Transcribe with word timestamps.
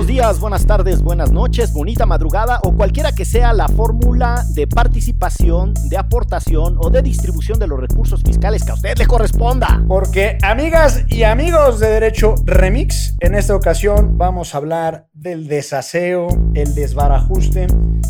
buenos 0.00 0.14
días, 0.14 0.40
buenas 0.40 0.64
tardes, 0.64 1.02
buenas 1.02 1.30
noches, 1.30 1.74
bonita 1.74 2.06
madrugada 2.06 2.60
o 2.64 2.74
cualquiera 2.74 3.12
que 3.12 3.26
sea 3.26 3.52
la 3.52 3.68
fórmula 3.68 4.46
de 4.54 4.66
participación, 4.66 5.74
de 5.90 5.98
aportación 5.98 6.78
o 6.78 6.88
de 6.88 7.02
distribución 7.02 7.58
de 7.58 7.66
los 7.66 7.78
recursos 7.78 8.22
fiscales 8.22 8.64
que 8.64 8.70
a 8.70 8.74
usted 8.74 8.96
le 8.96 9.06
corresponda. 9.06 9.84
Porque, 9.86 10.38
amigas 10.40 11.04
y 11.08 11.24
amigos 11.24 11.80
de 11.80 11.88
Derecho 11.88 12.34
Remix, 12.46 13.14
en 13.20 13.34
esta 13.34 13.54
ocasión 13.54 14.16
vamos 14.16 14.54
a 14.54 14.58
hablar 14.58 15.06
del 15.12 15.48
desaseo, 15.48 16.28
el 16.54 16.74
desbarajuste 16.74 17.66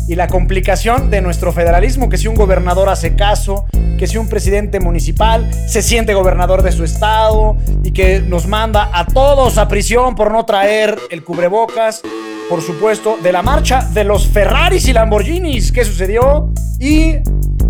y 0.07 0.15
la 0.15 0.27
complicación 0.27 1.09
de 1.09 1.21
nuestro 1.21 1.51
federalismo, 1.51 2.09
que 2.09 2.17
si 2.17 2.27
un 2.27 2.35
gobernador 2.35 2.89
hace 2.89 3.15
caso, 3.15 3.65
que 3.97 4.07
si 4.07 4.17
un 4.17 4.27
presidente 4.27 4.79
municipal 4.79 5.49
se 5.67 5.81
siente 5.81 6.13
gobernador 6.13 6.63
de 6.63 6.71
su 6.71 6.83
estado 6.83 7.55
y 7.83 7.91
que 7.91 8.19
nos 8.19 8.47
manda 8.47 8.89
a 8.93 9.05
todos 9.05 9.57
a 9.57 9.67
prisión 9.67 10.15
por 10.15 10.31
no 10.31 10.45
traer 10.45 10.97
el 11.11 11.23
cubrebocas, 11.23 12.01
por 12.49 12.61
supuesto, 12.61 13.17
de 13.21 13.31
la 13.31 13.41
marcha 13.41 13.87
de 13.93 14.03
los 14.03 14.27
Ferraris 14.27 14.87
y 14.87 14.93
Lamborghinis 14.93 15.71
que 15.71 15.85
sucedió 15.85 16.51
y 16.79 17.17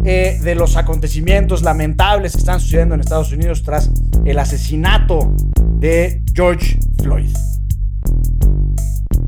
eh, 0.03 0.39
de 0.41 0.55
los 0.55 0.77
acontecimientos 0.77 1.61
lamentables 1.61 2.31
que 2.31 2.39
están 2.39 2.59
sucediendo 2.59 2.95
en 2.95 3.01
Estados 3.01 3.31
Unidos 3.31 3.61
tras 3.61 3.91
el 4.25 4.39
asesinato 4.39 5.31
de 5.79 6.23
George 6.33 6.79
Floyd. 7.03 7.50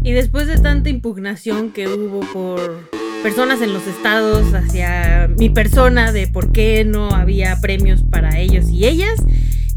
Y 0.03 0.12
después 0.12 0.48
de 0.48 0.57
tanta 0.57 0.89
impugnación 0.89 1.71
que 1.71 1.88
hubo 1.88 2.20
por 2.34 2.89
personas 3.23 3.62
en 3.62 3.71
los 3.71 3.88
estados 3.88 4.53
hacia 4.53 5.29
mi 5.38 5.49
persona 5.49 6.12
de 6.12 6.27
por 6.27 6.52
qué 6.52 6.84
no 6.84 7.12
había 7.12 7.57
premios 7.62 8.03
para 8.12 8.38
ellos 8.38 8.67
y 8.70 8.85
ellas, 8.85 9.15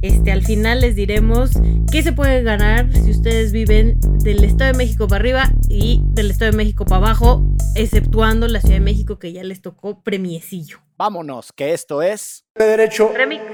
este, 0.03 0.33
al 0.33 0.43
final 0.43 0.81
les 0.81 0.97
diremos 0.97 1.51
qué 1.93 2.03
se 2.03 2.13
puede 2.13 2.43
ganar 2.43 2.93
si 2.93 3.13
ustedes 3.13 3.53
viven 3.53 4.01
del 4.19 4.43
Estado 4.43 4.73
de 4.73 4.79
México 4.79 5.07
para 5.07 5.21
arriba 5.21 5.53
y 5.69 6.01
del 6.07 6.33
Estado 6.33 6.51
de 6.51 6.57
México 6.57 6.85
para 6.85 7.07
abajo, 7.07 7.45
exceptuando 7.77 8.49
la 8.49 8.61
Ciudad 8.61 8.75
de 8.75 8.81
México 8.81 9.21
que 9.21 9.33
ya 9.33 9.45
les 9.45 9.63
tocó 9.63 10.03
premiecillo. 10.03 10.81
Vámonos, 10.99 11.53
que 11.53 11.73
esto 11.73 12.03
es... 12.03 12.45
De 12.57 12.65
derecho. 12.65 13.13
Remix. 13.17 13.45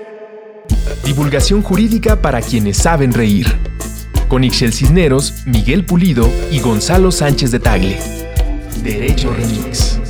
Divulgación 1.05 1.61
jurídica 1.61 2.23
para 2.23 2.41
quienes 2.41 2.79
saben 2.79 3.13
reír. 3.13 3.47
Con 4.33 4.45
Ixel 4.45 4.73
Cisneros, 4.73 5.45
Miguel 5.45 5.85
Pulido 5.85 6.27
y 6.51 6.59
Gonzalo 6.61 7.13
Sánchez 7.13 7.51
de 7.51 7.61
Tagle. 7.61 7.99
Derecho 8.83 9.31
Remix. 9.31 10.01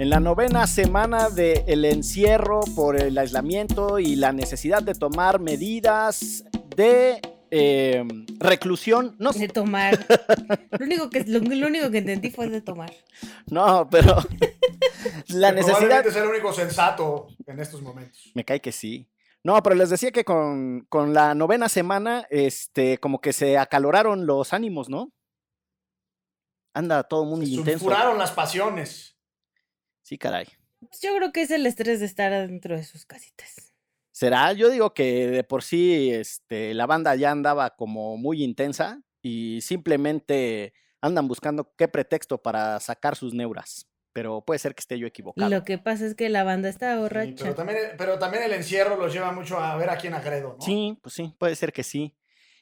En 0.00 0.10
la 0.10 0.18
novena 0.18 0.66
semana 0.66 1.30
del 1.30 1.84
encierro 1.84 2.62
por 2.74 3.00
el 3.00 3.16
aislamiento 3.16 4.00
y 4.00 4.16
la 4.16 4.32
necesidad 4.32 4.82
de 4.82 4.96
tomar 4.96 5.38
medidas 5.38 6.42
de 6.74 7.20
eh, 7.56 8.04
reclusión, 8.40 9.14
no 9.18 9.32
De 9.32 9.38
sé. 9.40 9.48
tomar. 9.48 9.98
lo, 10.78 10.84
único 10.84 11.08
que, 11.10 11.24
lo, 11.24 11.38
lo 11.38 11.66
único 11.68 11.90
que 11.90 11.98
entendí 11.98 12.30
fue 12.30 12.48
de 12.48 12.60
tomar. 12.60 12.92
No, 13.46 13.88
pero 13.88 14.16
la 15.28 15.50
Que 15.50 15.54
necesidad... 15.56 15.78
probablemente 15.78 16.08
es 16.08 16.16
el 16.16 16.26
único 16.26 16.52
sensato 16.52 17.28
en 17.46 17.60
estos 17.60 17.80
momentos. 17.82 18.30
Me 18.34 18.44
cae 18.44 18.60
que 18.60 18.72
sí. 18.72 19.08
No, 19.44 19.62
pero 19.62 19.76
les 19.76 19.90
decía 19.90 20.10
que 20.10 20.24
con, 20.24 20.86
con 20.88 21.12
la 21.14 21.34
novena 21.34 21.68
semana, 21.68 22.26
este, 22.30 22.98
como 22.98 23.20
que 23.20 23.32
se 23.32 23.58
acaloraron 23.58 24.26
los 24.26 24.52
ánimos, 24.52 24.88
¿no? 24.88 25.12
Anda 26.72 27.04
todo 27.04 27.24
muy 27.24 27.44
intenso. 27.44 27.84
Sulfuraron 27.84 28.18
las 28.18 28.32
pasiones. 28.32 29.16
Sí, 30.02 30.18
caray. 30.18 30.46
Pues 30.80 31.00
Yo 31.00 31.14
creo 31.16 31.30
que 31.30 31.42
es 31.42 31.50
el 31.50 31.66
estrés 31.66 32.00
de 32.00 32.06
estar 32.06 32.32
dentro 32.32 32.74
de 32.76 32.84
sus 32.84 33.06
casitas. 33.06 33.73
¿Será? 34.14 34.52
Yo 34.52 34.70
digo 34.70 34.94
que 34.94 35.26
de 35.28 35.42
por 35.42 35.64
sí 35.64 36.12
este, 36.12 36.72
la 36.72 36.86
banda 36.86 37.16
ya 37.16 37.32
andaba 37.32 37.70
como 37.74 38.16
muy 38.16 38.44
intensa 38.44 39.02
y 39.20 39.60
simplemente 39.60 40.72
andan 41.00 41.26
buscando 41.26 41.74
qué 41.76 41.88
pretexto 41.88 42.40
para 42.40 42.78
sacar 42.78 43.16
sus 43.16 43.34
neuras. 43.34 43.88
Pero 44.12 44.44
puede 44.44 44.60
ser 44.60 44.76
que 44.76 44.82
esté 44.82 45.00
yo 45.00 45.08
equivocado. 45.08 45.50
Lo 45.50 45.64
que 45.64 45.78
pasa 45.78 46.06
es 46.06 46.14
que 46.14 46.28
la 46.28 46.44
banda 46.44 46.68
está 46.68 46.94
Sí, 46.94 47.00
borracha. 47.00 47.34
pero, 47.40 47.54
también, 47.56 47.78
pero 47.98 48.18
también 48.20 48.44
el 48.44 48.52
encierro 48.52 48.96
los 48.96 49.12
lleva 49.12 49.32
mucho 49.32 49.58
a 49.58 49.74
ver 49.74 49.90
a 49.90 49.96
quién 49.98 50.14
agredo, 50.14 50.54
¿no? 50.60 50.64
Sí, 50.64 50.96
pues 51.02 51.12
sí, 51.16 51.34
puede 51.36 51.56
ser 51.56 51.72
que 51.72 51.82
sí. 51.82 52.14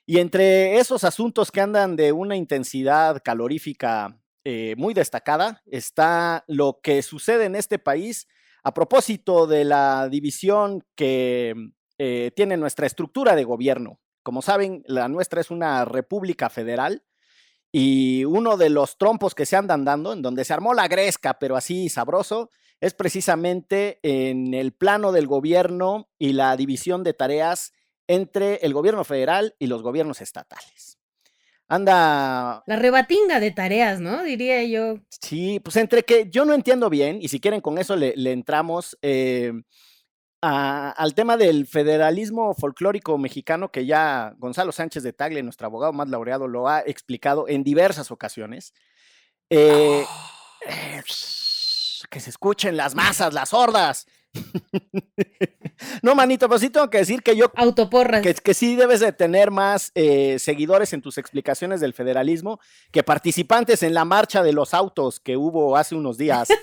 Y 0.06 0.20
entre 0.20 0.78
esos 0.78 1.04
asuntos 1.04 1.50
que 1.52 1.60
andan 1.60 1.96
de 1.96 2.12
una 2.12 2.34
intensidad 2.34 3.20
calorífica 3.22 4.18
eh, 4.44 4.74
muy 4.78 4.94
destacada, 4.94 5.62
está 5.66 6.44
lo 6.48 6.80
que 6.82 7.02
sucede 7.02 7.44
en 7.44 7.56
este 7.56 7.78
país 7.78 8.26
a 8.62 8.74
propósito 8.74 9.46
de 9.46 9.64
la 9.64 10.08
división 10.08 10.84
que 10.94 11.54
eh, 11.98 12.30
tiene 12.34 12.56
nuestra 12.56 12.86
estructura 12.86 13.34
de 13.34 13.44
gobierno. 13.44 14.00
Como 14.22 14.42
saben, 14.42 14.82
la 14.86 15.08
nuestra 15.08 15.40
es 15.40 15.50
una 15.50 15.84
república 15.84 16.48
federal 16.48 17.04
y 17.72 18.24
uno 18.24 18.56
de 18.56 18.70
los 18.70 18.98
trompos 18.98 19.34
que 19.34 19.46
se 19.46 19.56
andan 19.56 19.84
dando, 19.84 20.12
en 20.12 20.22
donde 20.22 20.44
se 20.44 20.52
armó 20.52 20.74
la 20.74 20.88
gresca, 20.88 21.38
pero 21.38 21.56
así 21.56 21.88
sabroso, 21.88 22.50
es 22.80 22.94
precisamente 22.94 23.98
en 24.02 24.54
el 24.54 24.72
plano 24.72 25.12
del 25.12 25.26
gobierno 25.26 26.08
y 26.18 26.32
la 26.32 26.56
división 26.56 27.02
de 27.02 27.14
tareas 27.14 27.72
entre 28.08 28.56
el 28.56 28.74
gobierno 28.74 29.04
federal 29.04 29.54
y 29.58 29.68
los 29.68 29.82
gobiernos 29.82 30.20
estatales. 30.20 30.98
Anda, 31.72 32.62
La 32.66 32.76
rebatinga 32.76 33.40
de 33.40 33.50
tareas, 33.50 33.98
¿no? 34.00 34.22
Diría 34.22 34.62
yo. 34.64 34.98
sí, 35.08 35.58
pues 35.60 35.76
entre 35.76 36.02
que 36.02 36.28
yo 36.30 36.44
no 36.44 36.52
entiendo 36.52 36.90
bien, 36.90 37.18
y 37.22 37.28
si 37.28 37.40
quieren 37.40 37.62
con 37.62 37.78
eso 37.78 37.96
le, 37.96 38.12
le 38.14 38.32
entramos 38.32 38.98
eh, 39.00 39.52
a- 40.42 40.90
al 40.90 41.14
tema 41.14 41.36
del 41.38 41.66
federalismo 41.66 42.52
folclórico 42.54 43.16
mexicano, 43.16 43.70
que 43.70 43.86
ya 43.86 44.34
Gonzalo 44.36 44.70
Sánchez 44.72 45.02
de 45.02 45.14
Tagle, 45.14 45.42
nuestro 45.42 45.66
abogado 45.66 45.94
más 45.94 46.10
laureado, 46.10 46.46
lo 46.46 46.68
ha 46.68 46.80
explicado 46.80 47.48
en 47.48 47.64
diversas 47.64 48.10
ocasiones. 48.10 48.74
Eh, 49.48 50.04
eh, 50.66 51.02
que 52.10 52.20
se 52.20 52.28
escuchen 52.30 52.76
las 52.76 52.94
masas, 52.94 53.32
las 53.32 53.48
sordas. 53.48 54.06
no, 56.02 56.14
manito, 56.14 56.48
pero 56.48 56.58
sí 56.58 56.70
tengo 56.70 56.88
que 56.88 56.98
decir 56.98 57.22
que 57.22 57.36
yo 57.36 57.50
Autoporras. 57.54 58.22
que, 58.22 58.34
que 58.34 58.54
sí 58.54 58.76
debes 58.76 59.00
de 59.00 59.12
tener 59.12 59.50
más 59.50 59.92
eh, 59.94 60.38
seguidores 60.38 60.92
en 60.92 61.02
tus 61.02 61.18
explicaciones 61.18 61.80
del 61.80 61.92
federalismo 61.92 62.60
que 62.90 63.02
participantes 63.02 63.82
en 63.82 63.94
la 63.94 64.04
marcha 64.04 64.42
de 64.42 64.52
los 64.52 64.74
autos 64.74 65.20
que 65.20 65.36
hubo 65.36 65.76
hace 65.76 65.94
unos 65.94 66.16
días. 66.18 66.48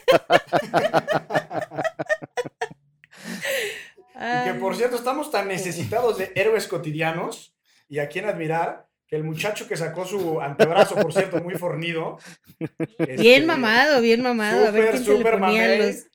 Y 4.19 4.43
que 4.43 4.53
por 4.55 4.75
cierto, 4.75 4.97
estamos 4.97 5.31
tan 5.31 5.47
necesitados 5.47 6.17
de 6.17 6.33
héroes 6.35 6.67
cotidianos 6.67 7.55
y 7.87 7.99
a 7.99 8.09
quien 8.09 8.25
admirar 8.25 8.88
que 9.09 9.15
el 9.15 9.23
muchacho 9.23 9.67
que 9.67 9.75
sacó 9.75 10.05
su 10.05 10.39
antebrazo, 10.39 10.93
por 10.95 11.11
cierto, 11.11 11.41
muy 11.41 11.55
fornido. 11.55 12.19
Bien 12.99 13.09
este, 13.09 13.45
mamado, 13.45 14.01
bien 14.01 14.21
mamado. 14.21 14.67
a 14.67 14.71
ver 14.71 14.83
súper, 14.83 14.91
quién 14.91 15.03
se 15.03 15.11
le 15.11 15.17
súper 15.17 15.39
ponía 15.39 15.61
mamey. 15.63 15.77
los... 15.79 16.05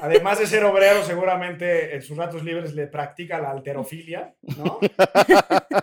Además 0.00 0.38
de 0.38 0.46
ser 0.46 0.64
obrero, 0.64 1.04
seguramente 1.04 1.94
en 1.94 2.02
sus 2.02 2.16
ratos 2.16 2.42
libres 2.44 2.72
le 2.74 2.86
practica 2.86 3.38
la 3.38 3.50
alterofilia, 3.50 4.34
¿no? 4.56 4.78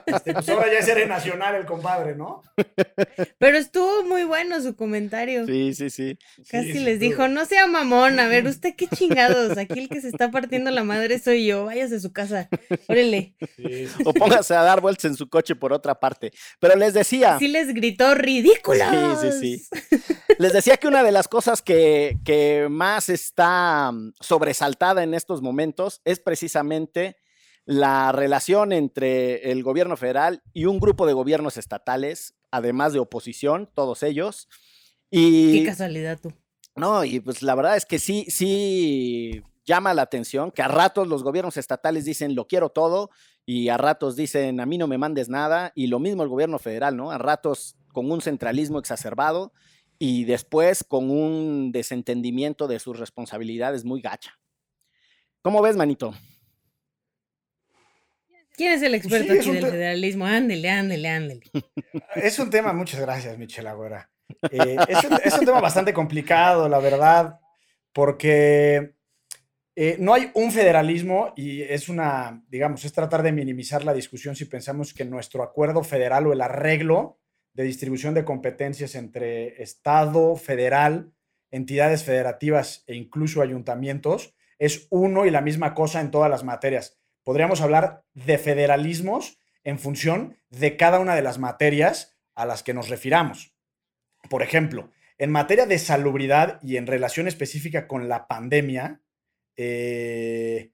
Este, 0.07 0.33
pues 0.33 0.49
ahora 0.49 0.71
ya 0.71 0.79
es 0.79 0.87
héroe 0.87 1.05
nacional 1.05 1.55
el 1.55 1.65
compadre, 1.65 2.15
¿no? 2.15 2.41
Pero 3.37 3.57
estuvo 3.57 4.03
muy 4.03 4.23
bueno 4.23 4.59
su 4.61 4.75
comentario. 4.75 5.45
Sí, 5.45 5.73
sí, 5.73 5.89
sí. 5.89 6.17
Casi 6.49 6.73
Sí, 6.73 6.79
les 6.79 6.99
dijo, 6.99 7.27
no 7.27 7.45
sea 7.45 7.67
mamón, 7.67 8.19
a 8.19 8.27
ver, 8.27 8.47
usted 8.47 8.73
qué 8.75 8.87
chingados, 8.87 9.57
aquí 9.57 9.79
el 9.79 9.89
que 9.89 10.01
se 10.01 10.07
está 10.07 10.31
partiendo 10.31 10.71
la 10.71 10.83
madre 10.83 11.19
soy 11.19 11.45
yo, 11.45 11.65
váyase 11.65 11.97
a 11.97 11.99
su 11.99 12.11
casa, 12.11 12.49
órale. 12.87 13.35
Sí, 13.55 13.87
O 14.03 14.13
póngase 14.13 14.55
a 14.55 14.61
dar 14.63 14.81
vueltas 14.81 15.05
en 15.05 15.15
su 15.15 15.29
coche 15.29 15.55
por 15.55 15.71
otra 15.73 15.99
parte. 15.99 16.31
Pero 16.59 16.75
les 16.75 16.93
decía. 16.93 17.37
Sí 17.39 17.47
les 17.47 17.73
gritó, 17.73 18.15
ridículos. 18.15 18.87
Sí, 19.21 19.31
sí, 19.31 19.59
sí. 19.59 20.07
Les 20.39 20.53
decía 20.53 20.77
que 20.77 20.87
una 20.87 21.03
de 21.03 21.11
las 21.11 21.27
cosas 21.27 21.61
que, 21.61 22.17
que 22.25 22.67
más 22.69 23.09
está 23.09 23.91
mm, 23.91 24.13
sobresaltada 24.19 25.03
en 25.03 25.13
estos 25.13 25.41
momentos 25.41 26.01
es 26.05 26.19
precisamente 26.19 27.17
la 27.65 28.11
relación 28.11 28.71
entre 28.73 29.51
el 29.51 29.63
gobierno 29.63 29.97
federal 29.97 30.43
y 30.53 30.65
un 30.65 30.79
grupo 30.79 31.05
de 31.07 31.13
gobiernos 31.13 31.57
estatales, 31.57 32.35
además 32.51 32.93
de 32.93 32.99
oposición, 32.99 33.69
todos 33.73 34.03
ellos. 34.03 34.47
Qué 35.11 35.19
Y 35.19 35.65
casualidad 35.65 36.19
tú. 36.21 36.31
no, 36.75 37.03
y 37.05 37.19
pues 37.19 37.41
la 37.41 37.55
verdad 37.55 37.77
es 37.77 37.85
que 37.85 37.99
sí, 37.99 38.25
sí 38.29 39.41
llama 39.65 39.93
la 39.93 40.03
atención 40.03 40.51
que 40.51 40.61
a 40.61 40.67
ratos 40.67 41.07
los 41.07 41.23
gobiernos 41.23 41.57
estatales 41.57 42.05
dicen 42.05 42.35
lo 42.35 42.45
quiero 42.47 42.69
todo 42.69 43.09
y 43.45 43.69
a 43.69 43.77
ratos 43.77 44.15
dicen 44.15 44.59
a 44.59 44.65
mí 44.65 44.77
no 44.77 44.87
me 44.87 44.97
mandes 44.97 45.29
nada 45.29 45.71
y 45.75 45.87
lo 45.87 45.99
mismo 45.99 46.23
el 46.23 46.29
gobierno 46.29 46.59
federal, 46.59 46.97
¿no? 46.97 47.11
A 47.11 47.17
ratos 47.17 47.75
con 47.93 48.11
un 48.11 48.21
centralismo 48.21 48.79
exacerbado 48.79 49.53
y 49.99 50.25
después 50.25 50.83
con 50.83 51.09
un 51.09 51.71
desentendimiento 51.71 52.67
de 52.67 52.79
sus 52.79 52.99
responsabilidades 52.99 53.85
muy 53.85 54.01
gacha. 54.01 54.37
¿Cómo 55.41 55.61
ves, 55.61 55.75
manito? 55.75 56.13
¿Quién 58.57 58.71
es 58.71 58.81
el 58.81 58.95
experto 58.95 59.33
sí, 59.33 59.39
aquí 59.39 59.49
un 59.49 59.55
del 59.55 59.65
federalismo? 59.65 60.25
Ándele, 60.25 60.69
ándele, 60.69 61.09
ándele. 61.09 61.41
Es 62.15 62.39
un 62.39 62.49
tema, 62.49 62.73
muchas 62.73 63.01
gracias, 63.01 63.37
Michelle 63.37 63.67
Agüera. 63.67 64.09
Eh, 64.49 64.77
es, 64.87 65.03
un, 65.03 65.19
es 65.23 65.33
un 65.37 65.45
tema 65.45 65.61
bastante 65.61 65.93
complicado, 65.93 66.67
la 66.67 66.79
verdad, 66.79 67.39
porque 67.93 68.94
eh, 69.75 69.97
no 69.99 70.13
hay 70.13 70.31
un 70.33 70.51
federalismo 70.51 71.33
y 71.35 71.61
es 71.61 71.89
una, 71.89 72.43
digamos, 72.47 72.85
es 72.85 72.93
tratar 72.93 73.23
de 73.23 73.33
minimizar 73.33 73.83
la 73.83 73.93
discusión 73.93 74.35
si 74.35 74.45
pensamos 74.45 74.93
que 74.93 75.03
nuestro 75.03 75.43
acuerdo 75.43 75.83
federal 75.83 76.27
o 76.27 76.33
el 76.33 76.41
arreglo 76.41 77.19
de 77.53 77.63
distribución 77.63 78.13
de 78.13 78.23
competencias 78.23 78.95
entre 78.95 79.61
Estado, 79.61 80.35
federal, 80.37 81.11
entidades 81.51 82.03
federativas 82.03 82.83
e 82.87 82.95
incluso 82.95 83.41
ayuntamientos 83.41 84.33
es 84.59 84.87
uno 84.89 85.25
y 85.25 85.31
la 85.31 85.41
misma 85.41 85.73
cosa 85.73 85.99
en 85.99 86.11
todas 86.11 86.29
las 86.29 86.43
materias. 86.43 86.97
Podríamos 87.23 87.61
hablar 87.61 88.05
de 88.13 88.37
federalismos 88.37 89.39
en 89.63 89.79
función 89.79 90.37
de 90.49 90.77
cada 90.77 90.99
una 90.99 91.15
de 91.15 91.21
las 91.21 91.39
materias 91.39 92.17
a 92.33 92.45
las 92.45 92.63
que 92.63 92.73
nos 92.73 92.89
refiramos. 92.89 93.55
Por 94.29 94.41
ejemplo, 94.41 94.91
en 95.17 95.31
materia 95.31 95.65
de 95.65 95.79
salubridad 95.79 96.59
y 96.61 96.77
en 96.77 96.87
relación 96.87 97.27
específica 97.27 97.87
con 97.87 98.07
la 98.07 98.27
pandemia, 98.27 99.01
eh, 99.57 100.71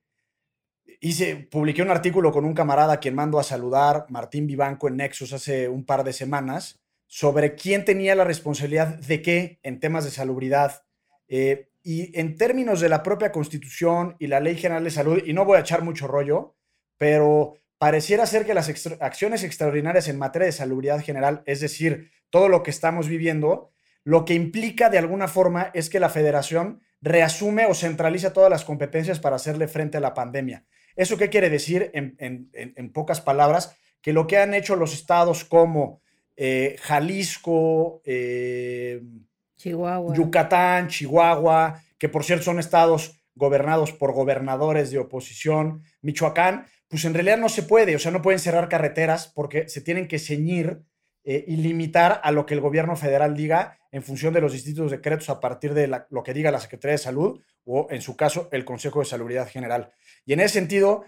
hice, 0.99 1.35
publiqué 1.35 1.81
un 1.81 1.89
artículo 1.89 2.31
con 2.31 2.45
un 2.45 2.53
camarada 2.53 2.93
a 2.93 2.99
quien 2.99 3.15
mando 3.15 3.39
a 3.39 3.43
saludar, 3.43 4.05
Martín 4.09 4.47
Vivanco, 4.47 4.87
en 4.87 4.97
Nexus 4.97 5.33
hace 5.33 5.67
un 5.67 5.85
par 5.85 6.03
de 6.03 6.13
semanas, 6.13 6.79
sobre 7.07 7.55
quién 7.55 7.83
tenía 7.83 8.15
la 8.15 8.23
responsabilidad 8.23 8.99
de 8.99 9.21
qué 9.21 9.59
en 9.63 9.79
temas 9.79 10.05
de 10.05 10.11
salubridad. 10.11 10.83
Eh, 11.27 11.69
y 11.83 12.17
en 12.19 12.37
términos 12.37 12.79
de 12.79 12.89
la 12.89 13.03
propia 13.03 13.31
Constitución 13.31 14.15
y 14.19 14.27
la 14.27 14.39
Ley 14.39 14.55
General 14.55 14.83
de 14.83 14.91
Salud, 14.91 15.21
y 15.25 15.33
no 15.33 15.45
voy 15.45 15.57
a 15.57 15.61
echar 15.61 15.81
mucho 15.81 16.07
rollo, 16.07 16.55
pero 16.97 17.55
pareciera 17.79 18.27
ser 18.27 18.45
que 18.45 18.53
las 18.53 18.69
acciones 18.99 19.43
extraordinarias 19.43 20.07
en 20.07 20.19
materia 20.19 20.45
de 20.45 20.51
salubridad 20.51 21.03
general, 21.03 21.41
es 21.47 21.59
decir, 21.59 22.11
todo 22.29 22.47
lo 22.47 22.61
que 22.61 22.69
estamos 22.69 23.07
viviendo, 23.07 23.71
lo 24.03 24.23
que 24.23 24.35
implica 24.35 24.89
de 24.89 24.99
alguna 24.99 25.27
forma 25.27 25.71
es 25.73 25.89
que 25.89 25.99
la 25.99 26.09
federación 26.09 26.81
reasume 27.01 27.65
o 27.65 27.73
centraliza 27.73 28.33
todas 28.33 28.49
las 28.49 28.63
competencias 28.63 29.19
para 29.19 29.35
hacerle 29.35 29.67
frente 29.67 29.97
a 29.97 30.01
la 30.01 30.13
pandemia. 30.13 30.65
¿Eso 30.95 31.17
qué 31.17 31.29
quiere 31.29 31.49
decir 31.49 31.91
en, 31.93 32.91
pocas 32.93 33.21
palabras? 33.21 33.75
Que 34.01 34.13
lo 34.13 34.27
que 34.27 34.37
han 34.37 34.53
hecho 34.53 34.75
los 34.75 34.93
estados 34.93 35.45
como 35.45 36.01
eh, 36.35 36.75
Jalisco, 36.81 38.01
eh, 38.05 39.01
Yucatán, 39.57 40.87
Chihuahua, 40.87 41.81
que 41.97 42.09
por 42.09 42.23
cierto 42.23 42.45
son 42.45 42.59
estados 42.59 43.21
gobernados 43.35 43.91
por 43.93 44.13
gobernadores 44.13 44.91
de 44.91 44.99
oposición, 44.99 45.83
Michoacán, 46.01 46.65
pues 46.87 47.05
en 47.05 47.13
realidad 47.13 47.37
no 47.37 47.47
se 47.47 47.63
puede, 47.63 47.95
o 47.95 47.99
sea, 47.99 48.11
no 48.11 48.21
pueden 48.21 48.39
cerrar 48.39 48.67
carreteras 48.67 49.27
porque 49.27 49.69
se 49.69 49.81
tienen 49.81 50.07
que 50.07 50.19
ceñir 50.19 50.81
eh, 51.23 51.45
y 51.47 51.57
limitar 51.57 52.19
a 52.23 52.31
lo 52.31 52.45
que 52.45 52.53
el 52.53 52.61
gobierno 52.61 52.95
federal 52.95 53.35
diga 53.35 53.77
en 53.91 54.03
función 54.03 54.33
de 54.33 54.41
los 54.41 54.53
distintos 54.53 54.89
decretos 54.89 55.29
a 55.29 55.39
partir 55.39 55.73
de 55.73 55.87
lo 56.09 56.23
que 56.23 56.33
diga 56.33 56.49
la 56.51 56.59
Secretaría 56.59 56.93
de 56.93 56.97
Salud 56.97 57.41
o, 57.65 57.87
en 57.91 58.01
su 58.01 58.15
caso, 58.15 58.49
el 58.51 58.65
Consejo 58.65 58.99
de 58.99 59.05
Salubridad 59.05 59.47
General. 59.47 59.91
Y 60.25 60.33
en 60.33 60.39
ese 60.39 60.55
sentido, 60.55 61.05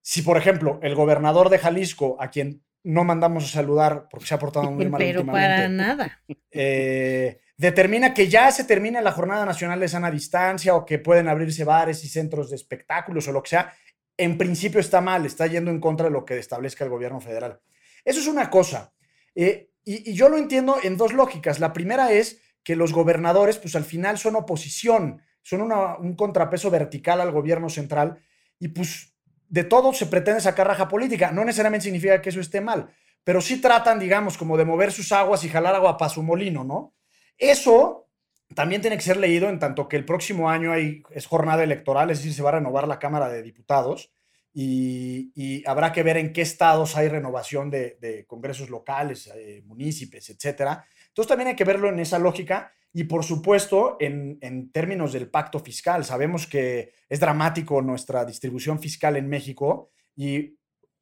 si, 0.00 0.22
por 0.22 0.36
ejemplo, 0.36 0.78
el 0.82 0.94
gobernador 0.94 1.50
de 1.50 1.58
Jalisco, 1.58 2.16
a 2.20 2.30
quien 2.30 2.62
no 2.82 3.04
mandamos 3.04 3.44
a 3.44 3.48
saludar 3.48 4.06
porque 4.10 4.26
se 4.26 4.34
ha 4.34 4.38
portado 4.38 4.70
muy 4.70 4.88
mal 4.88 4.98
Pero 4.98 5.26
para 5.26 5.68
nada. 5.68 6.22
Eh, 6.50 7.40
determina 7.56 8.14
que 8.14 8.28
ya 8.28 8.50
se 8.50 8.64
termina 8.64 9.02
la 9.02 9.12
Jornada 9.12 9.44
Nacional 9.44 9.78
de 9.78 9.88
Sana 9.88 10.10
Distancia 10.10 10.74
o 10.74 10.86
que 10.86 10.98
pueden 10.98 11.28
abrirse 11.28 11.64
bares 11.64 12.02
y 12.04 12.08
centros 12.08 12.48
de 12.48 12.56
espectáculos 12.56 13.28
o 13.28 13.32
lo 13.32 13.42
que 13.42 13.50
sea, 13.50 13.74
en 14.16 14.38
principio 14.38 14.80
está 14.80 15.00
mal, 15.00 15.26
está 15.26 15.46
yendo 15.46 15.70
en 15.70 15.80
contra 15.80 16.06
de 16.06 16.12
lo 16.12 16.24
que 16.24 16.38
establezca 16.38 16.84
el 16.84 16.90
gobierno 16.90 17.20
federal. 17.20 17.60
Eso 18.04 18.20
es 18.20 18.26
una 18.26 18.48
cosa. 18.48 18.92
Eh, 19.34 19.70
y, 19.84 20.12
yo 20.14 20.28
lo 20.28 20.38
entiendo 20.38 20.76
en 20.82 20.96
dos 20.96 21.12
lógicas. 21.12 21.60
La 21.60 21.72
primera 21.72 22.12
es 22.12 22.40
que 22.62 22.76
los 22.76 22.92
gobernadores, 22.92 23.58
pues 23.58 23.74
al 23.76 23.84
final 23.84 24.18
son 24.18 24.36
oposición, 24.36 25.22
son 25.42 25.62
un 25.62 26.14
contrapeso 26.16 26.70
vertical 26.70 27.20
al 27.20 27.32
gobierno 27.32 27.68
central 27.68 28.18
y 28.58 28.68
pues 28.68 29.14
de 29.48 29.64
todo 29.64 29.92
se 29.92 30.06
pretende 30.06 30.40
sacar 30.40 30.66
raja 30.66 30.88
política. 30.88 31.32
No 31.32 31.44
necesariamente 31.44 31.84
significa 31.84 32.20
que 32.20 32.28
eso 32.28 32.40
esté 32.40 32.60
mal, 32.60 32.90
pero 33.24 33.40
sí 33.40 33.60
tratan, 33.60 33.98
digamos, 33.98 34.36
como 34.36 34.56
de 34.56 34.64
mover 34.64 34.92
sus 34.92 35.10
aguas 35.12 35.42
y 35.44 35.48
jalar 35.48 35.74
agua 35.74 35.96
para 35.96 36.10
su 36.10 36.22
molino, 36.22 36.62
¿no? 36.62 36.94
Eso 37.38 38.08
también 38.54 38.80
tiene 38.80 38.96
que 38.96 39.02
ser 39.02 39.16
leído 39.16 39.48
en 39.48 39.58
tanto 39.58 39.88
que 39.88 39.96
el 39.96 40.04
próximo 40.04 40.50
año 40.50 40.72
hay, 40.72 41.02
es 41.10 41.26
jornada 41.26 41.64
electoral, 41.64 42.10
es 42.10 42.18
decir, 42.18 42.34
se 42.34 42.42
va 42.42 42.50
a 42.50 42.52
renovar 42.52 42.86
la 42.86 42.98
Cámara 42.98 43.28
de 43.28 43.42
Diputados 43.42 44.12
y, 44.52 45.62
habrá 45.66 45.92
que 45.92 46.02
ver 46.02 46.16
en 46.16 46.32
qué 46.32 46.42
estados 46.42 46.96
hay 46.96 47.08
renovación 47.08 47.70
de, 47.70 48.24
congresos 48.26 48.70
locales, 48.70 49.30
eh, 49.34 49.62
municipios, 49.66 50.28
etcétera. 50.30 50.84
Entonces 51.08 51.28
también 51.28 51.48
hay 51.48 51.56
que 51.56 51.64
verlo 51.64 51.88
en 51.88 51.98
esa 51.98 52.18
lógica 52.18 52.72
y 52.92 53.04
por 53.04 53.24
supuesto 53.24 53.96
en, 54.00 54.70
términos 54.72 55.12
del 55.12 55.30
pacto 55.30 55.60
fiscal. 55.60 56.04
Sabemos 56.04 56.46
que 56.46 56.92
es 57.08 57.20
dramático 57.20 57.82
nuestra 57.82 58.24
distribución 58.24 58.80
fiscal 58.80 59.16
en 59.16 59.28
México 59.28 59.90
y 60.16 60.56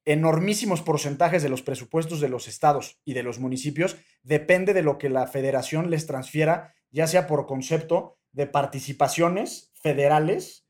enormísimos 0.04 0.82
porcentajes 0.82 1.42
de 1.42 1.48
los 1.48 1.62
presupuestos 1.62 2.20
de 2.20 2.28
los 2.28 2.48
estados 2.48 3.00
y 3.04 3.14
de 3.14 3.22
los 3.22 3.38
municipios 3.38 3.96
depende 4.22 4.72
de 4.72 4.82
lo 4.82 4.96
que 4.96 5.10
la 5.10 5.26
federación 5.26 5.90
les 5.90 6.06
transfiera, 6.06 6.74
ya 6.90 7.06
sea 7.06 7.26
por 7.26 7.46
concepto 7.46 8.16
de 8.32 8.46
participaciones 8.46 9.70
federales 9.74 10.66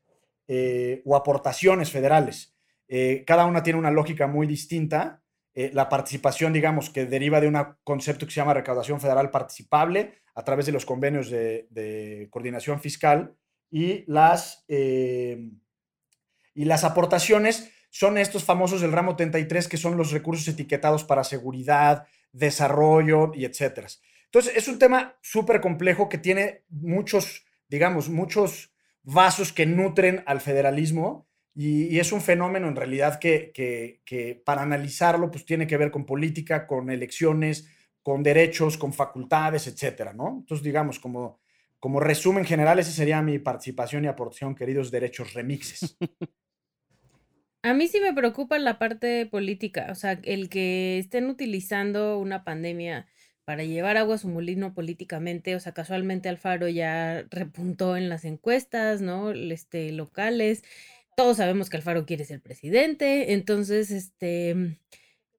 eh, 0.47 1.01
o 1.05 1.15
aportaciones 1.15 1.91
federales. 1.91 2.58
Eh, 2.91 3.23
cada 3.25 3.45
una 3.45 3.61
tiene 3.61 3.77
una 3.77 3.91
lógica 3.91 4.27
muy 4.27 4.47
distinta. 4.47 5.21
Eh, 5.53 5.69
la 5.73 5.87
participación, 5.87 6.51
digamos, 6.51 6.89
que 6.89 7.05
deriva 7.05 7.39
de 7.39 7.47
un 7.47 7.57
concepto 7.83 8.25
que 8.25 8.31
se 8.31 8.41
llama 8.41 8.55
recaudación 8.55 8.99
federal 8.99 9.29
participable 9.29 10.15
a 10.33 10.43
través 10.43 10.65
de 10.65 10.71
los 10.71 10.85
convenios 10.85 11.29
de, 11.29 12.27
coordinación 12.31 12.79
fiscal 12.81 13.35
y 13.69 14.03
las, 14.11 14.65
eh, 14.67 15.51
y 16.55 16.65
las 16.65 16.83
aportaciones 16.83 17.71
son 17.91 18.17
estos 18.17 18.43
famosos 18.43 18.81
del 18.81 18.91
ramo 18.91 19.15
33 19.15 19.67
que 19.67 19.77
son 19.77 19.95
los 19.97 20.11
recursos 20.11 20.47
etiquetados 20.47 21.03
para 21.03 21.23
seguridad, 21.23 22.07
desarrollo 22.31 23.31
y 23.35 23.45
etcétera. 23.45 23.87
Entonces, 24.25 24.53
es 24.55 24.67
un 24.67 24.79
tema 24.79 25.17
súper 25.21 25.61
complejo 25.61 26.09
que 26.09 26.17
tiene 26.19 26.63
muchos, 26.69 27.45
digamos, 27.67 28.09
muchos 28.09 28.73
vasos 29.03 29.53
que 29.53 29.65
nutren 29.65 30.23
al 30.25 30.39
federalismo 30.41 31.28
y, 31.55 31.99
es 31.99 32.11
un 32.11 32.21
fenómeno 32.21 32.67
en 32.67 32.75
realidad 32.75 33.19
que, 33.19 34.41
para 34.45 34.61
analizarlo 34.61 35.31
pues 35.31 35.45
tiene 35.45 35.67
que 35.67 35.77
ver 35.77 35.91
con 35.91 36.05
política, 36.05 36.67
con 36.67 36.89
elecciones, 36.89 37.67
con 38.01 38.23
derechos, 38.23 38.77
con 38.77 38.93
facultades, 38.93 39.67
etcétera, 39.67 40.13
¿no? 40.13 40.37
Entonces, 40.39 40.63
digamos, 40.63 40.99
como, 40.99 41.39
como 41.79 41.99
resumen 41.99 42.45
general, 42.45 42.79
esa 42.79 42.91
sería 42.91 43.21
mi 43.21 43.39
participación 43.39 44.05
y 44.05 44.07
aportación, 44.07 44.55
queridos 44.55 44.89
derechos 44.89 45.33
remixes. 45.33 45.97
A 47.61 47.73
mí 47.73 47.89
sí 47.89 47.99
me 47.99 48.13
preocupa 48.13 48.57
la 48.57 48.79
parte 48.79 49.25
política, 49.25 49.87
o 49.91 49.95
sea, 49.95 50.17
el 50.23 50.47
que 50.47 50.97
estén 50.97 51.29
utilizando 51.29 52.17
una 52.17 52.45
pandemia 52.45 53.05
para 53.43 53.63
llevar 53.63 53.97
agua 53.97 54.15
a 54.15 54.17
su 54.17 54.29
molino 54.29 54.73
políticamente, 54.73 55.55
o 55.55 55.59
sea, 55.59 55.73
casualmente 55.73 56.29
Alfaro 56.29 56.69
ya 56.69 57.25
repuntó 57.31 57.97
en 57.97 58.07
las 58.07 58.23
encuestas, 58.23 59.01
¿no? 59.01 59.31
Este, 59.31 59.91
locales, 59.91 60.63
todos 61.19 61.35
sabemos 61.35 61.69
que 61.69 61.75
Alfaro 61.75 62.05
quiere 62.05 62.23
ser 62.23 62.39
presidente, 62.39 63.33
entonces, 63.33 63.91
este, 63.91 64.79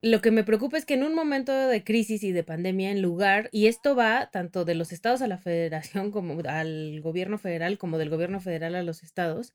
lo 0.02 0.20
que 0.20 0.30
me 0.30 0.44
preocupa 0.44 0.76
es 0.76 0.84
que 0.84 0.92
en 0.92 1.04
un 1.04 1.14
momento 1.14 1.54
de 1.54 1.82
crisis 1.82 2.22
y 2.22 2.32
de 2.32 2.44
pandemia, 2.44 2.90
en 2.90 3.00
lugar, 3.00 3.48
y 3.50 3.66
esto 3.66 3.96
va 3.96 4.28
tanto 4.30 4.66
de 4.66 4.74
los 4.74 4.92
estados 4.92 5.22
a 5.22 5.26
la 5.26 5.38
federación 5.38 6.10
como 6.12 6.38
al 6.46 7.00
gobierno 7.00 7.38
federal, 7.38 7.78
como 7.78 7.96
del 7.96 8.10
gobierno 8.10 8.40
federal 8.40 8.74
a 8.74 8.82
los 8.82 9.02
estados, 9.02 9.54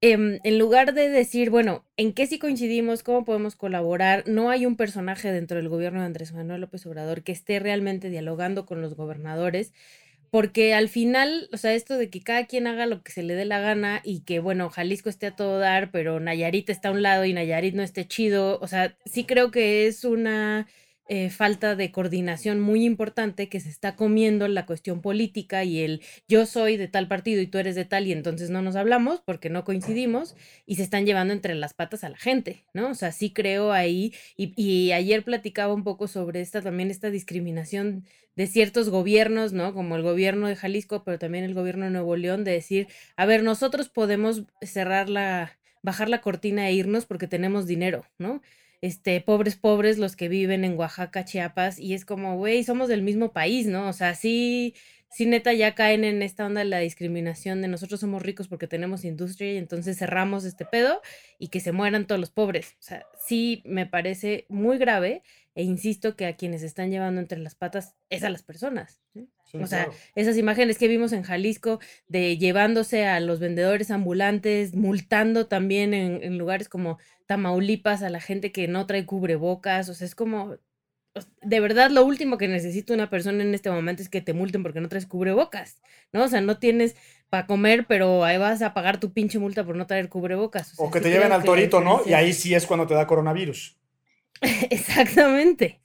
em, 0.00 0.38
en 0.44 0.58
lugar 0.58 0.94
de 0.94 1.10
decir, 1.10 1.50
bueno, 1.50 1.84
¿en 1.98 2.14
qué 2.14 2.26
sí 2.26 2.38
coincidimos? 2.38 3.02
¿Cómo 3.02 3.26
podemos 3.26 3.54
colaborar? 3.54 4.24
No 4.26 4.48
hay 4.48 4.64
un 4.64 4.76
personaje 4.76 5.30
dentro 5.30 5.58
del 5.58 5.68
gobierno 5.68 6.00
de 6.00 6.06
Andrés 6.06 6.32
Manuel 6.32 6.62
López 6.62 6.86
Obrador 6.86 7.22
que 7.22 7.32
esté 7.32 7.58
realmente 7.60 8.08
dialogando 8.08 8.64
con 8.64 8.80
los 8.80 8.94
gobernadores 8.94 9.74
porque 10.34 10.74
al 10.74 10.88
final, 10.88 11.48
o 11.52 11.56
sea, 11.56 11.74
esto 11.74 11.96
de 11.96 12.10
que 12.10 12.20
cada 12.20 12.46
quien 12.46 12.66
haga 12.66 12.86
lo 12.86 13.04
que 13.04 13.12
se 13.12 13.22
le 13.22 13.36
dé 13.36 13.44
la 13.44 13.60
gana 13.60 14.00
y 14.02 14.22
que, 14.22 14.40
bueno, 14.40 14.68
Jalisco 14.68 15.08
esté 15.08 15.28
a 15.28 15.36
todo 15.36 15.60
dar, 15.60 15.92
pero 15.92 16.18
Nayarit 16.18 16.68
está 16.70 16.88
a 16.88 16.90
un 16.90 17.02
lado 17.02 17.24
y 17.24 17.32
Nayarit 17.32 17.76
no 17.76 17.84
esté 17.84 18.08
chido, 18.08 18.58
o 18.60 18.66
sea, 18.66 18.96
sí 19.04 19.22
creo 19.26 19.52
que 19.52 19.86
es 19.86 20.04
una 20.04 20.66
eh, 21.08 21.30
falta 21.30 21.76
de 21.76 21.92
coordinación 21.92 22.60
muy 22.60 22.84
importante 22.84 23.48
que 23.48 23.60
se 23.60 23.68
está 23.68 23.94
comiendo 23.94 24.48
la 24.48 24.66
cuestión 24.66 25.02
política 25.02 25.62
y 25.64 25.80
el 25.80 26.02
yo 26.28 26.46
soy 26.46 26.76
de 26.76 26.88
tal 26.88 27.08
partido 27.08 27.42
y 27.42 27.46
tú 27.46 27.58
eres 27.58 27.74
de 27.74 27.84
tal 27.84 28.06
y 28.06 28.12
entonces 28.12 28.50
no 28.50 28.62
nos 28.62 28.74
hablamos 28.76 29.20
porque 29.20 29.50
no 29.50 29.64
coincidimos 29.64 30.34
y 30.66 30.76
se 30.76 30.82
están 30.82 31.04
llevando 31.06 31.34
entre 31.34 31.54
las 31.54 31.74
patas 31.74 32.04
a 32.04 32.08
la 32.08 32.16
gente, 32.16 32.64
¿no? 32.72 32.90
O 32.90 32.94
sea, 32.94 33.12
sí 33.12 33.30
creo 33.30 33.72
ahí 33.72 34.14
y, 34.36 34.54
y 34.56 34.92
ayer 34.92 35.24
platicaba 35.24 35.74
un 35.74 35.84
poco 35.84 36.08
sobre 36.08 36.40
esta 36.40 36.62
también 36.62 36.90
esta 36.90 37.10
discriminación 37.10 38.04
de 38.36 38.46
ciertos 38.46 38.88
gobiernos, 38.88 39.52
¿no? 39.52 39.74
Como 39.74 39.96
el 39.96 40.02
gobierno 40.02 40.48
de 40.48 40.56
Jalisco, 40.56 41.04
pero 41.04 41.18
también 41.18 41.44
el 41.44 41.54
gobierno 41.54 41.84
de 41.84 41.90
Nuevo 41.90 42.16
León, 42.16 42.44
de 42.44 42.52
decir, 42.52 42.88
a 43.16 43.26
ver, 43.26 43.42
nosotros 43.42 43.88
podemos 43.88 44.44
cerrar 44.62 45.08
la, 45.08 45.58
bajar 45.82 46.08
la 46.08 46.20
cortina 46.20 46.68
e 46.68 46.72
irnos 46.72 47.06
porque 47.06 47.28
tenemos 47.28 47.66
dinero, 47.66 48.06
¿no? 48.18 48.42
Este, 48.84 49.18
pobres, 49.22 49.56
pobres 49.56 49.96
los 49.96 50.14
que 50.14 50.28
viven 50.28 50.62
en 50.62 50.76
Oaxaca, 50.76 51.24
Chiapas, 51.24 51.78
y 51.78 51.94
es 51.94 52.04
como, 52.04 52.36
güey, 52.36 52.64
somos 52.64 52.86
del 52.90 53.00
mismo 53.00 53.32
país, 53.32 53.66
¿no? 53.66 53.88
O 53.88 53.94
sea, 53.94 54.14
sí, 54.14 54.74
sí 55.08 55.24
neta 55.24 55.54
ya 55.54 55.74
caen 55.74 56.04
en 56.04 56.20
esta 56.20 56.44
onda 56.44 56.58
de 56.58 56.66
la 56.66 56.80
discriminación 56.80 57.62
de 57.62 57.68
nosotros 57.68 58.00
somos 58.00 58.20
ricos 58.20 58.46
porque 58.46 58.66
tenemos 58.66 59.06
industria 59.06 59.54
y 59.54 59.56
entonces 59.56 59.96
cerramos 59.96 60.44
este 60.44 60.66
pedo 60.66 61.00
y 61.38 61.48
que 61.48 61.60
se 61.60 61.72
mueran 61.72 62.06
todos 62.06 62.20
los 62.20 62.30
pobres. 62.30 62.72
O 62.78 62.82
sea, 62.82 63.06
sí 63.26 63.62
me 63.64 63.86
parece 63.86 64.44
muy 64.50 64.76
grave 64.76 65.22
e 65.54 65.62
insisto 65.62 66.14
que 66.14 66.26
a 66.26 66.36
quienes 66.36 66.62
están 66.62 66.90
llevando 66.90 67.22
entre 67.22 67.38
las 67.38 67.54
patas 67.54 67.94
es 68.10 68.22
a 68.22 68.28
las 68.28 68.42
personas. 68.42 69.00
o 69.54 69.66
sea, 69.66 69.88
esas 70.14 70.36
imágenes 70.36 70.76
que 70.76 70.88
vimos 70.88 71.12
en 71.12 71.22
Jalisco 71.22 71.78
de 72.06 72.36
llevándose 72.36 73.06
a 73.06 73.18
los 73.20 73.38
vendedores 73.38 73.90
ambulantes, 73.90 74.74
multando 74.74 75.46
también 75.46 75.94
en, 75.94 76.22
en 76.22 76.36
lugares 76.36 76.68
como 76.68 76.98
Tamaulipas 77.26 78.02
a 78.02 78.10
la 78.10 78.20
gente 78.20 78.52
que 78.52 78.68
no 78.68 78.86
trae 78.86 79.06
cubrebocas, 79.06 79.88
o 79.88 79.94
sea, 79.94 80.06
es 80.06 80.14
como, 80.14 80.56
de 81.42 81.60
verdad 81.60 81.90
lo 81.90 82.04
último 82.04 82.38
que 82.38 82.48
necesita 82.48 82.92
una 82.92 83.08
persona 83.08 83.42
en 83.42 83.54
este 83.54 83.70
momento 83.70 84.02
es 84.02 84.08
que 84.08 84.20
te 84.20 84.32
multen 84.32 84.62
porque 84.62 84.80
no 84.80 84.88
traes 84.88 85.06
cubrebocas, 85.06 85.80
¿no? 86.12 86.24
O 86.24 86.28
sea, 86.28 86.40
no 86.40 86.58
tienes 86.58 86.96
para 87.30 87.46
comer, 87.46 87.86
pero 87.86 88.24
ahí 88.24 88.38
vas 88.38 88.62
a 88.62 88.74
pagar 88.74 88.98
tu 89.00 89.12
pinche 89.12 89.38
multa 89.38 89.64
por 89.64 89.76
no 89.76 89.86
traer 89.86 90.08
cubrebocas. 90.08 90.74
O, 90.76 90.90
que 90.90 91.00
te 91.00 91.10
lleven 91.10 91.32
al 91.32 91.44
torito, 91.44 91.80
¿no? 91.80 92.02
Y 92.04 92.12
ahí 92.12 92.32
sí 92.32 92.54
es 92.54 92.66
cuando 92.66 92.86
te 92.86 92.94
da 92.94 93.06
coronavirus. 93.06 93.76
Exactamente, 94.70 95.80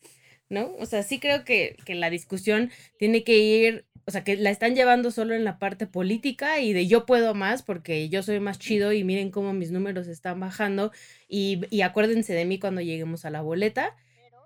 ¿no? 0.50 0.74
O 0.80 0.86
sea, 0.86 1.04
sí 1.04 1.20
creo 1.20 1.44
que, 1.46 1.78
que 1.86 1.96
la 1.96 2.10
discusión 2.10 2.72
tiene 2.98 3.24
que 3.24 3.38
ir 3.38 3.86
o 4.10 4.12
sea, 4.12 4.24
que 4.24 4.36
la 4.36 4.50
están 4.50 4.76
llevando 4.76 5.12
solo 5.12 5.34
en 5.34 5.46
la 5.46 5.60
parte 5.60 5.88
política 5.88 6.60
y 6.60 6.74
de 6.74 6.88
yo 6.88 7.06
puedo 7.06 7.34
más 7.34 7.64
porque 7.64 8.10
yo 8.10 8.24
soy 8.24 8.40
más 8.40 8.60
chido 8.60 8.92
y 8.92 9.04
miren 9.04 9.32
cómo 9.32 9.54
mis 9.54 9.72
números 9.72 10.08
están 10.08 10.40
bajando 10.40 10.92
y, 11.28 11.62
y 11.70 11.82
acuérdense 11.82 12.34
de 12.34 12.46
mí 12.46 12.60
cuando 12.60 12.82
lleguemos 12.82 13.24
a 13.24 13.30
la 13.30 13.42
boleta 13.42 13.96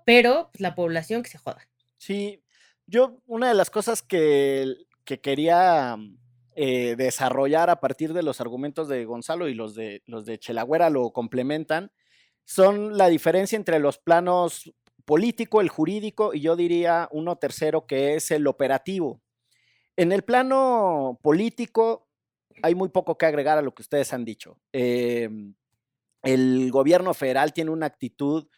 pero 0.04 0.50
pues, 0.52 0.60
la 0.60 0.74
población 0.74 1.22
que 1.22 1.30
se 1.30 1.38
joda. 1.38 1.66
Sí, 1.96 2.42
yo 2.86 3.18
una 3.26 3.48
de 3.48 3.54
las 3.54 3.70
cosas 3.70 4.02
que, 4.02 4.76
quería 5.04 5.96
eh, 6.54 6.94
desarrollar 6.96 7.70
a 7.70 7.80
partir 7.80 8.12
de 8.12 8.22
los 8.22 8.40
argumentos 8.40 8.88
de 8.88 9.04
Gonzalo 9.04 9.48
y 9.48 9.54
los 9.54 9.74
de, 9.74 10.02
los 10.06 10.24
de 10.24 10.38
Chelagüera 10.38 10.90
lo 10.90 11.12
complementan, 11.12 11.92
son 12.44 12.96
la 12.96 13.08
diferencia 13.08 13.56
entre 13.56 13.78
los 13.78 13.98
planos 13.98 14.72
político, 15.04 15.60
el 15.60 15.68
jurídico 15.68 16.32
y 16.34 16.40
yo 16.40 16.56
diría 16.56 17.08
uno 17.10 17.36
tercero 17.36 17.86
que 17.86 18.14
es 18.14 18.30
el 18.30 18.46
operativo. 18.46 19.20
En 19.96 20.12
el 20.12 20.22
plano 20.22 21.18
político 21.22 22.08
hay 22.62 22.74
muy 22.74 22.88
poco 22.88 23.16
que 23.16 23.26
agregar 23.26 23.58
a 23.58 23.62
lo 23.62 23.74
que 23.74 23.82
ustedes 23.82 24.12
han 24.12 24.24
dicho. 24.24 24.58
Em, 24.72 25.54
el 26.22 26.70
gobierno 26.70 27.14
federal 27.14 27.52
tiene 27.52 27.70
una 27.70 27.86
actitud 27.86 28.48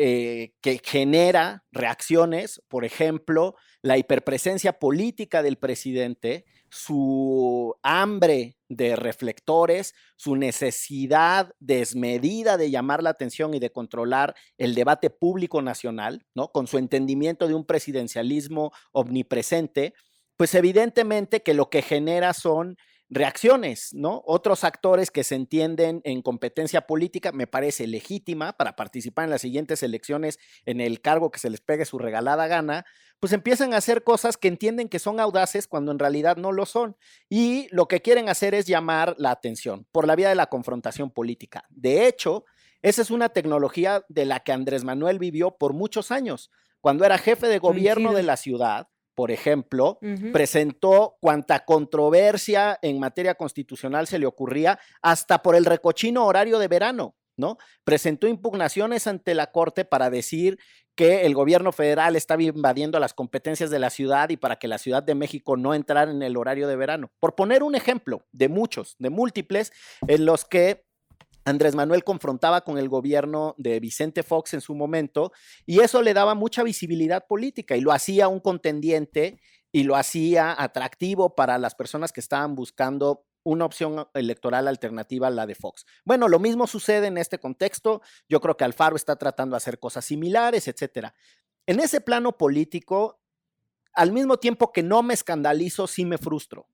eh, 0.00 0.54
que 0.60 0.80
genera 0.82 1.64
reacciones, 1.72 2.62
por 2.68 2.84
ejemplo, 2.84 3.56
la 3.82 3.98
hiperpresencia 3.98 4.78
política 4.78 5.42
del 5.42 5.56
presidente, 5.58 6.44
su 6.70 7.74
hambre 7.82 8.56
de 8.68 8.94
reflectores, 8.94 9.94
su 10.16 10.36
necesidad 10.36 11.52
desmedida 11.58 12.56
de 12.56 12.70
llamar 12.70 13.02
la 13.02 13.10
atención 13.10 13.54
y 13.54 13.58
de 13.58 13.72
controlar 13.72 14.36
el 14.56 14.76
debate 14.76 15.10
público 15.10 15.62
nacional, 15.62 16.24
¿no? 16.34 16.52
Con 16.52 16.68
su 16.68 16.78
entendimiento 16.78 17.48
de 17.48 17.54
un 17.54 17.64
presidencialismo 17.64 18.72
omnipresente, 18.92 19.94
pues 20.38 20.54
evidentemente 20.54 21.42
que 21.42 21.52
lo 21.52 21.68
que 21.68 21.82
genera 21.82 22.32
son 22.32 22.78
reacciones, 23.10 23.92
¿no? 23.92 24.22
Otros 24.24 24.62
actores 24.62 25.10
que 25.10 25.24
se 25.24 25.34
entienden 25.34 26.00
en 26.04 26.22
competencia 26.22 26.82
política, 26.82 27.32
me 27.32 27.48
parece 27.48 27.88
legítima 27.88 28.52
para 28.52 28.76
participar 28.76 29.24
en 29.24 29.30
las 29.30 29.40
siguientes 29.40 29.82
elecciones 29.82 30.38
en 30.64 30.80
el 30.80 31.00
cargo 31.00 31.32
que 31.32 31.40
se 31.40 31.50
les 31.50 31.60
pegue 31.60 31.84
su 31.84 31.98
regalada 31.98 32.46
gana, 32.46 32.86
pues 33.18 33.32
empiezan 33.32 33.74
a 33.74 33.78
hacer 33.78 34.04
cosas 34.04 34.36
que 34.36 34.46
entienden 34.46 34.88
que 34.88 35.00
son 35.00 35.18
audaces 35.18 35.66
cuando 35.66 35.90
en 35.90 35.98
realidad 35.98 36.36
no 36.36 36.52
lo 36.52 36.66
son. 36.66 36.96
Y 37.28 37.66
lo 37.72 37.88
que 37.88 38.00
quieren 38.00 38.28
hacer 38.28 38.54
es 38.54 38.66
llamar 38.66 39.16
la 39.18 39.32
atención 39.32 39.88
por 39.90 40.06
la 40.06 40.14
vía 40.14 40.28
de 40.28 40.36
la 40.36 40.46
confrontación 40.46 41.10
política. 41.10 41.64
De 41.68 42.06
hecho, 42.06 42.44
esa 42.82 43.02
es 43.02 43.10
una 43.10 43.30
tecnología 43.30 44.04
de 44.08 44.24
la 44.24 44.38
que 44.40 44.52
Andrés 44.52 44.84
Manuel 44.84 45.18
vivió 45.18 45.56
por 45.56 45.72
muchos 45.72 46.12
años. 46.12 46.52
Cuando 46.80 47.04
era 47.04 47.18
jefe 47.18 47.48
de 47.48 47.58
gobierno 47.58 48.12
de 48.12 48.22
la 48.22 48.36
ciudad, 48.36 48.86
por 49.18 49.32
ejemplo, 49.32 49.98
presentó 50.32 51.16
cuanta 51.20 51.64
controversia 51.64 52.78
en 52.82 53.00
materia 53.00 53.34
constitucional 53.34 54.06
se 54.06 54.20
le 54.20 54.26
ocurría, 54.26 54.78
hasta 55.02 55.42
por 55.42 55.56
el 55.56 55.64
recochino 55.64 56.24
horario 56.24 56.60
de 56.60 56.68
verano, 56.68 57.16
¿no? 57.36 57.58
Presentó 57.82 58.28
impugnaciones 58.28 59.08
ante 59.08 59.34
la 59.34 59.50
Corte 59.50 59.84
para 59.84 60.08
decir 60.08 60.60
que 60.94 61.26
el 61.26 61.34
gobierno 61.34 61.72
federal 61.72 62.14
estaba 62.14 62.44
invadiendo 62.44 63.00
las 63.00 63.12
competencias 63.12 63.70
de 63.70 63.80
la 63.80 63.90
ciudad 63.90 64.30
y 64.30 64.36
para 64.36 64.54
que 64.54 64.68
la 64.68 64.78
Ciudad 64.78 65.02
de 65.02 65.16
México 65.16 65.56
no 65.56 65.74
entrara 65.74 66.12
en 66.12 66.22
el 66.22 66.36
horario 66.36 66.68
de 66.68 66.76
verano. 66.76 67.10
Por 67.18 67.34
poner 67.34 67.64
un 67.64 67.74
ejemplo 67.74 68.24
de 68.30 68.48
muchos, 68.48 68.94
de 69.00 69.10
múltiples, 69.10 69.72
en 70.06 70.26
los 70.26 70.44
que 70.44 70.87
Andrés 71.48 71.74
Manuel 71.74 72.04
confrontaba 72.04 72.60
con 72.60 72.78
el 72.78 72.88
gobierno 72.88 73.54
de 73.58 73.80
Vicente 73.80 74.22
Fox 74.22 74.54
en 74.54 74.60
su 74.60 74.74
momento 74.74 75.32
y 75.66 75.80
eso 75.80 76.02
le 76.02 76.14
daba 76.14 76.34
mucha 76.34 76.62
visibilidad 76.62 77.26
política 77.26 77.76
y 77.76 77.80
lo 77.80 77.92
hacía 77.92 78.28
un 78.28 78.40
contendiente 78.40 79.40
y 79.72 79.84
lo 79.84 79.96
hacía 79.96 80.54
atractivo 80.60 81.34
para 81.34 81.58
las 81.58 81.74
personas 81.74 82.12
que 82.12 82.20
estaban 82.20 82.54
buscando 82.54 83.24
una 83.44 83.64
opción 83.64 84.06
electoral 84.14 84.68
alternativa 84.68 85.28
a 85.28 85.30
la 85.30 85.46
de 85.46 85.54
Fox. 85.54 85.86
Bueno, 86.04 86.28
lo 86.28 86.38
mismo 86.38 86.66
sucede 86.66 87.06
en 87.06 87.16
este 87.16 87.38
contexto. 87.38 88.02
Yo 88.28 88.40
creo 88.40 88.56
que 88.56 88.64
Alfaro 88.64 88.96
está 88.96 89.16
tratando 89.16 89.54
de 89.54 89.58
hacer 89.58 89.78
cosas 89.78 90.04
similares, 90.04 90.68
etcétera. 90.68 91.14
En 91.66 91.80
ese 91.80 92.00
plano 92.00 92.36
político, 92.36 93.20
al 93.94 94.12
mismo 94.12 94.36
tiempo 94.38 94.70
que 94.72 94.82
no 94.82 95.02
me 95.02 95.14
escandalizo, 95.14 95.86
sí 95.86 96.04
me 96.04 96.18
frustro. 96.18 96.68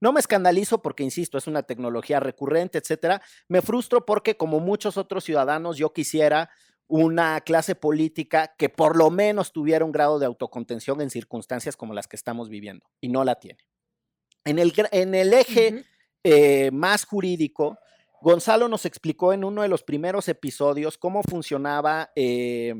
No 0.00 0.12
me 0.12 0.20
escandalizo 0.20 0.80
porque, 0.80 1.02
insisto, 1.02 1.38
es 1.38 1.46
una 1.46 1.62
tecnología 1.62 2.20
recurrente, 2.20 2.78
etcétera. 2.78 3.20
Me 3.48 3.62
frustro 3.62 4.06
porque, 4.06 4.36
como 4.36 4.60
muchos 4.60 4.96
otros 4.96 5.24
ciudadanos, 5.24 5.76
yo 5.76 5.92
quisiera 5.92 6.50
una 6.86 7.40
clase 7.42 7.74
política 7.74 8.54
que 8.56 8.70
por 8.70 8.96
lo 8.96 9.10
menos 9.10 9.52
tuviera 9.52 9.84
un 9.84 9.92
grado 9.92 10.18
de 10.18 10.26
autocontención 10.26 11.00
en 11.00 11.10
circunstancias 11.10 11.76
como 11.76 11.92
las 11.92 12.08
que 12.08 12.16
estamos 12.16 12.48
viviendo, 12.48 12.86
y 13.00 13.08
no 13.08 13.24
la 13.24 13.34
tiene. 13.34 13.60
En 14.44 14.58
el, 14.58 14.72
en 14.92 15.14
el 15.14 15.34
eje 15.34 15.84
eh, 16.24 16.70
más 16.72 17.04
jurídico, 17.04 17.78
Gonzalo 18.22 18.68
nos 18.68 18.86
explicó 18.86 19.32
en 19.32 19.44
uno 19.44 19.62
de 19.62 19.68
los 19.68 19.82
primeros 19.82 20.28
episodios 20.28 20.96
cómo 20.96 21.22
funcionaba 21.22 22.10
eh, 22.16 22.74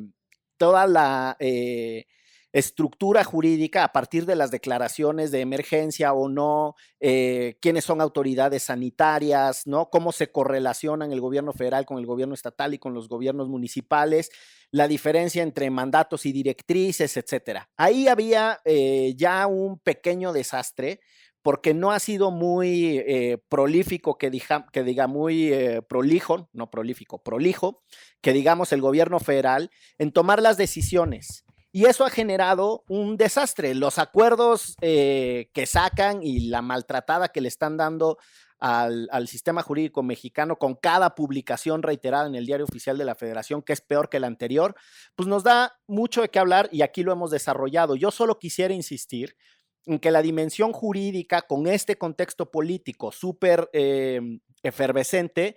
toda 0.56 0.87
la 0.87 1.37
eh, 1.38 2.06
estructura 2.52 3.25
jurídica 3.25 3.85
a 3.85 3.93
partir 3.93 4.25
de 4.25 4.35
las 4.35 4.50
declaraciones 4.50 5.31
de 5.31 5.40
emergencia 5.40 6.12
o 6.12 6.28
no, 6.28 6.75
eh, 7.00 7.59
quiénes 7.61 7.85
son 7.85 8.00
autoridades 8.00 8.64
sanitarias, 8.64 9.67
¿no? 9.67 9.90
Cómo 9.90 10.12
se 10.12 10.31
correlacionan 10.31 11.12
el 11.12 11.21
gobierno 11.21 11.52
federal 11.52 11.85
con 11.85 11.99
el 11.99 12.07
gobierno 12.07 12.35
estatal 12.35 12.73
y 12.75 12.78
con 12.78 12.95
los 12.95 13.09
gobiernos 13.09 13.49
municipales, 13.49 14.31
la 14.71 14.88
diferencia 14.88 15.43
entre 15.43 15.71
mandatos 15.71 16.25
y 16.26 16.33
directrices, 16.33 17.17
etcétera. 17.17 17.69
Ahí 17.76 18.09
había 18.09 18.61
eh, 18.64 19.14
ya 19.17 19.47
un 19.47 19.78
pequeño 19.78 20.33
desastre 20.33 21.00
porque 21.43 21.73
no 21.73 21.93
ha 21.93 22.00
sido 22.00 22.31
muy 22.31 22.99
eh, 22.99 23.38
prolífico, 23.49 24.19
que, 24.19 24.31
que, 24.73 24.83
diga 24.83 25.07
muy 25.07 25.55
prolijo, 25.88 26.50
no 26.52 26.69
prolífico, 26.71 27.23
prolijo, 27.23 27.83
que 28.21 28.33
digamos 28.33 28.73
el 28.73 28.83
gobierno 28.83 29.19
federal 29.21 29.71
en 29.99 30.12
tomar 30.12 30.43
las 30.43 30.57
decisiones 30.57 31.45
y 31.72 31.84
eso 31.84 32.04
ha 32.04 32.10
generado 32.10 32.84
un 32.88 33.16
desastre. 33.16 33.75
Los 33.75 33.98
acuerdos 33.98 34.75
eh, 34.80 35.50
que 35.52 35.66
sacan 35.66 36.22
y 36.22 36.48
la 36.48 36.62
maltratada 36.62 37.28
que 37.28 37.40
le 37.40 37.48
están 37.48 37.76
dando 37.76 38.18
al, 38.58 39.28
sistema 39.28 39.62
jurídico 39.62 40.02
mexicano 40.02 40.56
con 40.56 40.75
cada 40.75 41.14
publicación 41.14 41.82
reiterada 41.82 42.26
en 42.26 42.34
el 42.34 42.46
diario 42.46 42.64
oficial 42.64 42.98
de 42.98 43.04
la 43.04 43.14
federación, 43.14 43.62
que 43.62 43.72
es 43.72 43.80
peor 43.80 44.08
que 44.08 44.20
la 44.20 44.26
anterior, 44.26 44.75
pues 45.14 45.28
nos 45.28 45.44
da 45.44 45.78
mucho 45.87 46.22
de 46.22 46.28
qué 46.28 46.38
hablar 46.38 46.68
y 46.72 46.82
aquí 46.82 47.02
lo 47.02 47.12
hemos 47.12 47.30
desarrollado. 47.30 47.94
Yo 47.94 48.10
solo 48.10 48.38
quisiera 48.38 48.75
insistir 48.75 49.37
en 49.87 49.98
que 49.98 50.10
la 50.10 50.22
dimensión 50.22 50.72
jurídica 50.72 51.42
con 51.42 51.66
este 51.66 51.96
contexto 51.96 52.50
político 52.50 53.12
súper 53.12 53.70
eh, 53.72 54.20
efervescente, 54.62 55.56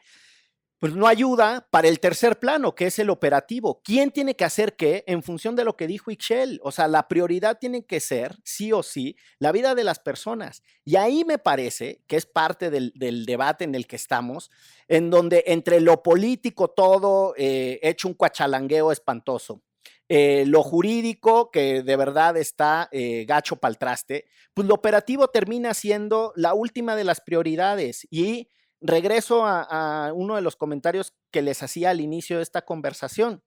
pues 0.81 0.95
no 0.95 1.05
ayuda 1.05 1.67
para 1.69 1.88
el 1.88 2.00
tercer 2.00 2.39
plano, 2.39 2.73
que 2.73 2.88
es 2.88 2.97
el 2.97 3.11
operativo. 3.11 3.83
¿Quién 3.83 4.09
tiene 4.09 4.35
que 4.35 4.45
hacer 4.45 4.75
qué 4.75 5.03
en 5.05 5.21
función 5.21 5.55
de 5.55 5.63
lo 5.63 5.77
que 5.77 5.85
dijo 5.85 6.09
Ixchel? 6.09 6.59
O 6.63 6.71
sea, 6.71 6.88
la 6.88 7.07
prioridad 7.07 7.59
tiene 7.59 7.85
que 7.85 8.00
ser, 8.00 8.35
sí 8.43 8.73
o 8.73 8.81
sí, 8.81 9.15
la 9.38 9.51
vida 9.51 9.75
de 9.75 9.83
las 9.83 10.00
personas. 10.00 10.63
Y 10.83 10.95
ahí 10.95 11.23
me 11.23 11.38
parece 11.38 12.01
que 12.07 12.15
es 12.15 12.25
parte 12.25 12.71
del, 12.71 12.93
debate 12.95 13.63
en 13.63 13.75
el 13.75 13.85
que 13.85 13.95
estamos, 13.95 14.50
en 14.88 15.11
donde 15.11 15.43
entre 15.45 15.81
lo 15.81 16.01
político 16.01 16.69
todo 16.69 17.35
eh, 17.38 17.79
hecho 17.83 18.07
un 18.07 18.15
cuachalangueo 18.15 18.91
espantoso. 18.91 19.61
Eh, 20.09 20.45
lo 20.47 20.63
jurídico, 20.63 21.51
que 21.51 21.83
de 21.83 21.95
verdad 21.95 22.38
está 22.38 22.89
eh, 22.91 23.25
gacho 23.27 23.57
para 23.57 23.69
el 23.69 23.77
traste, 23.77 24.25
pues 24.55 24.67
lo 24.67 24.73
operativo 24.73 25.27
termina 25.27 25.75
siendo 25.75 26.33
la 26.35 26.55
última 26.55 26.95
de 26.95 27.03
las 27.03 27.21
prioridades 27.21 28.07
y 28.09 28.50
regreso 28.81 29.45
a, 29.45 30.11
uno 30.13 30.35
de 30.35 30.41
los 30.41 30.55
comentarios 30.55 31.13
que 31.31 31.41
les 31.41 31.63
hacía 31.63 31.91
al 31.91 32.01
inicio 32.01 32.38
de 32.38 32.43
esta 32.43 32.63
conversación. 32.63 33.43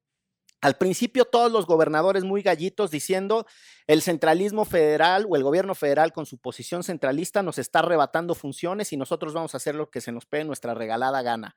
Al 0.60 0.78
principio 0.78 1.26
todos 1.26 1.52
los 1.52 1.66
gobernadores 1.66 2.24
muy 2.24 2.40
gallitos 2.40 2.90
diciendo 2.90 3.44
el 3.86 4.00
centralismo 4.00 4.64
federal 4.64 5.26
o 5.28 5.36
el 5.36 5.42
gobierno 5.42 5.74
federal 5.74 6.12
con 6.12 6.24
su 6.24 6.38
posición 6.38 6.82
centralista 6.82 7.42
nos 7.42 7.58
está 7.58 7.80
arrebatando 7.80 8.34
funciones 8.34 8.90
y 8.92 8.96
nosotros 8.96 9.34
vamos 9.34 9.52
a 9.52 9.58
hacer 9.58 9.74
lo 9.74 9.90
que 9.90 10.00
se 10.00 10.12
nos 10.12 10.24
pegue 10.24 10.44
nuestra 10.44 10.72
regalada 10.72 11.20
gana. 11.20 11.56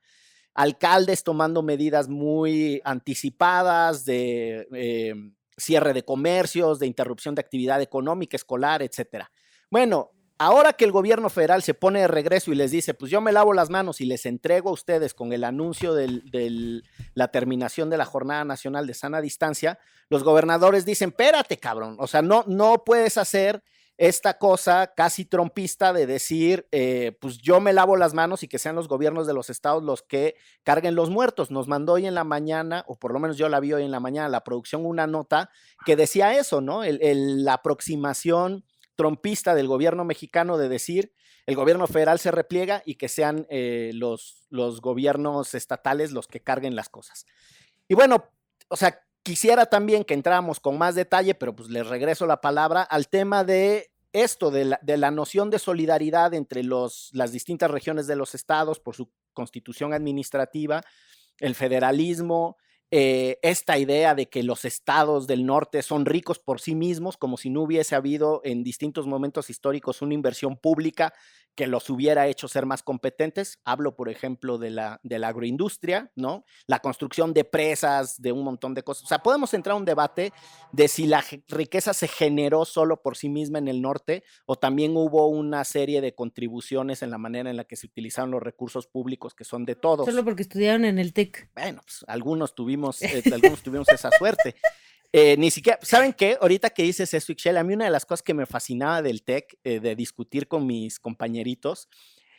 Alcaldes 0.52 1.24
tomando 1.24 1.62
medidas 1.62 2.08
muy 2.08 2.82
anticipadas 2.84 4.04
de 4.04 4.68
eh, 4.74 5.14
cierre 5.56 5.94
de 5.94 6.04
comercios, 6.04 6.78
de 6.78 6.86
interrupción 6.86 7.34
de 7.34 7.40
actividad 7.40 7.80
económica, 7.80 8.36
escolar, 8.36 8.82
etcétera. 8.82 9.30
Bueno, 9.70 10.10
Ahora 10.40 10.72
que 10.72 10.84
el 10.84 10.92
gobierno 10.92 11.30
federal 11.30 11.64
se 11.64 11.74
pone 11.74 12.00
de 12.00 12.08
regreso 12.08 12.52
y 12.52 12.54
les 12.54 12.70
dice, 12.70 12.94
pues 12.94 13.10
yo 13.10 13.20
me 13.20 13.32
lavo 13.32 13.54
las 13.54 13.70
manos 13.70 14.00
y 14.00 14.06
les 14.06 14.24
entrego 14.24 14.70
a 14.70 14.72
ustedes 14.72 15.12
con 15.12 15.32
el 15.32 15.42
anuncio 15.42 15.94
de 15.94 16.82
la 17.14 17.28
terminación 17.28 17.90
de 17.90 17.96
la 17.96 18.04
Jornada 18.04 18.44
Nacional 18.44 18.86
de 18.86 18.94
Sana 18.94 19.20
Distancia, 19.20 19.80
los 20.08 20.22
gobernadores 20.22 20.84
dicen, 20.84 21.08
espérate, 21.08 21.56
cabrón, 21.56 21.96
o 21.98 22.06
sea, 22.06 22.22
no, 22.22 22.44
no 22.46 22.84
puedes 22.84 23.18
hacer 23.18 23.64
esta 23.96 24.38
cosa 24.38 24.92
casi 24.96 25.24
trompista 25.24 25.92
de 25.92 26.06
decir, 26.06 26.68
eh, 26.70 27.18
pues 27.20 27.38
yo 27.38 27.60
me 27.60 27.72
lavo 27.72 27.96
las 27.96 28.14
manos 28.14 28.44
y 28.44 28.48
que 28.48 28.60
sean 28.60 28.76
los 28.76 28.86
gobiernos 28.86 29.26
de 29.26 29.34
los 29.34 29.50
estados 29.50 29.82
los 29.82 30.02
que 30.02 30.36
carguen 30.62 30.94
los 30.94 31.10
muertos. 31.10 31.50
Nos 31.50 31.66
mandó 31.66 31.94
hoy 31.94 32.06
en 32.06 32.14
la 32.14 32.22
mañana, 32.22 32.84
o 32.86 32.96
por 32.96 33.12
lo 33.12 33.18
menos 33.18 33.36
yo 33.36 33.48
la 33.48 33.58
vi 33.58 33.72
hoy 33.72 33.82
en 33.82 33.90
la 33.90 33.98
mañana, 33.98 34.28
la 34.28 34.44
producción, 34.44 34.86
una 34.86 35.08
nota 35.08 35.50
que 35.84 35.96
decía 35.96 36.38
eso, 36.38 36.60
¿no? 36.60 36.82
la 36.84 37.54
aproximación 37.54 38.64
trompista 38.98 39.54
del 39.54 39.68
gobierno 39.68 40.04
mexicano 40.04 40.58
de 40.58 40.68
decir 40.68 41.12
el 41.46 41.54
gobierno 41.54 41.86
federal 41.86 42.18
se 42.18 42.32
repliega 42.32 42.82
y 42.84 42.96
que 42.96 43.08
sean 43.08 43.46
eh, 43.48 43.92
los, 43.94 44.44
los 44.50 44.82
gobiernos 44.82 45.54
estatales 45.54 46.12
los 46.12 46.26
que 46.26 46.40
carguen 46.40 46.76
las 46.76 46.90
cosas. 46.90 47.24
Y 47.86 47.94
bueno, 47.94 48.28
o 48.68 48.76
sea, 48.76 49.00
quisiera 49.22 49.66
también 49.66 50.04
que 50.04 50.14
entráramos 50.14 50.60
con 50.60 50.76
más 50.76 50.94
detalle, 50.94 51.34
pero 51.34 51.54
pues 51.54 51.70
les 51.70 51.86
regreso 51.86 52.26
la 52.26 52.40
palabra 52.40 52.82
al 52.82 53.08
tema 53.08 53.44
de 53.44 53.92
esto, 54.12 54.50
de 54.50 54.64
la, 54.64 54.80
de 54.82 54.96
la 54.98 55.10
noción 55.10 55.48
de 55.48 55.58
solidaridad 55.58 56.34
entre 56.34 56.64
los, 56.64 57.08
las 57.14 57.30
distintas 57.30 57.70
regiones 57.70 58.06
de 58.06 58.16
los 58.16 58.34
estados 58.34 58.80
por 58.80 58.96
su 58.96 59.10
constitución 59.32 59.94
administrativa, 59.94 60.82
el 61.38 61.54
federalismo, 61.54 62.58
eh, 62.90 63.38
esta 63.42 63.78
idea 63.78 64.14
de 64.14 64.28
que 64.28 64.42
los 64.42 64.64
estados 64.64 65.26
del 65.26 65.44
norte 65.44 65.82
son 65.82 66.06
ricos 66.06 66.38
por 66.38 66.60
sí 66.60 66.74
mismos, 66.74 67.16
como 67.16 67.36
si 67.36 67.50
no 67.50 67.62
hubiese 67.62 67.94
habido 67.94 68.40
en 68.44 68.64
distintos 68.64 69.06
momentos 69.06 69.50
históricos 69.50 70.02
una 70.02 70.14
inversión 70.14 70.56
pública 70.56 71.12
que 71.54 71.66
los 71.66 71.90
hubiera 71.90 72.26
hecho 72.28 72.48
ser 72.48 72.66
más 72.66 72.82
competentes. 72.82 73.58
Hablo, 73.64 73.96
por 73.96 74.08
ejemplo, 74.08 74.58
de 74.58 74.70
la, 74.70 75.00
de 75.02 75.18
la 75.18 75.28
agroindustria, 75.28 76.12
¿no? 76.14 76.44
La 76.66 76.78
construcción 76.78 77.34
de 77.34 77.44
presas, 77.44 78.20
de 78.22 78.32
un 78.32 78.44
montón 78.44 78.74
de 78.74 78.82
cosas. 78.82 79.04
O 79.04 79.06
sea, 79.08 79.18
podemos 79.18 79.52
entrar 79.54 79.74
a 79.74 79.76
un 79.76 79.84
debate 79.84 80.32
de 80.72 80.88
si 80.88 81.06
la 81.06 81.24
riqueza 81.48 81.94
se 81.94 82.08
generó 82.08 82.64
solo 82.64 83.02
por 83.02 83.16
sí 83.16 83.28
misma 83.28 83.58
en 83.58 83.68
el 83.68 83.82
norte 83.82 84.24
o 84.46 84.56
también 84.56 84.96
hubo 84.96 85.26
una 85.28 85.64
serie 85.64 86.00
de 86.00 86.14
contribuciones 86.14 87.02
en 87.02 87.10
la 87.10 87.18
manera 87.18 87.50
en 87.50 87.56
la 87.56 87.64
que 87.64 87.76
se 87.76 87.86
utilizaron 87.86 88.30
los 88.30 88.42
recursos 88.42 88.86
públicos 88.86 89.34
que 89.34 89.44
son 89.44 89.64
de 89.64 89.74
todos. 89.74 90.06
Solo 90.06 90.24
porque 90.24 90.42
estudiaron 90.42 90.84
en 90.84 90.98
el 90.98 91.12
TEC. 91.12 91.50
Bueno, 91.54 91.80
pues 91.84 92.04
algunos 92.06 92.54
tuvimos, 92.54 93.02
eh, 93.02 93.22
algunos 93.32 93.62
tuvimos 93.62 93.88
esa 93.88 94.10
suerte. 94.10 94.54
Eh, 95.12 95.36
ni 95.38 95.50
siquiera, 95.50 95.78
¿saben 95.82 96.12
qué? 96.12 96.36
Ahorita 96.40 96.70
que 96.70 96.82
dices 96.82 97.12
eso, 97.14 97.32
Ixchel, 97.32 97.56
a 97.56 97.64
mí 97.64 97.74
una 97.74 97.86
de 97.86 97.90
las 97.90 98.04
cosas 98.04 98.22
que 98.22 98.34
me 98.34 98.46
fascinaba 98.46 99.00
del 99.00 99.22
TEC, 99.22 99.58
eh, 99.64 99.80
de 99.80 99.96
discutir 99.96 100.48
con 100.48 100.66
mis 100.66 101.00
compañeritos, 101.00 101.88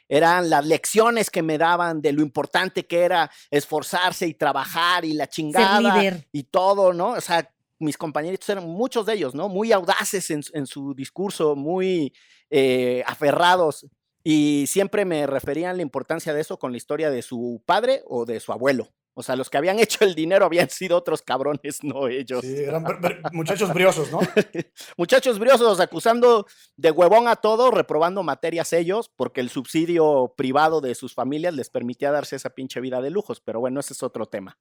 eran 0.08 0.50
las 0.50 0.66
lecciones 0.66 1.30
que 1.30 1.44
me 1.44 1.58
daban 1.58 2.02
de 2.02 2.12
lo 2.12 2.22
importante 2.22 2.86
que 2.88 3.02
era 3.02 3.30
esforzarse 3.52 4.28
y 4.28 4.34
trabajar 4.34 5.06
y 5.06 5.14
la 5.14 5.28
chingada 5.28 6.24
y 6.32 6.44
todo, 6.44 6.94
¿no? 6.94 7.12
O 7.12 7.22
sea, 7.22 7.52
mis 7.78 7.98
compañeritos 7.98 8.50
eran 8.50 8.68
muchos 8.68 9.06
de 9.06 9.14
ellos, 9.14 9.36
¿no? 9.36 9.50
Muy 9.50 9.72
audaces 9.72 10.30
en, 10.32 10.66
su 10.66 10.94
discurso, 10.96 11.56
muy 11.56 12.14
eh, 12.50 13.04
aferrados 13.06 13.86
y 14.24 14.66
siempre 14.68 15.06
me 15.06 15.26
referían 15.28 15.78
la 15.78 15.84
importancia 15.84 16.34
de 16.34 16.42
eso 16.42 16.60
con 16.60 16.72
la 16.72 16.78
historia 16.78 17.10
de 17.10 17.22
su 17.22 17.62
padre 17.66 18.04
o 18.08 18.26
de 18.26 18.40
su 18.40 18.52
abuelo. 18.52 18.90
O 19.20 19.22
sea, 19.22 19.36
los 19.36 19.50
que 19.50 19.58
habían 19.58 19.80
hecho 19.80 20.06
el 20.06 20.16
dinero 20.16 20.46
habían 20.46 20.70
sido 20.70 20.96
otros 20.96 21.22
cabrones, 21.22 21.84
no 21.84 22.08
ellos. 22.08 22.40
Sí, 22.40 22.56
eran 22.56 22.86
muchachos 23.34 23.74
briosos, 23.74 24.10
¿no? 24.14 24.20
muchachos 24.98 25.40
briosos 25.40 25.82
acusando 25.82 26.46
de 26.78 26.90
huevón 26.90 27.28
a 27.28 27.36
todo, 27.36 27.70
reprobando 27.70 28.24
materias 28.24 28.72
ellos, 28.72 29.12
porque 29.14 29.42
el 29.42 29.50
subsidio 29.50 30.34
privado 30.38 30.80
de 30.80 30.96
sus 30.96 31.14
familias 31.14 31.54
les 31.54 31.70
permitía 31.70 32.12
darse 32.12 32.38
esa 32.38 32.52
pinche 32.52 32.80
vida 32.80 33.02
de 33.02 33.10
lujos. 33.10 33.42
Pero 33.42 33.60
bueno, 33.60 33.82
ese 33.82 33.92
es 33.92 34.04
otro 34.04 34.26
tema. 34.26 34.58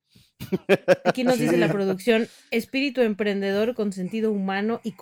Aquí 1.05 1.23
nos 1.23 1.39
dice 1.39 1.57
la 1.57 1.71
producción, 1.71 2.27
espíritu 2.51 3.03
emprendedor 3.03 3.77
con 3.77 3.93
sentido 3.93 4.33
humano 4.33 4.81
y 4.83 4.97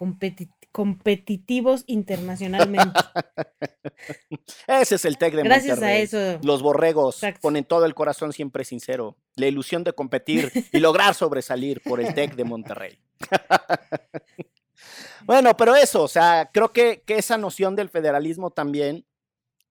competitivos 0.71 1.85
internacionalmente. 1.87 3.01
Ese 4.69 4.97
es 4.97 5.05
el 5.07 5.17
tech 5.17 5.35
de 5.35 5.43
Gracias 5.43 5.81
a 5.81 5.95
eso. 5.95 6.39
Los 6.43 6.61
borregos 6.61 7.23
ponen 7.41 7.65
todo 7.65 7.87
el 7.87 7.95
corazón 7.95 8.35
siempre 8.35 8.63
sincero 8.65 9.17
la 9.37 9.47
ilusión 9.47 9.85
de 9.85 9.93
competir 9.93 10.51
y 10.73 10.81
lograr 10.81 11.15
sobresalir 11.15 11.81
por 11.83 12.01
el 12.01 12.15
TEC 12.15 12.35
de 12.35 12.45
Monterrey. 12.45 12.99
bueno, 15.25 15.57
pero 15.57 15.77
eso, 15.77 16.03
o 16.03 16.09
sea, 16.09 16.51
creo 16.53 16.73
que, 16.73 17.03
que, 17.07 17.19
esa 17.19 17.39
noción 17.39 17.77
del 17.77 17.91
federalismo 17.91 18.51
también, 18.51 19.07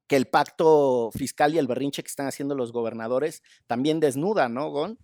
que 0.08 0.16
el 0.16 0.28
pacto 0.28 1.10
fiscal 1.14 1.54
y 1.54 1.58
el 1.58 1.68
berrinche 1.68 2.04
que 2.04 2.08
están 2.08 2.28
haciendo 2.28 2.56
los 2.56 2.72
gobernadores, 2.72 3.42
también 3.66 4.00
desnuda, 4.00 4.50
¿no, 4.50 4.70
Gon? 4.70 5.00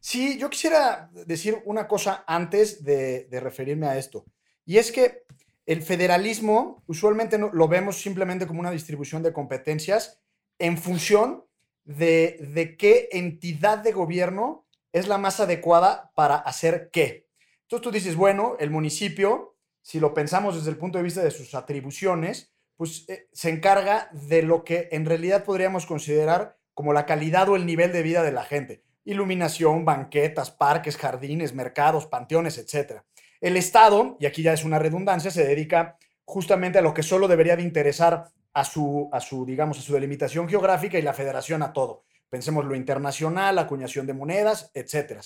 Sí, 0.00 0.38
yo 0.38 0.50
quisiera 0.50 1.10
decir 1.26 1.62
una 1.64 1.86
cosa 1.86 2.24
antes 2.26 2.84
de, 2.84 3.24
de 3.24 3.40
referirme 3.40 3.86
a 3.86 3.98
esto, 3.98 4.24
y 4.64 4.78
es 4.78 4.92
que 4.92 5.24
el 5.66 5.82
federalismo 5.82 6.82
usualmente 6.86 7.38
lo 7.38 7.68
vemos 7.68 8.00
simplemente 8.00 8.46
como 8.46 8.60
una 8.60 8.70
distribución 8.70 9.22
de 9.22 9.32
competencias 9.32 10.20
en 10.58 10.76
función 10.76 11.44
de, 11.84 12.76
qué 12.78 13.08
entidad 13.12 13.78
de 13.78 13.92
gobierno 13.92 14.66
es 14.92 15.08
la 15.08 15.18
más 15.18 15.40
adecuada 15.40 16.12
para 16.14 16.36
hacer 16.36 16.90
qué. 16.92 17.28
Entonces 17.62 17.82
tú 17.82 17.90
dices, 17.90 18.16
bueno, 18.16 18.56
el 18.60 18.70
municipio, 18.70 19.56
si 19.80 20.00
lo 20.00 20.14
pensamos 20.14 20.56
desde 20.56 20.70
el 20.70 20.76
punto 20.76 20.98
de 20.98 21.04
vista 21.04 21.22
de 21.22 21.30
sus 21.30 21.54
atribuciones, 21.54 22.52
pues 22.76 23.08
eh, 23.08 23.28
se 23.32 23.50
encarga 23.50 24.10
de 24.12 24.42
lo 24.42 24.64
que 24.64 24.88
en 24.92 25.06
realidad 25.06 25.44
podríamos 25.44 25.86
considerar 25.86 26.58
como 26.74 26.92
la 26.92 27.06
calidad 27.06 27.48
o 27.48 27.56
el 27.56 27.66
nivel 27.66 27.92
de 27.92 28.02
vida 28.02 28.22
de 28.22 28.32
la 28.32 28.44
gente. 28.44 28.82
Iluminación, 29.04 29.84
banquetas, 29.84 30.50
parques, 30.50 30.96
jardines, 30.96 31.54
mercados, 31.54 32.06
panteones, 32.06 32.58
etc. 32.58 33.02
El 33.40 33.56
Estado, 33.56 34.16
y 34.20 34.26
aquí 34.26 34.42
ya 34.42 34.52
es 34.52 34.64
una 34.64 34.78
redundancia, 34.78 35.30
se 35.30 35.44
dedica 35.44 35.98
justamente 36.24 36.78
a 36.78 36.82
lo 36.82 36.94
que 36.94 37.02
solo 37.02 37.28
debería 37.28 37.56
de 37.56 37.62
interesar 37.62 38.28
a 38.54 38.64
su, 38.64 39.08
a 39.12 39.20
su, 39.20 39.46
digamos, 39.46 39.78
a 39.78 39.82
su 39.82 39.92
delimitación 39.94 40.48
geográfica 40.48 40.98
y 40.98 41.02
la 41.02 41.14
federación 41.14 41.62
a 41.62 41.72
todo. 41.72 42.04
Pensemos 42.28 42.64
lo 42.64 42.74
internacional, 42.74 43.58
acuñación 43.58 44.06
de 44.06 44.14
monedas, 44.14 44.70
etc. 44.74 45.20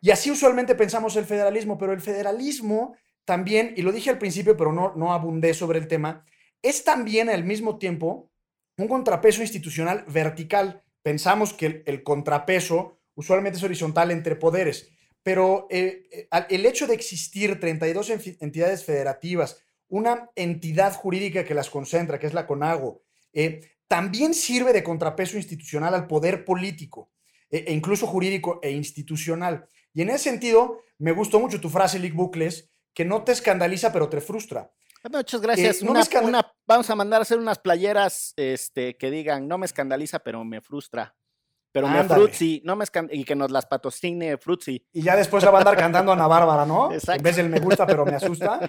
Y 0.00 0.10
así 0.10 0.30
usualmente 0.30 0.74
pensamos 0.74 1.16
el 1.16 1.24
federalismo, 1.24 1.78
pero 1.78 1.92
el 1.92 2.00
federalismo 2.00 2.96
también, 3.24 3.74
y 3.76 3.82
lo 3.82 3.92
dije 3.92 4.10
al 4.10 4.18
principio, 4.18 4.56
pero 4.56 4.72
no, 4.72 4.94
no 4.96 5.12
abundé 5.12 5.54
sobre 5.54 5.78
el 5.78 5.88
tema, 5.88 6.24
es 6.62 6.84
también 6.84 7.28
al 7.28 7.44
mismo 7.44 7.78
tiempo 7.78 8.30
un 8.76 8.88
contrapeso 8.88 9.42
institucional 9.42 10.04
vertical. 10.08 10.82
Pensamos 11.02 11.52
que 11.52 11.82
el, 11.86 12.02
contrapeso 12.02 12.98
usualmente 13.14 13.58
es 13.58 13.64
horizontal 13.64 14.10
entre 14.10 14.36
poderes, 14.36 14.90
pero 15.22 15.66
eh, 15.70 16.02
eh, 16.10 16.28
el 16.48 16.66
hecho 16.66 16.86
de 16.86 16.94
existir 16.94 17.60
32 17.60 18.10
entidades 18.40 18.84
federativas, 18.84 19.62
una 19.90 20.30
entidad 20.34 20.94
jurídica 20.94 21.44
que 21.44 21.54
las 21.54 21.68
concentra, 21.68 22.18
que 22.18 22.26
es 22.26 22.34
la 22.34 22.46
CONAGO, 22.46 23.02
eh, 23.32 23.60
también 23.86 24.34
sirve 24.34 24.72
de 24.72 24.84
contrapeso 24.84 25.36
institucional 25.36 25.94
al 25.94 26.06
poder 26.06 26.44
político, 26.44 27.10
e, 27.50 27.64
e 27.66 27.72
incluso 27.72 28.06
jurídico 28.06 28.60
e 28.62 28.70
institucional. 28.70 29.66
Y 29.92 30.02
en 30.02 30.10
ese 30.10 30.30
sentido, 30.30 30.80
me 30.98 31.12
gustó 31.12 31.40
mucho 31.40 31.60
tu 31.60 31.68
frase, 31.68 31.98
Lick 31.98 32.14
Bucles, 32.14 32.70
que 32.94 33.04
no 33.04 33.24
te 33.24 33.32
escandaliza, 33.32 33.92
pero 33.92 34.08
te 34.08 34.20
frustra. 34.20 34.70
Ah, 35.02 35.08
muchas 35.10 35.40
gracias. 35.40 35.82
vamos 36.66 36.90
a 36.90 36.94
mandar 36.94 37.20
a 37.20 37.22
hacer 37.22 37.38
unas 37.38 37.58
playeras 37.58 38.34
este, 38.36 38.96
que 38.96 39.10
digan, 39.10 39.48
no 39.48 39.58
me 39.58 39.66
escandaliza, 39.66 40.18
pero 40.18 40.44
me 40.44 40.60
frustra. 40.60 41.16
Pero 41.72 41.86
me 41.88 42.02
frutzi, 42.04 42.62
no 42.64 42.74
me 42.74 42.84
y 43.10 43.24
que 43.24 43.36
nos 43.36 43.50
las 43.50 43.66
patrocine 43.66 44.36
frutzi. 44.38 44.84
Y 44.92 45.02
ya 45.02 45.14
después 45.16 45.44
la 45.44 45.50
va 45.50 45.58
a 45.58 45.60
andar 45.60 45.76
cantando 45.76 46.12
Ana 46.12 46.26
Bárbara, 46.26 46.66
¿no? 46.66 46.92
Exacto. 46.92 47.18
En 47.18 47.22
vez 47.22 47.36
del 47.36 47.48
me 47.48 47.60
gusta, 47.60 47.86
pero 47.86 48.04
me 48.04 48.16
asusta. 48.16 48.60